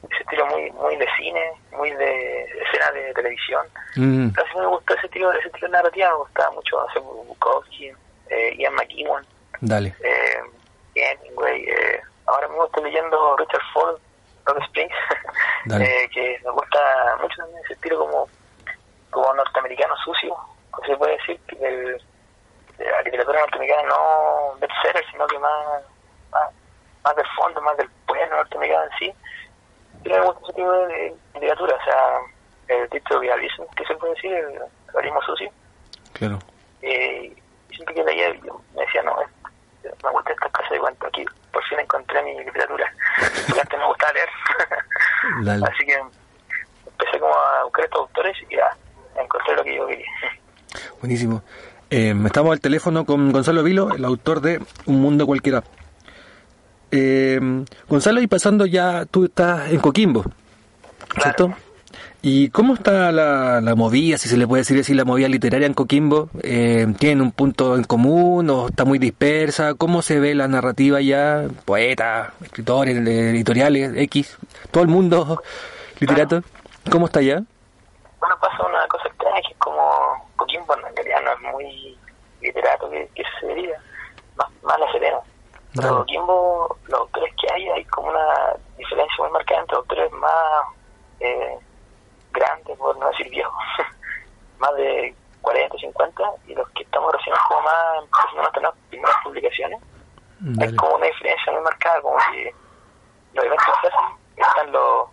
ese 0.10 0.24
estilo 0.24 0.46
muy 0.48 0.72
muy 0.72 0.96
de 0.98 1.08
cine, 1.18 1.52
muy 1.72 1.92
de 1.92 2.44
escena 2.64 2.92
de 2.94 3.14
televisión. 3.14 3.66
Mm, 3.96 4.30
Pero 4.32 4.48
sí 4.52 4.58
me 4.58 4.66
gustó 4.68 4.94
ese 4.96 5.06
estilo, 5.06 5.32
ese 5.34 5.48
estilo 5.48 5.68
de 5.68 5.74
narrativa, 5.74 6.10
me 6.10 6.16
gustaba 6.18 6.52
mucho, 6.52 6.78
sé, 6.94 7.00
Bukowski, 7.00 7.92
eh, 8.30 8.56
Ian 8.58 8.74
McEwan, 8.76 9.26
dale. 9.62 9.96
eh, 10.04 10.42
Hemingway, 10.96 11.64
eh, 11.64 12.02
ahora 12.26 12.48
mismo 12.48 12.66
estoy 12.66 12.84
leyendo 12.86 13.38
Richard 13.38 13.62
Ford, 13.74 13.98
Rock 14.46 14.64
Springs, 14.64 14.94
eh, 15.80 16.10
que 16.14 16.40
me 16.44 16.52
gusta 16.52 16.80
mucho 17.22 17.36
también 17.38 17.60
ese 17.64 17.74
estilo 17.74 18.00
como, 18.00 18.28
como 19.12 19.34
norteamericano 19.36 19.96
sucio, 20.04 20.36
se 20.86 20.98
puede 20.98 21.18
decir, 21.18 21.40
que 21.48 21.56
de 21.58 22.00
la 22.80 23.02
literatura 23.04 23.40
norteamericana 23.40 23.84
no 23.90 24.56
bestseller, 24.60 25.06
sino 25.12 25.28
que 25.28 25.40
más, 25.40 25.84
más, 26.32 26.50
más 27.04 27.16
del 27.16 27.26
fondo, 27.36 27.62
más 27.62 27.78
del 27.78 27.90
pueblo 28.08 28.36
norteamericano 28.38 28.84
en 28.84 29.00
sí. 29.00 29.14
Y 30.06 30.10
me 30.10 30.22
gusta 30.22 30.42
ese 30.44 30.54
tipo 30.54 30.72
de, 30.72 30.86
de 30.88 31.16
literatura, 31.36 31.76
o 31.76 31.84
sea, 31.84 32.20
el 32.68 32.90
título 32.90 33.20
de 33.20 33.28
realismo, 33.28 33.68
que 33.76 33.86
se 33.86 33.96
puede 33.96 34.16
decir, 34.16 34.34
el 34.34 34.60
realismo 34.94 35.22
sucio. 35.22 35.52
Claro. 36.14 36.40
eh, 36.82 37.36
y 37.70 37.74
siempre 37.74 37.96
que 37.96 38.04
leía 38.04 38.34
yo 38.44 38.62
me 38.76 38.82
decía 38.82 39.02
no 39.02 39.16
me 39.82 40.12
gusta 40.12 40.34
esta 40.34 40.50
casa 40.50 40.74
de 40.74 40.80
cuento 40.80 41.08
aquí 41.08 41.26
por 41.52 41.64
fin 41.66 41.80
encontré 41.80 42.22
mi 42.24 42.38
literatura. 42.44 42.92
Porque 43.48 43.62
antes 43.62 43.80
me 43.80 43.86
gustaba 43.86 44.14
leer. 44.14 44.30
Así 45.68 45.86
que 45.86 46.02
empecé 46.86 47.20
como 47.20 47.34
a 47.34 47.64
buscar 47.64 47.86
estos 47.86 48.02
autores 48.02 48.38
y 48.50 48.56
ya 48.56 48.70
encontré 49.18 49.56
lo 49.56 49.64
que 49.64 49.76
yo 49.76 49.88
quería 49.88 50.08
Buenísimo. 51.00 51.44
Eh, 51.90 52.16
estamos 52.26 52.52
al 52.54 52.62
teléfono 52.62 53.06
con 53.06 53.32
Gonzalo 53.32 53.64
Vilo, 53.64 53.94
el 53.94 54.06
autor 54.06 54.42
de 54.42 54.62
Un 54.86 55.02
Mundo 55.02 55.26
Cualquiera. 55.26 55.64
Eh, 56.92 57.40
Gonzalo, 57.88 58.22
y 58.22 58.28
pasando 58.28 58.66
ya, 58.66 59.06
tú 59.06 59.26
estás 59.26 59.72
en 59.72 59.80
Coquimbo, 59.80 60.24
¿cierto? 61.22 61.54
¿Y 62.22 62.50
cómo 62.50 62.76
está 62.76 63.12
la, 63.12 63.62
la 63.62 63.76
movida, 63.76 64.18
si 64.18 64.30
se 64.30 64.38
le 64.38 64.46
puede 64.46 64.62
decir 64.62 64.80
así, 64.80 64.94
la 64.94 65.06
movida 65.06 65.28
literaria 65.28 65.66
en 65.66 65.74
Coquimbo? 65.74 66.30
Eh, 66.44 66.86
¿Tienen 67.00 67.22
un 67.22 67.32
punto 67.32 67.76
en 67.76 67.84
común 67.84 68.50
o 68.50 68.68
está 68.68 68.86
muy 68.86 69.00
dispersa? 69.00 69.74
¿Cómo 69.74 70.02
se 70.02 70.20
ve 70.20 70.36
la 70.36 70.48
narrativa 70.48 71.02
ya? 71.02 71.48
Poetas, 71.66 72.30
escritores, 72.42 72.96
editoriales, 72.96 73.94
X, 73.96 74.38
todo 74.70 74.84
el 74.84 74.90
mundo 74.90 75.42
literato. 76.00 76.44
¿Cómo 76.90 77.08
está 77.08 77.22
ya? 77.22 77.44
bueno 78.22 78.36
pasa 78.40 78.64
una 78.64 78.88
cosa 78.88 79.08
extraña 79.08 79.42
que 79.42 79.54
es 79.54 79.58
como 79.58 79.84
Coquimbo 80.52 80.76
en 80.76 80.96
realidad 80.96 81.22
no 81.22 81.32
es 81.32 81.54
muy 81.54 82.00
literato 82.42 82.90
que, 82.90 83.10
que 83.16 83.24
se 83.40 83.48
diría 83.48 83.82
más, 84.36 84.50
más 84.64 84.80
la 84.80 84.92
Serena 84.92 85.20
pero. 85.74 86.00
Coquimbo 86.00 86.78
los 86.88 87.00
autores 87.00 87.34
que 87.40 87.54
hay 87.54 87.70
hay 87.70 87.86
como 87.86 88.10
una 88.10 88.56
diferencia 88.78 89.16
muy 89.20 89.32
marcada 89.32 89.62
entre 89.62 89.78
autores 89.78 90.12
más 90.12 90.64
eh, 91.22 91.58
grandes 92.34 92.78
por 92.78 92.98
no 92.98 93.08
decir 93.10 93.30
viejos 93.30 93.64
más 94.60 94.76
de 94.76 95.16
40, 95.42 95.78
50 95.78 96.24
y 96.48 96.56
los 96.56 96.70
que 96.72 96.84
estamos 96.84 97.14
recién 97.14 97.36
como 97.48 97.62
más 97.62 98.04
empezando 98.04 98.42
a 98.42 98.52
tener 98.52 98.70
las 98.70 98.78
primeras 98.90 99.16
publicaciones 99.24 99.80
hay 100.42 100.54
Dale. 100.56 100.76
como 100.76 100.96
una 100.96 101.06
diferencia 101.06 101.52
muy 101.54 101.62
marcada 101.62 102.02
como 102.02 102.18
que 102.32 102.54
los 103.34 103.46
eventos 103.46 103.76
que 104.36 104.42
están 104.42 104.72
los, 104.72 105.08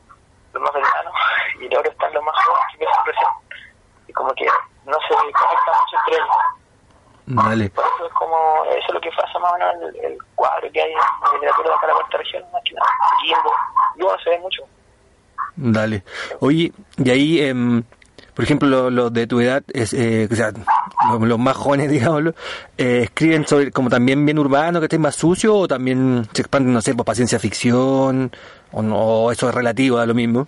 los 0.55 0.63
más 0.63 0.73
veteranos 0.73 1.15
y 1.61 1.69
luego 1.69 1.89
están 1.89 2.13
los 2.15 2.25
más 2.25 2.35
jóvenes 2.45 2.67
que 2.67 2.75
empiezan 2.75 3.07
recién 3.07 3.29
y 4.09 4.13
como 4.13 4.35
que 4.35 4.47
no 4.89 4.97
se 5.07 5.15
conectan 5.15 5.75
mucho 5.81 5.97
entre 5.97 6.15
ellos 6.17 6.29
Dale. 7.31 7.71
por 7.71 7.85
eso 7.85 8.07
es 8.07 8.13
como 8.15 8.65
eso 8.71 8.87
es 8.89 8.95
lo 8.95 9.01
que 9.01 9.11
pasa 9.11 9.39
más 9.39 9.53
o 9.53 9.59
menos 9.59 9.95
el, 9.95 10.05
el 10.13 10.19
cuadro 10.35 10.73
que 10.73 10.81
hay 10.81 10.93
en 10.93 10.99
la 10.99 11.33
literatura 11.35 11.69
de 11.69 11.75
acá 11.75 11.87
de 11.87 11.93
la 11.93 11.99
cuarta 11.99 12.19
región 12.19 12.43
más 12.53 12.63
que 12.65 12.75
nada 12.75 12.89
Quimbo 13.21 13.53
luego 13.97 14.19
se 14.25 14.31
ve 14.31 14.39
mucho 14.41 14.63
Dale. 15.61 16.05
Oye, 16.39 16.73
y 16.97 17.11
ahí, 17.11 17.41
em, 17.41 17.83
por 18.33 18.45
ejemplo, 18.45 18.91
los 18.91 19.13
de 19.13 19.27
tu 19.27 19.41
edad, 19.41 19.65
es, 19.73 19.93
eh, 19.93 20.29
o 20.31 20.35
sea, 20.35 20.53
los, 21.11 21.21
los 21.21 21.39
más 21.39 21.57
jóvenes, 21.57 21.91
digámoslo, 21.91 22.35
eh, 22.77 23.01
escriben 23.05 23.47
sobre 23.47 23.73
como 23.73 23.91
también 23.91 24.25
bien 24.25 24.39
urbano, 24.39 24.79
que 24.79 24.87
esté 24.87 24.99
más 24.99 25.17
sucio, 25.17 25.57
o 25.57 25.69
también 25.69 26.29
se 26.33 26.43
expanden, 26.43 26.73
no 26.73 26.81
sé, 26.81 26.95
por 26.95 27.13
ciencia 27.15 27.41
ficción, 27.41 28.31
o 28.71 28.83
no, 28.83 28.97
o 28.97 29.33
eso 29.33 29.49
es 29.49 29.55
relativo 29.55 29.99
a 29.99 30.07
lo 30.07 30.15
mismo. 30.15 30.47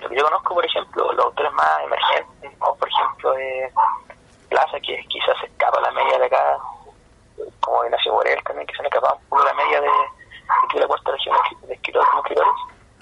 Lo 0.00 0.08
que 0.08 0.16
yo 0.16 0.24
conozco, 0.24 0.54
por 0.54 0.64
ejemplo, 0.64 1.12
los 1.12 1.24
autores 1.24 1.52
más 1.52 1.80
emergentes, 1.82 2.52
o 2.60 2.74
por 2.76 2.88
ejemplo, 2.88 3.38
eh, 3.38 3.72
Plaza, 4.48 4.78
que 4.80 5.04
quizás 5.08 5.36
se 5.40 5.46
escapa 5.46 5.78
a 5.78 5.82
la 5.82 5.90
media 5.90 6.18
de 6.18 6.26
acá, 6.26 6.58
como 7.60 7.84
Ignacio 7.84 8.12
Borel 8.12 8.38
también, 8.44 8.66
que 8.66 8.74
se 8.74 8.80
han 8.80 8.86
escapado 8.86 9.16
un 9.16 9.28
poco 9.28 9.42
a 9.42 9.46
la 9.46 9.54
media 9.54 9.80
de, 9.80 9.88
de 10.74 10.80
la 10.80 10.86
cuarta 10.86 11.10
región 11.10 11.36
de 11.66 11.74
escritores 11.74 12.08
como 12.08 12.22
escritores. 12.22 12.52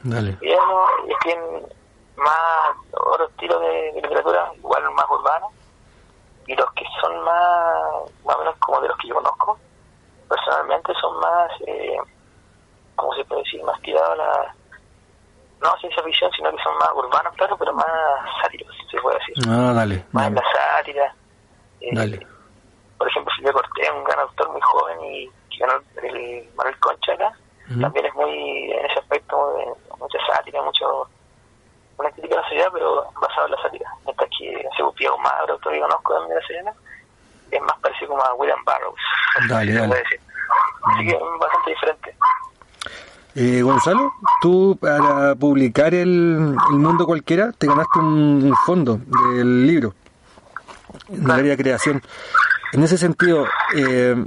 Dale. 0.04 0.38
Y 0.40 0.48
ellos 0.48 0.64
no, 0.66 1.06
escriben 1.08 1.66
más 2.16 2.76
otro 2.92 3.26
estilo 3.26 3.60
de, 3.60 3.92
de 3.92 4.00
literatura, 4.02 4.52
igual 4.56 4.90
más 4.92 5.10
urbano, 5.10 5.52
y 6.46 6.54
los 6.56 6.72
que 6.72 6.84
son 7.00 7.22
más, 7.22 8.10
más 8.24 8.36
o 8.36 8.38
menos 8.38 8.56
como 8.60 8.80
de 8.80 8.88
los 8.88 8.96
que 8.98 9.08
yo 9.08 9.14
conozco, 9.16 9.58
personalmente 10.28 10.94
son 11.00 11.20
más, 11.20 11.50
eh, 11.66 11.98
¿cómo 12.96 13.14
se 13.14 13.24
puede 13.26 13.42
decir? 13.42 13.62
Más 13.62 13.80
tirados 13.82 14.10
a 14.12 14.16
la, 14.16 14.54
no 15.62 15.76
ciencia 15.78 16.02
ficción, 16.02 16.30
sino 16.32 16.50
que 16.50 16.62
son 16.62 16.76
más 16.78 16.90
urbanos, 16.94 17.32
claro, 17.36 17.56
pero 17.56 17.72
más 17.72 17.86
sátiros, 18.42 18.68
si 18.76 18.96
se 18.96 19.02
puede 19.02 19.18
decir. 19.18 19.34
Ah, 19.48 19.72
dale. 19.74 20.04
Más 20.12 20.26
en 20.28 20.34
Dale. 20.34 20.46
la 20.54 20.76
sátira. 20.76 21.14
Eh, 21.80 21.90
Dale. 21.92 22.26
Por 22.98 23.08
ejemplo, 23.08 23.32
Silvia 23.34 23.52
Cortés, 23.52 23.90
un 23.94 24.04
gran 24.04 24.18
autor 24.20 24.48
muy 24.50 24.60
joven 24.60 25.04
y 25.04 25.26
que 25.50 25.58
ganó 25.58 25.74
el 26.02 26.48
Manuel 26.56 26.78
Concha 26.78 27.12
acá, 27.14 27.32
Ujú. 27.70 27.80
también 27.80 28.06
es 28.06 28.14
muy, 28.14 28.72
en 28.72 28.86
ese 28.86 28.98
aspecto, 28.98 29.54
de 29.54 29.96
mucha 29.98 30.18
sátira, 30.26 30.62
mucho 30.62 31.08
una 31.98 32.10
crítica 32.10 32.34
a 32.34 32.38
la 32.38 32.48
sociedad, 32.48 32.68
pero 32.72 33.06
basado 33.20 33.46
en 33.46 33.52
la 33.52 33.62
sátira. 33.62 33.90
Mientras 34.04 34.30
que 34.38 34.68
se 34.76 34.82
Piego 34.96 35.18
Magro, 35.18 35.54
autor 35.54 35.72
que 35.72 35.80
conozco 35.80 36.12
también 36.14 36.28
de 36.36 36.40
la 36.40 36.46
Serena, 36.46 36.72
es 37.50 37.60
más 37.62 37.78
parecido 37.80 38.08
como 38.10 38.22
a 38.24 38.34
William 38.34 38.64
Barrows. 38.64 39.00
Dale, 39.48 39.72
dale. 39.72 40.02
Así 40.84 41.06
que 41.06 41.12
es 41.12 41.20
bastante 41.38 41.70
diferente. 41.70 42.16
Eh, 43.34 43.62
Gonzalo, 43.62 44.12
tú 44.42 44.76
para 44.78 45.34
publicar 45.34 45.94
el, 45.94 46.54
el 46.70 46.78
Mundo 46.78 47.06
Cualquiera 47.06 47.52
te 47.52 47.66
ganaste 47.66 47.98
un, 47.98 48.44
un 48.44 48.54
fondo 48.66 49.00
del 49.34 49.66
libro, 49.66 49.94
de 51.08 51.32
área 51.32 51.50
de 51.52 51.56
creación. 51.56 52.02
En 52.72 52.82
ese 52.82 52.98
sentido, 52.98 53.46
eh, 53.74 54.22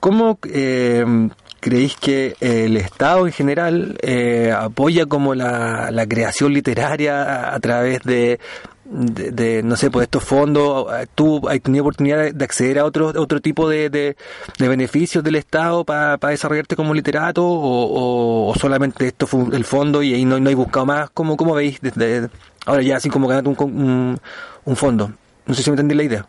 ¿cómo 0.00 0.38
eh, 0.44 1.28
creéis 1.60 1.96
que 1.96 2.34
el 2.40 2.78
Estado 2.78 3.26
en 3.26 3.32
general 3.32 3.98
eh, 4.00 4.54
apoya 4.56 5.04
como 5.06 5.34
la, 5.34 5.90
la 5.90 6.06
creación 6.06 6.52
literaria 6.54 7.22
a, 7.22 7.54
a 7.54 7.60
través 7.60 8.02
de, 8.04 8.40
de, 8.84 9.62
no 9.62 9.76
sé, 9.76 9.90
por 9.90 10.02
estos 10.02 10.22
fondos, 10.22 10.92
eh, 10.92 11.06
tú 11.14 11.48
has 11.48 11.60
tenido 11.60 11.84
oportunidad 11.84 12.32
de 12.32 12.44
acceder 12.44 12.78
a 12.78 12.84
otro, 12.84 13.08
otro 13.08 13.40
tipo 13.40 13.68
de, 13.68 13.88
de, 13.88 14.16
beneficios 14.58 15.24
del 15.24 15.36
Estado 15.36 15.84
para 15.84 16.18
pa 16.18 16.28
desarrollarte 16.28 16.76
como 16.76 16.92
literato 16.92 17.44
o, 17.44 18.50
o, 18.50 18.54
solamente 18.54 19.06
esto 19.06 19.26
fue 19.26 19.44
el 19.52 19.64
fondo 19.64 20.02
y 20.02 20.14
ahí 20.14 20.24
no, 20.24 20.38
no 20.38 20.48
hay 20.48 20.54
buscado 20.54 20.86
más? 20.86 21.10
¿Cómo, 21.10 21.36
cómo 21.36 21.54
veis 21.54 21.80
desde 21.80 22.28
ahora 22.66 22.82
ya 22.82 22.96
así 22.96 23.08
como 23.08 23.26
ganando 23.26 23.50
un, 23.50 23.56
un, 23.60 24.20
un, 24.64 24.76
fondo? 24.76 25.10
No 25.46 25.54
sé 25.54 25.62
si 25.62 25.70
me 25.70 25.74
entendí 25.74 25.94
la 25.94 26.02
idea. 26.02 26.26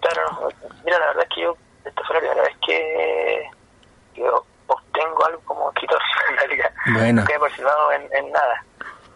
Claro, 0.00 0.48
mira, 0.84 0.98
la 0.98 1.06
verdad 1.06 1.22
es 1.28 1.34
que 1.34 1.42
yo, 1.42 1.56
esta 1.84 2.02
fue 2.04 2.14
la 2.16 2.20
primera 2.20 2.42
vez 2.42 2.56
que 2.66 3.50
yo 4.16 4.44
obtengo 4.66 5.24
algo 5.26 5.40
como 5.44 5.68
escritor, 5.70 6.00
en 6.30 6.36
realidad. 6.36 6.72
Bueno. 6.94 7.20
Nunca 7.20 7.34
he 7.34 7.38
participado 7.38 7.92
en, 7.92 8.02
en 8.12 8.32
nada. 8.32 8.64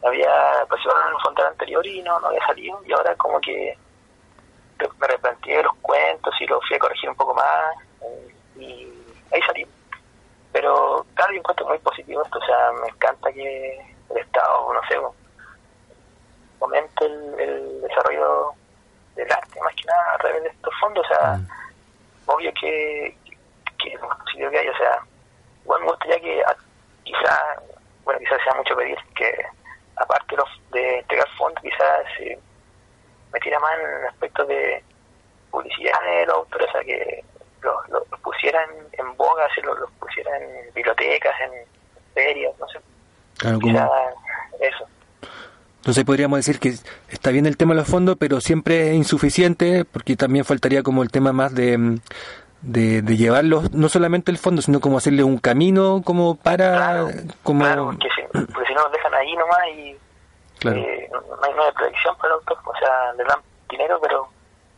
Había 0.02 0.30
participado 0.68 1.08
en 1.08 1.14
un 1.14 1.20
frontal 1.20 1.46
anterior 1.48 1.86
y 1.86 2.02
no, 2.02 2.18
no 2.20 2.28
había 2.28 2.46
salido. 2.46 2.80
Y 2.86 2.92
ahora 2.92 3.14
como 3.16 3.40
que 3.40 3.76
me 4.98 5.06
replanteé 5.06 5.62
los 5.62 5.74
cuentos 5.82 6.34
y 6.40 6.46
los 6.46 6.66
fui 6.66 6.76
a 6.76 6.80
corregir 6.80 7.10
un 7.10 7.16
poco 7.16 7.34
más. 7.34 7.74
Y 8.56 8.92
ahí 9.32 9.42
salí. 9.42 9.66
Pero 10.52 11.04
claro, 11.14 11.32
yo 11.32 11.38
encuentro 11.38 11.66
muy 11.68 11.78
positivo 11.78 12.22
esto. 12.24 12.38
O 12.38 12.44
sea, 12.46 12.72
me 12.82 12.88
encanta 12.88 13.32
que 13.32 13.94
el 14.10 14.16
Estado, 14.18 14.72
no 14.72 14.80
sé, 14.88 14.96
fomente 16.58 17.04
el, 17.06 17.40
el 17.40 17.80
desarrollo 17.82 18.50
del 19.16 19.30
arte, 19.32 19.60
más 19.60 19.74
que 19.74 19.84
nada 19.84 20.14
a 20.14 20.18
través 20.18 20.42
de 20.42 20.48
estos 20.48 20.74
fondos. 20.80 21.04
O 21.06 21.14
sea, 21.14 21.40
obvio 22.26 22.52
que, 22.60 23.16
que 23.78 23.88
es 23.92 24.00
que 24.50 24.58
hay, 24.58 24.68
o 24.68 24.76
sea, 24.76 25.00
igual 25.62 25.80
me 25.82 25.86
gustaría 25.88 26.20
que 26.20 26.42
a- 26.42 26.56
quizá, 27.04 27.62
bueno, 28.04 28.20
quizás 28.20 28.38
sea 28.44 28.54
mucho 28.54 28.76
pedir, 28.76 28.98
que 29.14 29.44
aparte 30.00 30.36
los, 30.36 30.48
de 30.72 30.98
entregar 30.98 31.28
fondos, 31.36 31.62
quizás 31.62 32.06
se 32.16 32.38
metiera 33.32 33.58
más 33.60 33.72
en 33.78 34.06
aspectos 34.06 34.48
de 34.48 34.82
publicidad 35.50 36.00
de 36.04 36.26
los 36.26 36.36
autores, 36.36 36.68
o 36.68 36.72
sea, 36.72 36.80
que 36.82 37.24
los, 37.62 37.88
los, 37.90 38.10
los 38.10 38.20
pusieran 38.20 38.68
en 38.92 39.16
boga, 39.16 39.46
los, 39.62 39.78
los 39.78 39.90
pusieran 39.92 40.42
en 40.42 40.74
bibliotecas, 40.74 41.34
en 41.40 41.50
ferias, 42.14 42.52
no 42.58 42.68
sé, 42.68 42.80
Claro, 43.38 43.58
quizá 43.58 43.86
como, 43.86 43.94
eso. 44.60 44.84
entonces 45.78 46.04
podríamos 46.04 46.38
decir 46.38 46.58
que 46.58 46.74
está 47.08 47.30
bien 47.30 47.46
el 47.46 47.56
tema 47.56 47.74
de 47.74 47.80
los 47.80 47.88
fondos, 47.88 48.16
pero 48.18 48.40
siempre 48.40 48.90
es 48.90 48.96
insuficiente, 48.96 49.84
porque 49.84 50.16
también 50.16 50.44
faltaría 50.44 50.82
como 50.82 51.02
el 51.02 51.10
tema 51.10 51.32
más 51.32 51.54
de, 51.54 51.98
de, 52.62 53.02
de 53.02 53.16
llevarlos, 53.16 53.72
no 53.72 53.88
solamente 53.88 54.30
el 54.30 54.38
fondo, 54.38 54.62
sino 54.62 54.80
como 54.80 54.98
hacerle 54.98 55.24
un 55.24 55.38
camino 55.38 56.02
como 56.04 56.36
para... 56.36 57.06
como 57.42 57.60
Claro, 57.64 57.86
porque 57.86 58.08
porque 58.32 58.66
si 58.68 58.74
no 58.74 58.82
los 58.84 58.92
dejan 58.92 59.14
ahí 59.14 59.34
nomás 59.36 59.58
y 59.74 59.96
Claro. 60.58 60.78
eh, 60.78 61.08
no, 61.12 61.18
hay, 61.42 61.54
no 61.54 61.62
hay 61.64 61.72
proyección 61.72 62.16
para 62.16 62.34
el 62.34 62.40
autor, 62.40 62.58
o 62.64 62.78
sea, 62.78 63.12
le 63.16 63.24
dan 63.24 63.38
dinero, 63.70 63.98
pero 64.02 64.28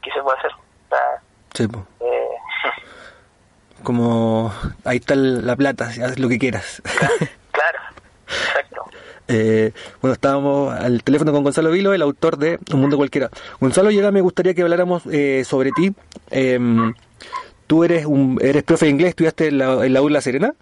¿qué 0.02 0.10
se 0.12 0.20
puede 0.22 0.38
hacer? 0.38 0.50
O 0.52 0.88
sea, 0.88 1.22
Sí, 1.54 1.66
po. 1.68 1.84
eh, 2.00 2.28
como 3.82 4.52
ahí 4.84 4.98
está 4.98 5.14
la 5.16 5.56
plata, 5.56 5.86
haz 5.86 6.18
lo 6.18 6.28
que 6.28 6.38
quieras. 6.38 6.80
claro, 7.52 7.78
exacto. 8.28 8.84
Eh, 9.28 9.72
bueno, 10.00 10.12
estábamos 10.14 10.74
al 10.74 11.02
teléfono 11.02 11.32
con 11.32 11.42
Gonzalo 11.42 11.70
Vilo, 11.70 11.92
el 11.94 12.02
autor 12.02 12.36
de 12.36 12.58
Un 12.72 12.80
Mundo 12.80 12.96
Cualquiera. 12.96 13.30
Gonzalo, 13.60 13.90
llega, 13.90 14.10
me 14.10 14.20
gustaría 14.20 14.54
que 14.54 14.62
habláramos 14.62 15.02
eh, 15.10 15.44
sobre 15.44 15.70
ti. 15.72 15.94
Em, 16.30 16.92
tú 17.66 17.82
eres 17.84 18.04
un 18.06 18.38
eres 18.42 18.62
profe 18.62 18.86
de 18.86 18.90
inglés, 18.92 19.10
estudiaste 19.10 19.48
en 19.48 19.58
la, 19.58 19.84
en 19.86 19.92
la 20.12 20.20
Serena. 20.20 20.54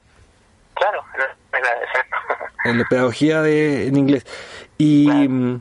En 2.70 2.78
la 2.78 2.84
pedagogía 2.84 3.42
de, 3.42 3.86
en 3.88 3.96
inglés. 3.96 4.26
Y 4.78 5.08
mm, 5.08 5.60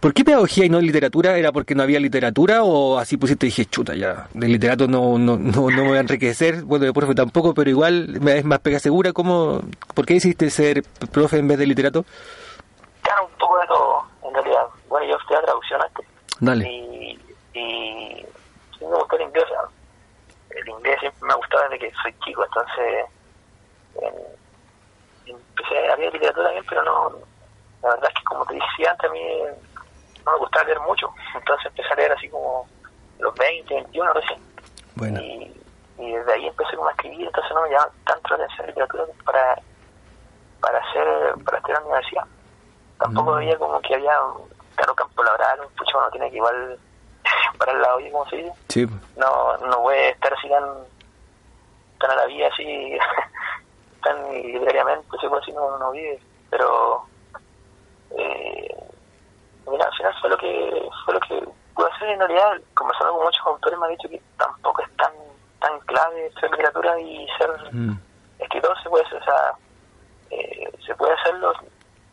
¿por 0.00 0.12
qué 0.12 0.24
pedagogía 0.24 0.64
y 0.64 0.68
no 0.68 0.80
literatura? 0.80 1.36
¿Era 1.38 1.52
porque 1.52 1.74
no 1.74 1.82
había 1.82 2.00
literatura 2.00 2.62
o 2.62 2.98
así 2.98 3.16
pusiste 3.16 3.46
y 3.46 3.48
dije, 3.48 3.66
chuta, 3.66 3.94
ya, 3.94 4.28
de 4.34 4.48
literato 4.48 4.86
no, 4.86 5.18
no, 5.18 5.36
no, 5.36 5.52
no 5.52 5.70
me 5.70 5.88
voy 5.88 5.96
a 5.96 6.00
enriquecer? 6.00 6.62
Bueno, 6.62 6.84
de 6.84 6.92
profe 6.92 7.14
tampoco, 7.14 7.54
pero 7.54 7.70
igual 7.70 8.20
me 8.20 8.38
es 8.38 8.44
más 8.44 8.60
pega 8.60 8.78
segura. 8.78 9.12
¿Cómo, 9.12 9.62
¿Por 9.94 10.06
qué 10.06 10.14
decidiste 10.14 10.50
ser 10.50 10.82
profe 11.12 11.38
en 11.38 11.48
vez 11.48 11.58
de 11.58 11.66
literato? 11.66 12.04
Claro, 13.02 13.26
un 13.26 13.38
poco 13.38 13.58
de 13.60 13.66
todo, 13.66 14.02
en 14.26 14.34
realidad. 14.34 14.66
Bueno, 14.88 15.06
yo 15.08 15.16
estudié 15.16 15.40
traducción 15.42 15.80
antes. 15.82 16.06
Dale. 16.40 16.70
Y, 16.70 17.18
y 17.54 18.26
sí 18.78 18.84
me 18.84 18.96
gustó 18.96 19.16
el 19.16 19.22
inglés. 19.22 19.44
el 20.50 20.68
inglés 20.68 20.96
siempre 21.00 21.26
me 21.26 21.32
ha 21.32 21.36
gustado 21.36 21.62
desde 21.64 21.78
que 21.78 21.92
soy 22.02 22.14
chico, 22.24 22.44
entonces 22.44 23.06
empecé 25.58 25.88
a 25.88 25.96
leer 25.96 26.12
literatura 26.12 26.44
también, 26.46 26.64
pero 26.68 26.82
no, 26.84 27.12
la 27.82 27.90
verdad 27.90 28.08
es 28.08 28.14
que 28.14 28.24
como 28.24 28.44
te 28.46 28.54
decía 28.54 28.90
antes, 28.90 29.10
a 29.10 29.12
mí 29.12 29.20
no 30.24 30.32
me 30.32 30.38
gustaba 30.38 30.64
leer 30.64 30.80
mucho, 30.80 31.12
entonces 31.34 31.66
empecé 31.66 31.92
a 31.92 31.96
leer 31.96 32.12
así 32.12 32.28
como 32.28 32.66
los 33.18 33.34
20, 33.34 33.74
21 33.74 34.12
recién. 34.12 34.40
Bueno. 34.94 35.20
Y, 35.20 35.54
y 35.98 36.12
desde 36.12 36.32
ahí 36.32 36.46
empecé 36.46 36.76
como 36.76 36.88
a 36.88 36.92
escribir, 36.92 37.26
entonces 37.26 37.52
no 37.54 37.62
me 37.62 37.70
llamaba 37.70 37.92
tanto 38.06 38.28
la 38.30 38.44
atención 38.44 38.66
la 38.66 38.72
literatura 38.72 39.04
para, 39.24 39.60
para 40.60 40.78
hacer, 40.78 41.44
para 41.44 41.58
estudiar 41.58 41.78
en 41.78 41.84
la 41.84 41.90
universidad. 41.90 42.24
Tampoco 42.98 43.34
veía 43.34 43.56
como 43.58 43.80
que 43.80 43.94
había 43.94 44.22
un 44.22 44.48
claro 44.74 44.94
campo 44.94 45.22
laboral, 45.22 45.60
un 45.60 45.72
pucho 45.74 45.98
uno 45.98 46.10
tiene 46.10 46.30
que 46.30 46.36
igual 46.36 46.78
para 47.58 47.72
el 47.72 47.80
lado, 47.80 47.98
como 48.12 48.28
se 48.28 48.36
dice? 48.36 48.52
Sí. 48.68 48.86
No, 49.16 49.56
no 49.58 49.82
puede 49.82 50.10
estar 50.10 50.32
así 50.32 50.48
tan, 50.48 50.64
tan 52.00 52.10
a 52.10 52.16
la 52.16 52.26
vida 52.26 52.48
así, 52.48 52.98
tan 54.08 54.32
literariamente, 54.32 55.08
se 55.20 55.28
puede 55.28 55.40
decir, 55.40 55.54
no, 55.54 55.78
no 55.78 55.90
vive, 55.90 56.20
pero 56.50 57.04
eh, 58.16 58.74
mira, 59.70 59.84
al 59.84 59.94
final 59.94 60.14
fue 60.20 60.30
lo 60.30 60.38
que 60.38 60.88
fue 61.04 61.14
lo 61.14 61.20
que 61.20 61.48
pude 61.74 61.90
hacer 61.90 62.08
en 62.08 62.18
realidad, 62.20 62.60
conversando 62.74 63.14
con 63.14 63.24
muchos 63.24 63.46
autores 63.46 63.78
me 63.78 63.86
han 63.86 63.92
dicho 63.92 64.08
que 64.08 64.20
tampoco 64.36 64.82
es 64.82 64.96
tan, 64.96 65.12
tan 65.60 65.78
clave 65.80 66.30
ser 66.40 66.50
literatura 66.50 67.00
y 67.00 67.26
ser 67.38 67.50
Mm. 67.72 67.98
escritor 68.38 68.82
se 68.82 68.88
puede 68.88 69.04
hacer, 69.04 69.20
o 69.20 69.24
sea, 69.24 69.52
eh, 70.30 70.72
se 70.86 70.94
puede 70.94 71.12
hacerlo 71.14 71.52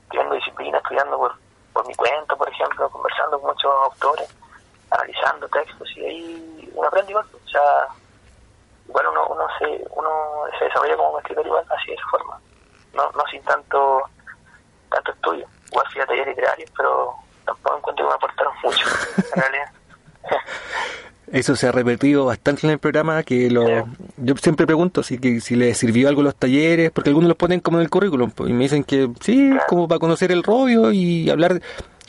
teniendo 0.09 0.35
disciplina, 0.35 0.77
estudiando 0.77 1.17
por, 1.17 1.33
por 1.73 1.87
mi 1.87 1.95
cuenta, 1.95 2.35
por 2.35 2.49
ejemplo, 2.49 2.89
conversando 2.89 3.39
con 3.39 3.51
muchos 3.51 3.71
autores, 3.83 4.35
analizando 4.91 5.47
textos 5.49 5.89
y 5.97 6.05
ahí 6.05 6.71
uno 6.73 6.87
aprende 6.87 7.11
igual, 7.11 7.25
o 7.33 7.49
sea, 7.49 7.87
igual 8.87 9.07
uno, 9.11 9.27
uno 9.27 9.47
se 9.59 9.85
uno 9.91 10.09
se 10.57 10.65
desarrolla 10.65 10.97
como 10.97 11.19
escritor 11.19 11.45
igual 11.45 11.65
así 11.69 11.87
de 11.87 11.93
esa 11.93 12.07
forma, 12.09 12.39
no, 12.93 13.11
no 13.11 13.23
sin 13.29 13.41
tanto 13.43 14.03
tanto 14.89 15.11
estudio, 15.11 15.47
igual 15.71 15.85
fui 15.91 16.01
a 16.01 16.05
talleres 16.05 16.35
literarios, 16.35 16.71
pero 16.77 17.15
tampoco 17.45 17.77
encuentro 17.77 18.05
que 18.05 18.09
me 18.09 18.15
aportaron 18.15 18.53
mucho, 18.63 18.87
en 19.35 19.41
realidad. 19.41 19.71
Eso 21.31 21.55
se 21.55 21.67
ha 21.67 21.71
repetido 21.71 22.25
bastante 22.25 22.67
en 22.67 22.73
el 22.73 22.79
programa, 22.79 23.23
que 23.23 23.49
lo, 23.49 23.65
yo 24.17 24.35
siempre 24.37 24.65
pregunto 24.67 25.01
si, 25.01 25.17
que, 25.17 25.41
si 25.41 25.55
les 25.55 25.77
sirvió 25.77 26.07
algo 26.07 26.21
los 26.21 26.35
talleres, 26.35 26.91
porque 26.91 27.09
algunos 27.09 27.27
los 27.27 27.37
ponen 27.37 27.59
como 27.59 27.77
en 27.79 27.83
el 27.83 27.89
currículum, 27.89 28.31
y 28.39 28.53
me 28.53 28.63
dicen 28.63 28.83
que 28.83 29.09
sí, 29.21 29.51
como 29.67 29.87
para 29.87 29.99
conocer 29.99 30.31
el 30.31 30.43
rollo 30.43 30.91
y 30.91 31.29
hablar 31.29 31.59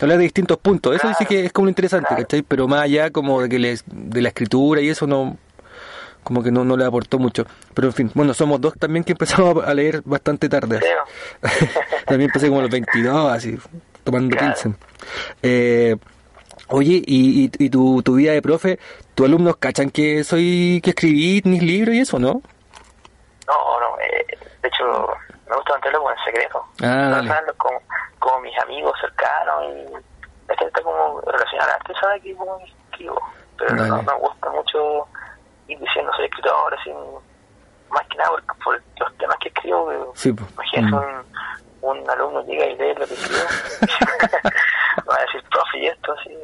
hablar 0.00 0.18
de 0.18 0.24
distintos 0.24 0.58
puntos. 0.58 0.94
Eso 0.94 1.08
sí 1.18 1.24
que 1.24 1.46
es 1.46 1.52
como 1.52 1.66
lo 1.66 1.70
interesante, 1.70 2.14
¿cachai? 2.14 2.42
Pero 2.42 2.68
más 2.68 2.82
allá 2.82 3.10
como 3.10 3.40
de 3.42 3.48
que 3.48 3.58
les, 3.58 3.84
de 3.86 4.20
la 4.20 4.28
escritura 4.28 4.80
y 4.80 4.88
eso 4.88 5.06
no 5.06 5.38
como 6.26 6.42
que 6.42 6.50
no, 6.50 6.64
no 6.64 6.76
le 6.76 6.84
aportó 6.84 7.20
mucho. 7.20 7.44
Pero 7.72 7.86
en 7.86 7.94
fin, 7.94 8.10
bueno, 8.14 8.34
somos 8.34 8.60
dos 8.60 8.74
también 8.74 9.04
que 9.04 9.12
empezamos 9.12 9.64
a 9.64 9.72
leer 9.72 10.02
bastante 10.04 10.48
tarde. 10.48 10.80
también 12.04 12.28
empecé 12.30 12.48
como 12.48 12.58
a 12.58 12.62
los 12.62 12.70
22, 12.72 13.32
así, 13.32 13.56
tomando 14.02 14.36
Pilsen. 14.36 14.76
Eh, 15.40 15.96
Oye, 16.68 17.00
y, 17.06 17.44
y, 17.44 17.50
y 17.64 17.70
tu, 17.70 18.02
tu 18.02 18.16
vida 18.16 18.32
de 18.32 18.42
profe, 18.42 18.80
¿tus 19.14 19.26
alumnos 19.26 19.56
cachan 19.58 19.88
que 19.90 20.24
soy, 20.24 20.80
que 20.82 20.90
escribí 20.90 21.40
mis 21.44 21.62
libros 21.62 21.94
y 21.94 22.00
eso, 22.00 22.18
no? 22.18 22.42
No, 23.46 23.80
no, 23.80 24.00
eh, 24.00 24.26
de 24.62 24.68
hecho 24.68 24.84
me 25.48 25.54
gusta 25.54 25.72
mantenerlo 25.74 26.00
como 26.00 26.10
en 26.10 26.24
secreto. 26.24 26.64
Ah, 26.82 27.22
No 27.46 27.54
como, 27.56 27.80
como 28.18 28.40
mis 28.40 28.58
amigos 28.58 28.92
cercanos 29.00 29.62
y 29.64 29.92
la 30.48 30.56
gente 30.56 30.82
como 30.82 31.20
relacionada 31.20 31.70
al 31.74 31.80
arte 31.80 31.92
sabe 32.00 32.20
que 32.20 32.34
como 32.34 32.58
escribo. 32.90 33.22
Pero 33.58 33.76
no 33.76 34.02
me 34.02 34.14
gusta 34.14 34.50
mucho 34.50 35.06
ir 35.68 35.78
diciendo 35.78 36.12
soy 36.16 36.24
escritor, 36.26 36.74
así, 36.78 36.90
más 37.90 38.06
que 38.08 38.16
nada 38.18 38.30
por, 38.30 38.42
por 38.64 38.82
los 38.98 39.16
temas 39.18 39.36
que 39.40 39.48
escribo. 39.48 40.12
Sí, 40.14 40.32
pues. 40.32 40.50
Imagínate 40.52 40.96
Mm. 40.96 41.24
un, 41.82 41.98
un 42.00 42.10
alumno 42.10 42.42
llega 42.44 42.66
y 42.66 42.76
lee 42.76 42.94
lo 42.98 43.06
que 43.06 43.14
escribo. 43.14 43.40
va 45.10 45.16
a 45.16 45.20
decir, 45.20 45.42
profe, 45.50 45.78
y 45.78 45.86
esto, 45.86 46.12
así. 46.12 46.36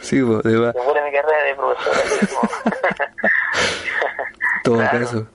Sí, 0.00 0.22
pues, 0.22 0.42
de 0.44 0.56
va- 0.58 0.72
mi 0.72 1.12
carrera 1.12 1.42
de 1.44 1.54
profesor. 1.54 1.92
así 1.94 2.26
como- 2.26 2.48
todo 4.64 4.78
caso. 4.78 5.26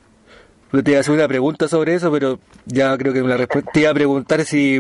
Yo 0.72 0.84
te 0.84 0.92
iba 0.92 1.00
a 1.00 1.02
hacer 1.02 1.16
una 1.16 1.28
pregunta 1.28 1.68
sobre 1.68 1.96
eso, 1.96 2.12
pero 2.12 2.38
ya 2.66 2.96
creo 2.98 3.12
que 3.12 3.22
me 3.24 3.30
la 3.30 3.38
respuesta. 3.38 3.72
Te 3.72 3.80
iba 3.82 3.90
a 3.92 3.94
preguntar 3.94 4.44
si, 4.46 4.80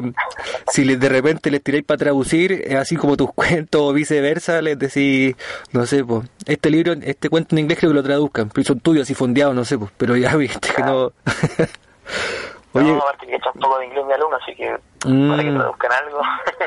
si 0.71 0.83
de 0.95 1.09
repente 1.09 1.49
les 1.49 1.63
tiráis 1.63 1.83
para 1.83 1.97
traducir, 1.97 2.51
eh, 2.51 2.77
así 2.77 2.95
como 2.95 3.17
tus 3.17 3.33
cuentos 3.33 3.81
o 3.81 3.91
viceversa, 3.93 4.61
les 4.61 4.77
decís, 4.77 5.35
no 5.71 5.85
sé, 5.85 6.03
pues, 6.03 6.27
este 6.45 6.69
libro, 6.69 6.93
este 7.01 7.29
cuento 7.29 7.55
en 7.55 7.59
inglés 7.59 7.79
creo 7.79 7.91
que 7.91 7.95
lo 7.95 8.03
traduzcan, 8.03 8.49
pero 8.49 8.65
son 8.65 8.79
tuyos 8.79 9.03
así 9.03 9.15
fondeados, 9.15 9.55
no 9.55 9.65
sé, 9.65 9.77
pues, 9.79 9.89
pero 9.97 10.15
ya 10.15 10.35
viste 10.37 10.69
que 10.75 10.83
no. 10.83 11.11
Oye, 12.73 12.91
No, 12.91 12.97
aparte 12.99 13.25
que 13.25 13.35
echa 13.35 13.49
un 13.53 13.59
poco 13.61 13.79
de 13.79 13.85
inglés 13.87 14.05
mi 14.05 14.13
alumno, 14.13 14.37
así 14.41 14.55
que 14.55 14.75
Mm. 15.05 15.29
para 15.29 15.43
que 15.43 15.51
traduzcan 15.51 15.91
algo. 15.93 16.21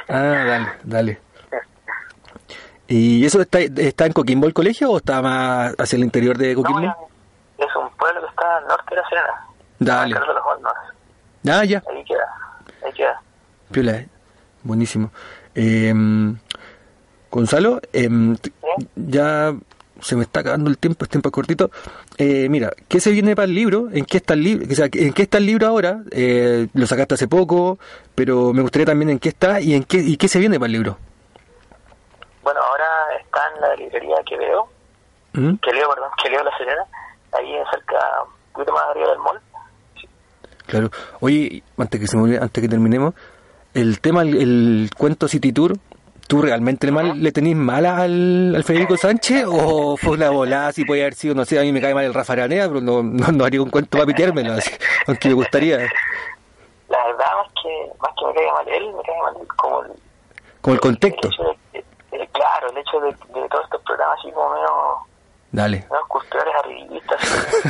ah, 0.09 0.45
dale, 0.47 0.69
dale. 0.85 1.19
¿Y 2.89 3.25
eso 3.25 3.41
está, 3.41 3.61
está 3.61 4.07
en 4.07 4.13
Coquimbo 4.13 4.47
el 4.47 4.55
colegio 4.55 4.91
o 4.91 4.97
está 4.99 5.23
más 5.23 5.75
hacia 5.79 5.97
el 5.97 6.03
interior 6.03 6.37
de 6.37 6.55
Coquimbo? 6.55 6.81
es 7.59 7.77
un 7.77 7.89
pueblo 7.97 8.21
que 8.23 8.27
está 8.27 8.57
al 8.59 8.62
norte 8.77 8.95
de 8.95 9.01
la 9.01 9.09
Serena. 9.09 9.47
Dale. 9.79 10.15
Carlos 10.15 10.29
de 10.29 10.35
los 10.35 10.45
Hornos. 10.47 10.73
Ah, 11.49 11.65
ya. 11.65 11.83
Ahí 11.91 12.05
queda. 12.05 12.35
Ahí 12.85 12.93
queda. 12.93 13.21
Piola, 13.71 13.93
eh. 13.93 14.09
buenísimo. 14.63 15.11
Eh, 15.55 15.93
Gonzalo, 17.31 17.81
em, 17.93 18.37
t- 18.37 18.53
ya 18.97 19.53
se 20.01 20.17
me 20.17 20.23
está 20.23 20.41
acabando 20.41 20.69
el 20.69 20.77
tiempo, 20.79 21.05
es 21.05 21.11
tiempo 21.11 21.31
cortito. 21.31 21.71
Eh, 22.19 22.49
mira, 22.51 22.71
¿qué 22.89 23.01
se 23.01 23.11
viene 23.11 23.35
para 23.35 23.47
el 23.47 23.55
libro? 23.55 23.89
¿En 23.93 24.05
qué 24.05 24.19
está 24.19 24.35
el 24.35 24.43
libro? 24.43 24.67
O 24.71 24.75
sea, 24.75 24.87
¿en 24.93 25.13
qué 25.13 25.23
está 25.23 25.39
el 25.39 25.47
libro 25.47 25.67
ahora? 25.67 26.01
Eh, 26.11 26.69
lo 26.75 26.87
sacaste 26.87 27.15
hace 27.15 27.29
poco, 27.29 27.79
pero 28.15 28.53
me 28.53 28.63
gustaría 28.63 28.87
también 28.87 29.11
en 29.11 29.19
qué 29.19 29.31
está 29.31 29.61
y 29.61 29.75
en 29.75 29.85
qué 29.85 29.99
y 29.99 30.17
qué 30.17 30.29
se 30.29 30.39
viene 30.39 30.59
para 30.59 30.67
el 30.67 30.73
libro. 30.73 30.99
Bueno, 32.43 32.61
ahora 32.61 32.87
está 33.21 33.41
en 33.55 33.61
la 33.63 33.77
librería 33.77 34.17
que 34.27 34.37
veo, 34.37 34.69
¿Mm? 35.35 35.55
que 35.57 35.73
leo, 35.73 35.89
perdón, 35.89 36.11
que 36.23 36.29
leo 36.29 36.43
La 36.45 36.57
Serena, 36.59 36.85
ahí 37.39 37.55
cerca, 37.71 37.97
poquito 38.53 38.73
más 38.73 38.83
arriba 38.91 39.09
del 39.11 39.19
mall. 39.19 39.41
Claro. 40.67 40.91
Oye, 41.21 41.63
antes 41.79 42.01
que 42.01 42.07
se 42.07 42.17
me 42.17 42.37
antes 42.39 42.63
que 42.63 42.69
terminemos, 42.69 43.15
el 43.75 44.01
tema, 44.01 44.23
el, 44.23 44.37
el 44.37 44.91
cuento 44.97 45.29
City 45.29 45.53
Tour, 45.53 45.75
¿tú 46.29 46.41
realmente 46.41 46.87
le, 46.87 46.93
mal, 46.93 47.23
le 47.23 47.33
tenés 47.33 47.57
mala 47.57 47.99
al, 47.99 48.55
al 48.55 48.65
Federico 48.65 48.97
Sánchez 48.97 49.45
o 49.47 49.97
fue 49.97 50.13
una 50.13 50.31
volada 50.31 50.73
si 50.73 50.85
puede 50.85 51.03
haber 51.03 51.15
sido, 51.15 51.35
no 51.35 51.45
sé, 51.45 51.59
a 51.59 51.63
mí 51.63 51.73
me 51.73 51.81
cae 51.81 51.95
mal 51.95 52.05
el 52.05 52.15
Rafa 52.15 52.33
Aranea, 52.35 52.69
pero 52.69 52.81
no, 52.81 53.03
no, 53.03 53.33
no 53.33 53.45
haría 53.45 53.61
un 53.63 53.71
cuento 53.71 53.91
para 53.91 54.07
piteármelo, 54.07 54.53
así, 54.55 54.71
aunque 55.07 55.29
me 55.29 55.35
gustaría, 55.35 55.79
La 56.89 57.07
verdad, 57.07 57.27
más 57.37 57.53
que, 57.63 57.91
más 58.01 58.11
que 58.19 58.27
me 58.27 58.35
caiga 58.35 58.53
mal 58.55 58.69
él, 58.69 58.93
me 58.95 59.03
cae 59.03 59.23
mal 59.23 59.47
como 59.57 59.83
el, 59.85 59.91
como 60.61 60.75
el 60.75 60.81
contexto. 60.81 61.29
el 61.29 61.35
hecho 61.35 61.43
de, 61.73 62.19
de- 62.19 62.27
claro, 62.29 62.71
el 62.71 62.79
hecho 62.79 63.01
de, 63.01 63.09
de 63.11 63.49
todos 63.49 63.65
estos 63.65 63.83
programas 63.83 64.19
así 64.21 64.31
como 64.33 64.51
medio, 64.55 64.69
Dale. 65.53 65.87
medio 65.91 66.07
culturales 66.09 66.55
arribistas, 66.57 67.21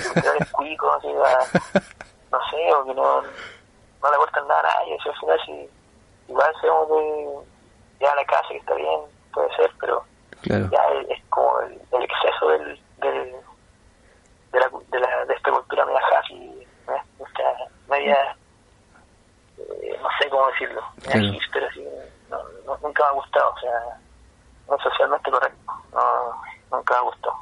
culturales 0.02 0.50
cuicos, 0.52 0.96
así, 0.96 1.08
a- 1.08 1.60
no 2.30 2.38
sé, 2.50 2.72
o 2.74 2.84
que 2.84 2.94
no, 2.94 3.20
no 3.22 4.10
le 4.10 4.16
aportan 4.16 4.46
nada 4.48 4.60
a 4.60 4.62
nadie, 4.80 4.96
si 5.02 5.08
al 5.08 5.16
final 5.18 5.40
si 5.44 5.70
igual 6.28 6.54
sabemos 6.60 6.88
de 6.88 7.38
ya 8.00 8.14
la 8.14 8.24
casa 8.24 8.48
que 8.48 8.56
está 8.58 8.74
bien, 8.74 9.00
puede 9.34 9.54
ser, 9.56 9.70
pero 9.80 10.04
Claro. 10.42 10.68
ya 10.72 10.82
es, 11.00 11.10
es 11.10 11.24
como 11.28 11.60
el, 11.60 11.80
el 11.92 12.02
exceso 12.02 12.48
del, 12.48 12.80
del 12.98 13.32
de, 14.52 14.60
la, 14.60 14.70
de, 14.90 15.00
la, 15.00 15.24
de 15.26 15.34
esta 15.34 15.50
cultura 15.52 15.84
media 15.86 16.00
happy, 16.18 16.66
media, 16.86 17.04
media- 17.18 17.68
media, 17.88 18.36
eh, 19.58 19.98
no 20.02 20.08
sé 20.20 20.28
cómo 20.30 20.46
decirlo, 20.48 20.82
media 21.02 21.12
Claro. 21.12 21.32
hipster, 21.32 21.64
así, 21.64 21.88
no, 22.30 22.38
no- 22.66 22.78
nunca 22.82 23.02
me 23.04 23.08
ha 23.08 23.12
gustado, 23.12 23.50
o 23.52 23.58
sea, 23.60 23.98
no 24.68 24.76
es 24.76 24.82
socialmente 24.82 25.30
correcto, 25.30 25.72
no, 25.92 26.42
nunca 26.76 26.94
me 26.94 26.98
ha 26.98 27.02
gustado. 27.02 27.36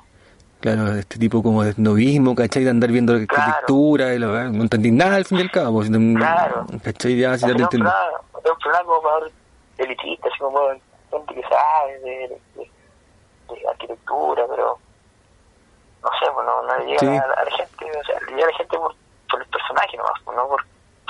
Claro, 0.61 0.93
este 0.95 1.19
tipo 1.19 1.43
como 1.43 1.63
de 1.65 1.73
novismo, 1.79 2.35
¿cachai? 2.35 2.65
De 2.65 2.71
andar 2.71 2.91
viendo 2.91 3.15
la 3.15 3.21
arquitectura, 3.21 4.13
y 4.15 4.19
lo- 4.19 4.29
no 4.51 4.63
entendí 4.63 4.91
nada 4.91 5.17
al 5.17 5.25
fin 5.25 5.39
y 5.39 5.43
al 5.43 5.51
cabo. 5.51 5.81
Claro. 5.83 6.67
¿Cachai? 6.85 7.17
Ya, 7.19 7.37
sí, 7.39 7.47
ya 7.47 7.55
te 7.69 7.77
final 7.79 7.93
es 8.45 8.51
un 8.51 8.59
programa- 8.59 8.85
como 8.85 9.03
para 9.03 9.27
elitista, 9.79 10.29
así 10.29 10.39
como 10.39 10.53
para 10.59 10.75
gente 11.11 11.35
que 11.35 11.43
sabe 11.43 11.99
de, 12.01 12.41
de- 12.57 12.71
de 13.55 13.69
arquitectura, 13.71 14.45
pero 14.51 14.79
no 16.03 16.09
sé, 16.19 16.27
pues 16.33 16.47
no, 16.47 16.63
no 16.63 16.79
le 16.79 16.85
llega 16.87 16.99
Sí. 17.01 17.07
a, 17.07 17.27
la, 17.27 17.45
la 17.45 17.51
gente, 17.57 17.85
o 17.99 18.05
sea, 18.05 18.21
le 18.21 18.33
llega 18.37 18.45
a 18.49 18.51
la 18.51 18.57
gente 18.59 18.77
por, 18.79 18.95
por 19.31 19.41
el 19.43 19.49
personaje 19.49 19.97
nomás, 19.97 20.13
pues, 20.25 20.37
no 20.37 20.47
por, 20.49 20.65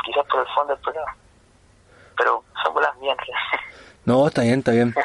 quizás 0.04 0.26
por 0.26 0.40
el 0.40 0.46
fondo 0.54 0.74
del 0.74 0.82
programa. 0.82 1.16
Pero 2.16 2.44
son 2.62 2.74
bolas 2.74 2.96
mías. 2.98 3.16
No, 4.04 4.26
está 4.28 4.42
bien, 4.42 4.60
está 4.60 4.70
bien. 4.72 4.94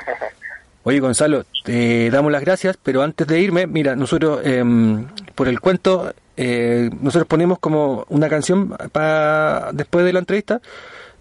Oye, 0.87 0.99
Gonzalo, 0.99 1.45
te 1.63 2.11
damos 2.11 2.31
las 2.31 2.41
gracias, 2.41 2.77
pero 2.81 3.01
antes 3.01 3.25
de 3.25 3.39
irme, 3.39 3.65
mira, 3.65 3.95
nosotros, 3.95 4.41
em, 4.43 5.07
por 5.33 5.47
el 5.47 5.59
cuento, 5.59 6.13
eh, 6.37 6.91
nosotros 7.01 7.27
ponemos 7.27 7.57
como 7.57 8.05
una 8.07 8.29
canción 8.29 8.69
para 8.91 9.71
después 9.73 10.05
de 10.05 10.13
la 10.13 10.19
entrevista 10.19 10.61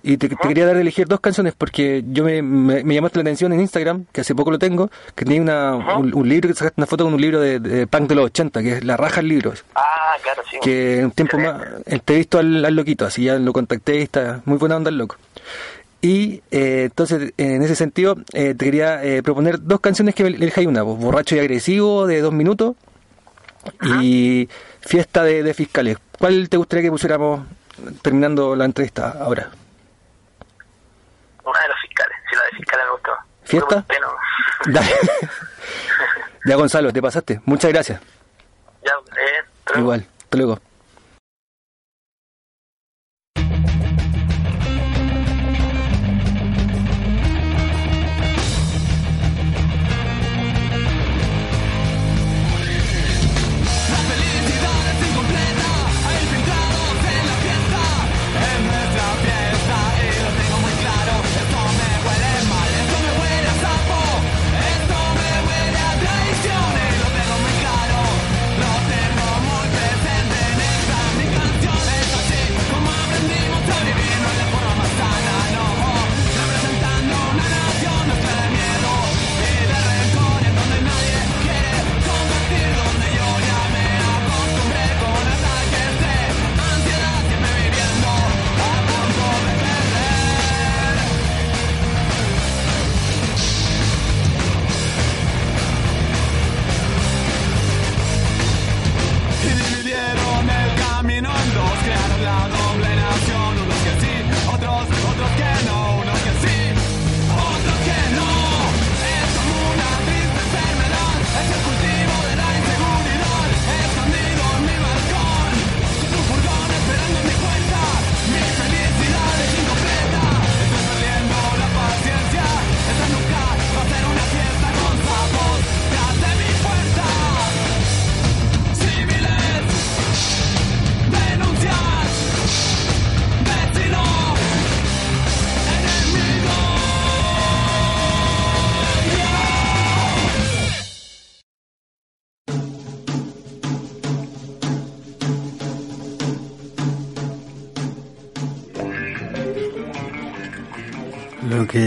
y 0.02 0.18
te, 0.18 0.28
te 0.28 0.36
quería 0.36 0.66
dar 0.66 0.76
a 0.76 0.82
elegir 0.82 1.08
dos 1.08 1.20
canciones 1.20 1.54
porque 1.56 2.04
yo 2.06 2.24
me, 2.24 2.42
me, 2.42 2.84
me 2.84 2.94
llamaste 2.94 3.16
la 3.20 3.22
atención 3.22 3.54
en 3.54 3.60
Instagram, 3.60 4.04
que 4.12 4.20
hace 4.20 4.34
poco 4.34 4.50
lo 4.50 4.58
tengo, 4.58 4.90
que 5.14 5.24
tenía 5.24 5.40
una, 5.40 5.76
un, 5.96 6.14
un 6.14 6.28
libro, 6.28 6.50
que 6.50 6.54
sacaste 6.54 6.78
una 6.78 6.86
foto 6.86 7.04
con 7.04 7.14
un 7.14 7.20
libro 7.22 7.40
de, 7.40 7.58
de 7.58 7.86
punk 7.86 8.10
de 8.10 8.16
los 8.16 8.26
80, 8.26 8.62
que 8.62 8.72
es 8.74 8.84
La 8.84 8.98
Raja 8.98 9.20
el 9.20 9.28
Libro, 9.28 9.54
ah, 9.76 9.82
claro, 10.22 10.42
sí. 10.50 10.58
que 10.60 11.00
un 11.02 11.12
tiempo 11.12 11.38
más 11.38 11.62
entrevisto 11.86 12.38
al, 12.38 12.62
al 12.62 12.74
loquito, 12.76 13.06
así 13.06 13.24
ya 13.24 13.38
lo 13.38 13.54
contacté 13.54 14.00
y 14.00 14.02
está 14.02 14.42
muy 14.44 14.58
buena 14.58 14.76
onda 14.76 14.90
el 14.90 14.98
loco. 14.98 15.16
Y 16.04 16.42
eh, 16.50 16.82
entonces, 16.90 17.32
en 17.38 17.62
ese 17.62 17.74
sentido, 17.74 18.16
eh, 18.34 18.54
te 18.54 18.66
quería 18.66 19.02
eh, 19.02 19.22
proponer 19.22 19.62
dos 19.62 19.80
canciones 19.80 20.14
que 20.14 20.24
elijáis 20.24 20.68
una, 20.68 20.84
pues, 20.84 20.98
Borracho 20.98 21.34
y 21.34 21.38
Agresivo, 21.38 22.06
de 22.06 22.20
dos 22.20 22.30
minutos, 22.30 22.76
y 23.90 24.46
Fiesta 24.82 25.24
de, 25.24 25.42
de 25.42 25.54
Fiscales. 25.54 25.96
¿Cuál 26.18 26.50
te 26.50 26.58
gustaría 26.58 26.82
que 26.82 26.90
pusiéramos 26.90 27.46
terminando 28.02 28.54
la 28.54 28.66
entrevista 28.66 29.16
ahora? 29.18 29.48
Una 31.42 31.60
de 31.60 31.68
los 31.68 31.80
fiscales, 31.80 32.16
si 32.28 32.36
la 32.36 32.42
de 32.42 32.50
fiscales 32.50 32.84
me 32.84 32.92
gustó. 32.92 33.12
¿Fiesta? 33.44 33.86
Dale. 34.66 34.90
ya, 36.44 36.56
Gonzalo, 36.56 36.92
te 36.92 37.00
pasaste. 37.00 37.40
Muchas 37.46 37.72
gracias. 37.72 37.98
Ya, 38.84 38.92
eh, 38.92 39.78
Igual. 39.78 40.06
Hasta 40.24 40.36
luego. 40.36 40.58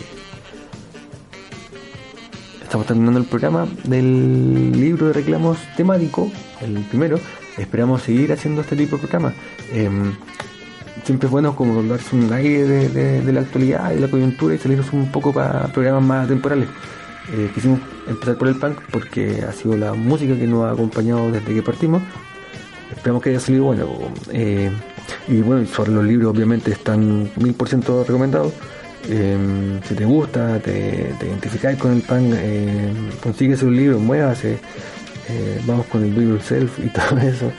Estamos 2.63 2.87
terminando 2.87 3.19
el 3.21 3.27
programa 3.27 3.69
del 3.85 4.73
libro 4.73 5.09
de 5.09 5.13
reclamos 5.13 5.59
temático, 5.77 6.31
el 6.61 6.79
primero. 6.85 7.21
Esperamos 7.59 8.03
seguir 8.03 8.33
haciendo 8.33 8.63
este 8.63 8.75
tipo 8.77 8.97
de 8.97 9.03
programas. 9.03 9.35
Em, 9.73 10.13
siempre 11.05 11.27
es 11.27 11.31
bueno 11.31 11.55
como 11.55 11.83
darse 11.85 12.17
un 12.17 12.33
aire 12.33 12.65
de, 12.65 12.89
de- 12.89 13.21
de 13.23 13.33
la 13.33 13.41
actualidad 13.43 13.93
y 13.93 14.01
la 14.01 14.09
coyuntura 14.09 14.55
y 14.55 14.59
salirnos 14.59 14.93
un 14.93 15.13
poco 15.13 15.33
para 15.33 15.69
programas 15.69 16.03
más 16.03 16.27
temporales. 16.29 16.69
Eh, 17.33 17.51
quisimos 17.55 17.81
empezar 18.07 18.37
por 18.37 18.49
el 18.49 18.57
punk 18.57 18.81
porque 18.91 19.43
ha 19.49 19.53
sido 19.53 19.77
la 19.77 19.95
música 19.95 20.37
que 20.37 20.47
nos 20.47 20.65
ha 20.65 20.73
acompañado 20.73 21.31
desde 21.31 21.55
que 21.55 21.63
partimos. 21.63 22.03
Esperamos 22.95 23.23
que 23.23 23.31
haya 23.31 23.41
salido 23.41 23.65
bueno. 23.65 23.89
eh, 24.31 24.71
y 25.27 25.41
bueno, 25.41 25.67
sobre 25.67 25.93
los 25.93 26.05
libros 26.05 26.35
obviamente 26.35 26.71
están 26.71 27.31
mil 27.37 27.55
por 27.55 27.69
ciento 27.69 28.05
recomendados. 28.05 28.53
Eh, 29.09 29.81
si 29.87 29.95
te 29.95 30.05
gusta, 30.05 30.59
te, 30.61 31.15
te 31.19 31.27
identificáis 31.27 31.79
con 31.79 31.93
el 31.93 32.03
punk, 32.03 32.35
consíguese 33.23 33.67
un 33.67 33.77
libro, 33.77 33.99
muévase. 33.99 34.59
vamos 35.67 35.87
con 35.87 36.03
el 36.05 36.15
do 36.15 36.23
yourself 36.23 36.79
y 36.79 36.89
todo 36.89 37.19
eso. 37.19 37.51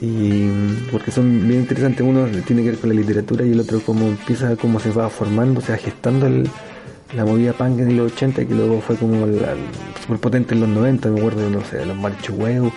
Y 0.00 0.48
porque 0.90 1.10
son 1.10 1.46
bien 1.46 1.60
interesantes, 1.60 2.00
uno 2.00 2.26
tiene 2.46 2.62
que 2.62 2.70
ver 2.70 2.78
con 2.78 2.88
la 2.88 2.94
literatura 2.94 3.44
y 3.44 3.52
el 3.52 3.60
otro 3.60 3.80
cómo 3.80 4.06
empieza, 4.06 4.56
cómo 4.56 4.80
se 4.80 4.90
va 4.90 5.10
formando, 5.10 5.60
se 5.60 5.72
va 5.72 5.78
gestando 5.78 6.26
el, 6.26 6.48
la 7.14 7.24
movida 7.24 7.52
punk 7.52 7.80
en 7.80 7.96
los 7.96 8.12
80 8.12 8.46
que 8.46 8.54
luego 8.54 8.80
fue 8.80 8.96
como 8.96 9.26
la, 9.26 9.54
super 10.00 10.18
potente 10.18 10.54
en 10.54 10.60
los 10.60 10.68
90, 10.68 11.08
me 11.10 11.18
acuerdo, 11.18 11.50
no 11.50 11.64
sé, 11.64 11.84
los 11.84 11.96
marchueos, 11.96 12.72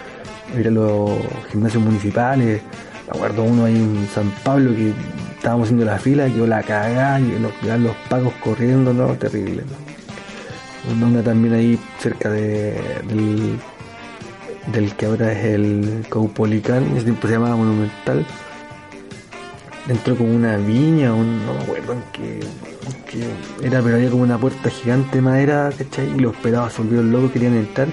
ir 0.58 0.68
a 0.68 0.72
los 0.72 1.12
gimnasios 1.52 1.84
municipales, 1.84 2.62
me 3.08 3.18
acuerdo 3.18 3.44
uno 3.44 3.66
ahí 3.66 3.76
en 3.76 4.08
San 4.14 4.32
Pablo 4.44 4.72
que 4.76 4.94
estábamos 5.36 5.66
haciendo 5.66 5.86
la 5.86 6.00
fila, 6.00 6.28
yo 6.28 6.48
la 6.48 6.64
cagá 6.64 7.20
y 7.20 7.38
los, 7.40 7.52
los 7.80 7.96
pagos 8.10 8.34
corriendo, 8.44 8.94
no, 8.94 9.14
terrible. 9.16 9.64
¿no? 9.64 11.08
Una 11.08 11.22
también 11.22 11.54
ahí 11.54 11.80
cerca 12.00 12.30
de, 12.30 12.74
del, 14.72 14.96
que 14.96 15.06
ahora 15.06 15.32
es 15.32 15.46
el 15.46 16.06
Caupolicán, 16.10 16.84
ese 16.96 17.06
tiempo 17.06 17.28
se 17.28 17.34
llamaba 17.34 17.56
Monumental. 17.56 18.26
Entró 19.88 20.16
como 20.16 20.34
una 20.34 20.58
viña, 20.58 21.10
no 21.10 21.54
me 21.54 21.62
acuerdo 21.62 21.94
en 21.94 22.04
qué, 22.14 22.40
qué 23.10 23.66
era, 23.66 23.82
pero 23.82 23.96
había 23.96 24.10
como 24.10 24.24
una 24.24 24.38
puerta 24.38 24.70
gigante 24.70 25.16
de 25.18 25.22
madera, 25.22 25.70
¿cachai? 25.78 26.08
Y 26.16 26.20
los 26.20 26.36
pelados 26.38 26.74
se 26.74 26.82
volvieron 26.82 27.12
locos, 27.12 27.32
querían 27.32 27.56
entrar 27.56 27.88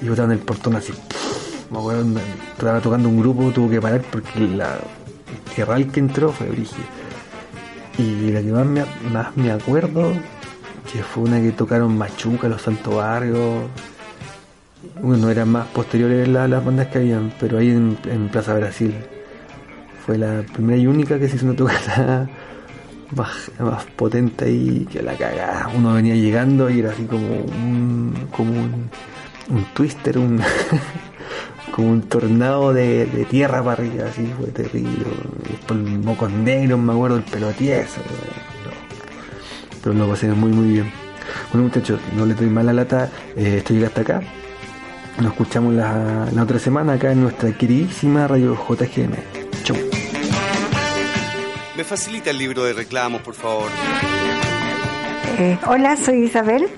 y 0.00 0.08
botaban 0.08 0.32
el 0.32 0.38
portón 0.38 0.76
así. 0.76 0.92
Me 1.70 1.78
acuerdo, 1.78 2.04
estaba 2.52 2.80
tocando 2.80 3.08
un 3.08 3.20
grupo, 3.20 3.50
tuvo 3.50 3.70
que 3.70 3.80
parar 3.80 4.02
porque 4.10 4.40
la 4.40 4.78
el 5.76 5.86
que 5.92 6.00
entró 6.00 6.30
fue 6.32 6.48
brígido. 6.48 6.82
Y 7.98 8.30
la 8.32 8.40
que 8.42 8.50
más 8.50 8.66
me, 8.66 8.84
más 9.12 9.36
me 9.36 9.52
acuerdo, 9.52 10.12
que 10.92 11.02
fue 11.02 11.24
una 11.24 11.40
que 11.40 11.52
tocaron 11.52 11.96
Machuca, 11.96 12.48
Los 12.48 12.62
Santos 12.62 12.94
Barrios. 12.94 13.62
Bueno, 15.00 15.30
eran 15.30 15.48
más 15.48 15.66
posteriores 15.68 16.28
la- 16.28 16.48
las 16.48 16.64
bandas 16.64 16.88
que 16.88 16.98
habían, 16.98 17.32
pero 17.38 17.58
ahí 17.58 17.70
en, 17.70 17.96
en 18.10 18.28
Plaza 18.28 18.54
Brasil. 18.54 18.94
Fue 20.04 20.18
la 20.18 20.42
primera 20.52 20.76
y 20.78 20.86
única 20.86 21.18
que 21.18 21.28
se 21.28 21.36
hizo 21.36 21.46
una 21.46 21.56
tocada 21.56 22.28
más, 23.16 23.84
potente 23.96 24.46
ahí 24.46 24.86
que 24.90 25.02
la 25.02 25.14
cagada. 25.16 25.70
Uno 25.74 25.94
venía 25.94 26.14
llegando 26.14 26.70
y 26.70 26.80
era 26.80 26.90
así 26.90 27.04
como 27.04 27.26
un, 27.26 28.28
como 28.30 28.52
un, 28.52 28.90
un 29.50 29.64
twister, 29.74 30.18
un 30.18 30.40
como 31.70 31.90
un 31.90 32.02
tornado 32.02 32.72
de, 32.72 33.06
de 33.06 33.24
tierra 33.24 33.62
para 33.62 33.82
arriba, 33.82 34.06
así 34.08 34.26
fue 34.38 34.48
terrible. 34.48 35.06
Después 35.48 35.80
mocos 35.80 36.30
negros, 36.30 36.78
me 36.78 36.92
acuerdo, 36.92 37.16
el 37.16 37.24
pelo 37.24 37.50
tieso. 37.52 38.00
no. 38.00 38.70
Pero 39.82 39.94
lo 39.94 40.08
pasé 40.08 40.28
muy 40.28 40.52
muy 40.52 40.72
bien. 40.72 40.92
Bueno 41.52 41.68
muchachos, 41.68 42.00
no 42.16 42.26
le 42.26 42.34
doy 42.34 42.48
más 42.48 42.64
la 42.64 42.72
lata, 42.72 43.10
eh, 43.36 43.56
esto 43.58 43.74
llega 43.74 43.88
hasta 43.88 44.02
acá. 44.02 44.20
Nos 45.18 45.32
escuchamos 45.32 45.74
la, 45.74 46.28
la 46.32 46.42
otra 46.42 46.58
semana 46.58 46.94
acá 46.94 47.12
en 47.12 47.22
nuestra 47.22 47.52
queridísima 47.52 48.26
radio 48.26 48.54
JGM. 48.54 49.14
Chau. 49.62 50.03
¿Me 51.76 51.82
facilita 51.82 52.30
el 52.30 52.38
libro 52.38 52.62
de 52.62 52.72
reclamos, 52.72 53.20
por 53.22 53.34
favor? 53.34 53.68
Eh, 55.38 55.58
hola, 55.66 55.96
soy 55.96 56.24
Isabel. 56.24 56.68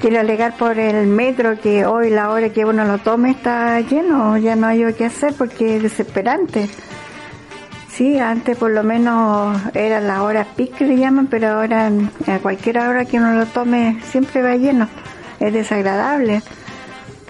Quiero 0.00 0.20
alegar 0.20 0.56
por 0.56 0.78
el 0.78 1.08
metro 1.08 1.58
que 1.60 1.84
hoy 1.84 2.10
la 2.10 2.30
hora 2.30 2.50
que 2.50 2.64
uno 2.64 2.84
lo 2.84 2.98
tome 2.98 3.30
está 3.30 3.80
lleno, 3.80 4.36
ya 4.36 4.54
no 4.54 4.68
hay 4.68 4.80
yo 4.80 4.94
qué 4.94 5.06
hacer 5.06 5.34
porque 5.34 5.76
es 5.76 5.82
desesperante. 5.82 6.68
Sí, 7.88 8.18
antes 8.18 8.56
por 8.56 8.70
lo 8.70 8.84
menos 8.84 9.58
eran 9.74 10.06
las 10.06 10.20
horas 10.20 10.46
pic 10.54 10.76
que 10.76 10.84
le 10.84 10.96
llaman, 10.96 11.26
pero 11.26 11.48
ahora 11.48 11.90
a 12.26 12.38
cualquier 12.38 12.78
hora 12.78 13.04
que 13.06 13.16
uno 13.16 13.32
lo 13.32 13.46
tome 13.46 13.98
siempre 14.04 14.42
va 14.42 14.54
lleno. 14.54 14.86
Es 15.40 15.52
desagradable. 15.52 16.42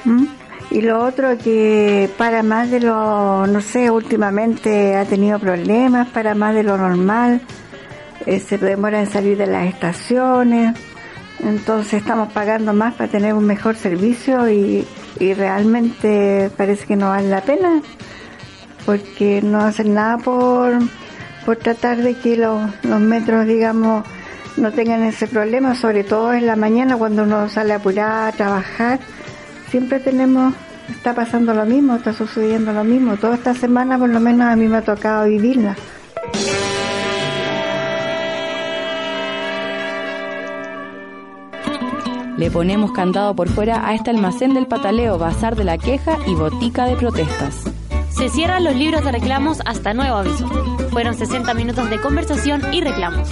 ¿Mm? 0.05 0.27
Y 0.71 0.81
lo 0.81 1.05
otro 1.05 1.39
que 1.39 2.11
para 2.19 2.43
más 2.43 2.71
de 2.71 2.81
lo, 2.81 3.47
no 3.47 3.61
sé, 3.61 3.91
últimamente 3.91 4.97
ha 4.97 5.05
tenido 5.05 5.39
problemas, 5.39 6.09
para 6.09 6.35
más 6.35 6.55
de 6.55 6.65
lo 6.65 6.77
normal, 6.77 7.41
eh, 8.27 8.41
se 8.41 8.59
demora 8.59 9.01
en 9.01 9.07
salir 9.07 9.39
de 9.39 9.47
las 9.47 9.67
estaciones, 9.67 10.77
entonces 11.41 11.95
estamos 11.95 12.33
pagando 12.33 12.73
más 12.73 12.95
para 12.95 13.11
tener 13.11 13.35
un 13.35 13.45
mejor 13.45 13.77
servicio 13.77 14.51
y, 14.51 14.85
y 15.21 15.35
realmente 15.35 16.51
parece 16.57 16.87
que 16.87 16.97
no 16.97 17.11
vale 17.11 17.29
la 17.29 17.43
pena, 17.43 17.81
porque 18.85 19.41
no 19.43 19.61
hacen 19.61 19.95
nada 19.95 20.19
por, 20.19 20.79
por 21.45 21.57
tratar 21.57 21.99
de 21.99 22.15
que 22.15 22.37
los, 22.37 22.71
los 22.83 23.01
metros, 23.01 23.47
digamos, 23.47 24.05
no 24.57 24.73
tengan 24.73 25.03
ese 25.03 25.27
problema, 25.27 25.75
sobre 25.75 26.03
todo 26.03 26.33
en 26.33 26.47
la 26.47 26.57
mañana 26.57 26.97
cuando 26.97 27.25
uno 27.25 27.49
sale 27.49 27.75
a 27.75 27.77
apurar, 27.77 28.29
a 28.29 28.33
trabajar, 28.33 28.99
siempre 29.71 30.01
tenemos, 30.01 30.55
está 30.91 31.15
pasando 31.15 31.55
lo 31.55 31.65
mismo, 31.65 31.97
está 31.97 32.13
sucediendo 32.13 32.73
lo 32.73 32.85
mismo, 32.85 33.17
toda 33.17 33.35
esta 33.35 33.55
semana 33.55 33.99
por 33.99 34.09
lo 34.09 34.21
menos 34.21 34.47
a 34.47 34.57
mí 34.57 34.67
me 34.67 34.79
ha 34.79 34.83
tocado 34.83 35.27
vivirla. 35.27 35.77
Le 42.37 42.51
ponemos 42.51 42.93
candado 42.93 43.35
por 43.35 43.49
fuera 43.49 43.89
a 43.89 43.95
este 43.95 44.11
almacén 44.11 44.53
del 44.53 44.67
pataleo, 44.67 45.17
bazar 45.17 45.57
de 45.57 45.65
la 45.65 45.79
queja 45.79 46.19
y 46.27 46.35
botica 46.35 46.85
de 46.85 46.97
protestas. 46.97 47.65
Se 48.11 48.29
cierran 48.29 48.65
los 48.65 48.77
libros 48.77 49.05
de 49.05 49.13
reclamos 49.13 49.61
hasta 49.65 49.95
nuevo 49.95 50.17
aviso. 50.17 50.47
Fueron 50.91 51.15
60 51.15 51.55
minutos 51.55 51.89
de 51.89 52.01
conversación 52.01 52.63
y 52.73 52.83
reclamos. 52.83 53.29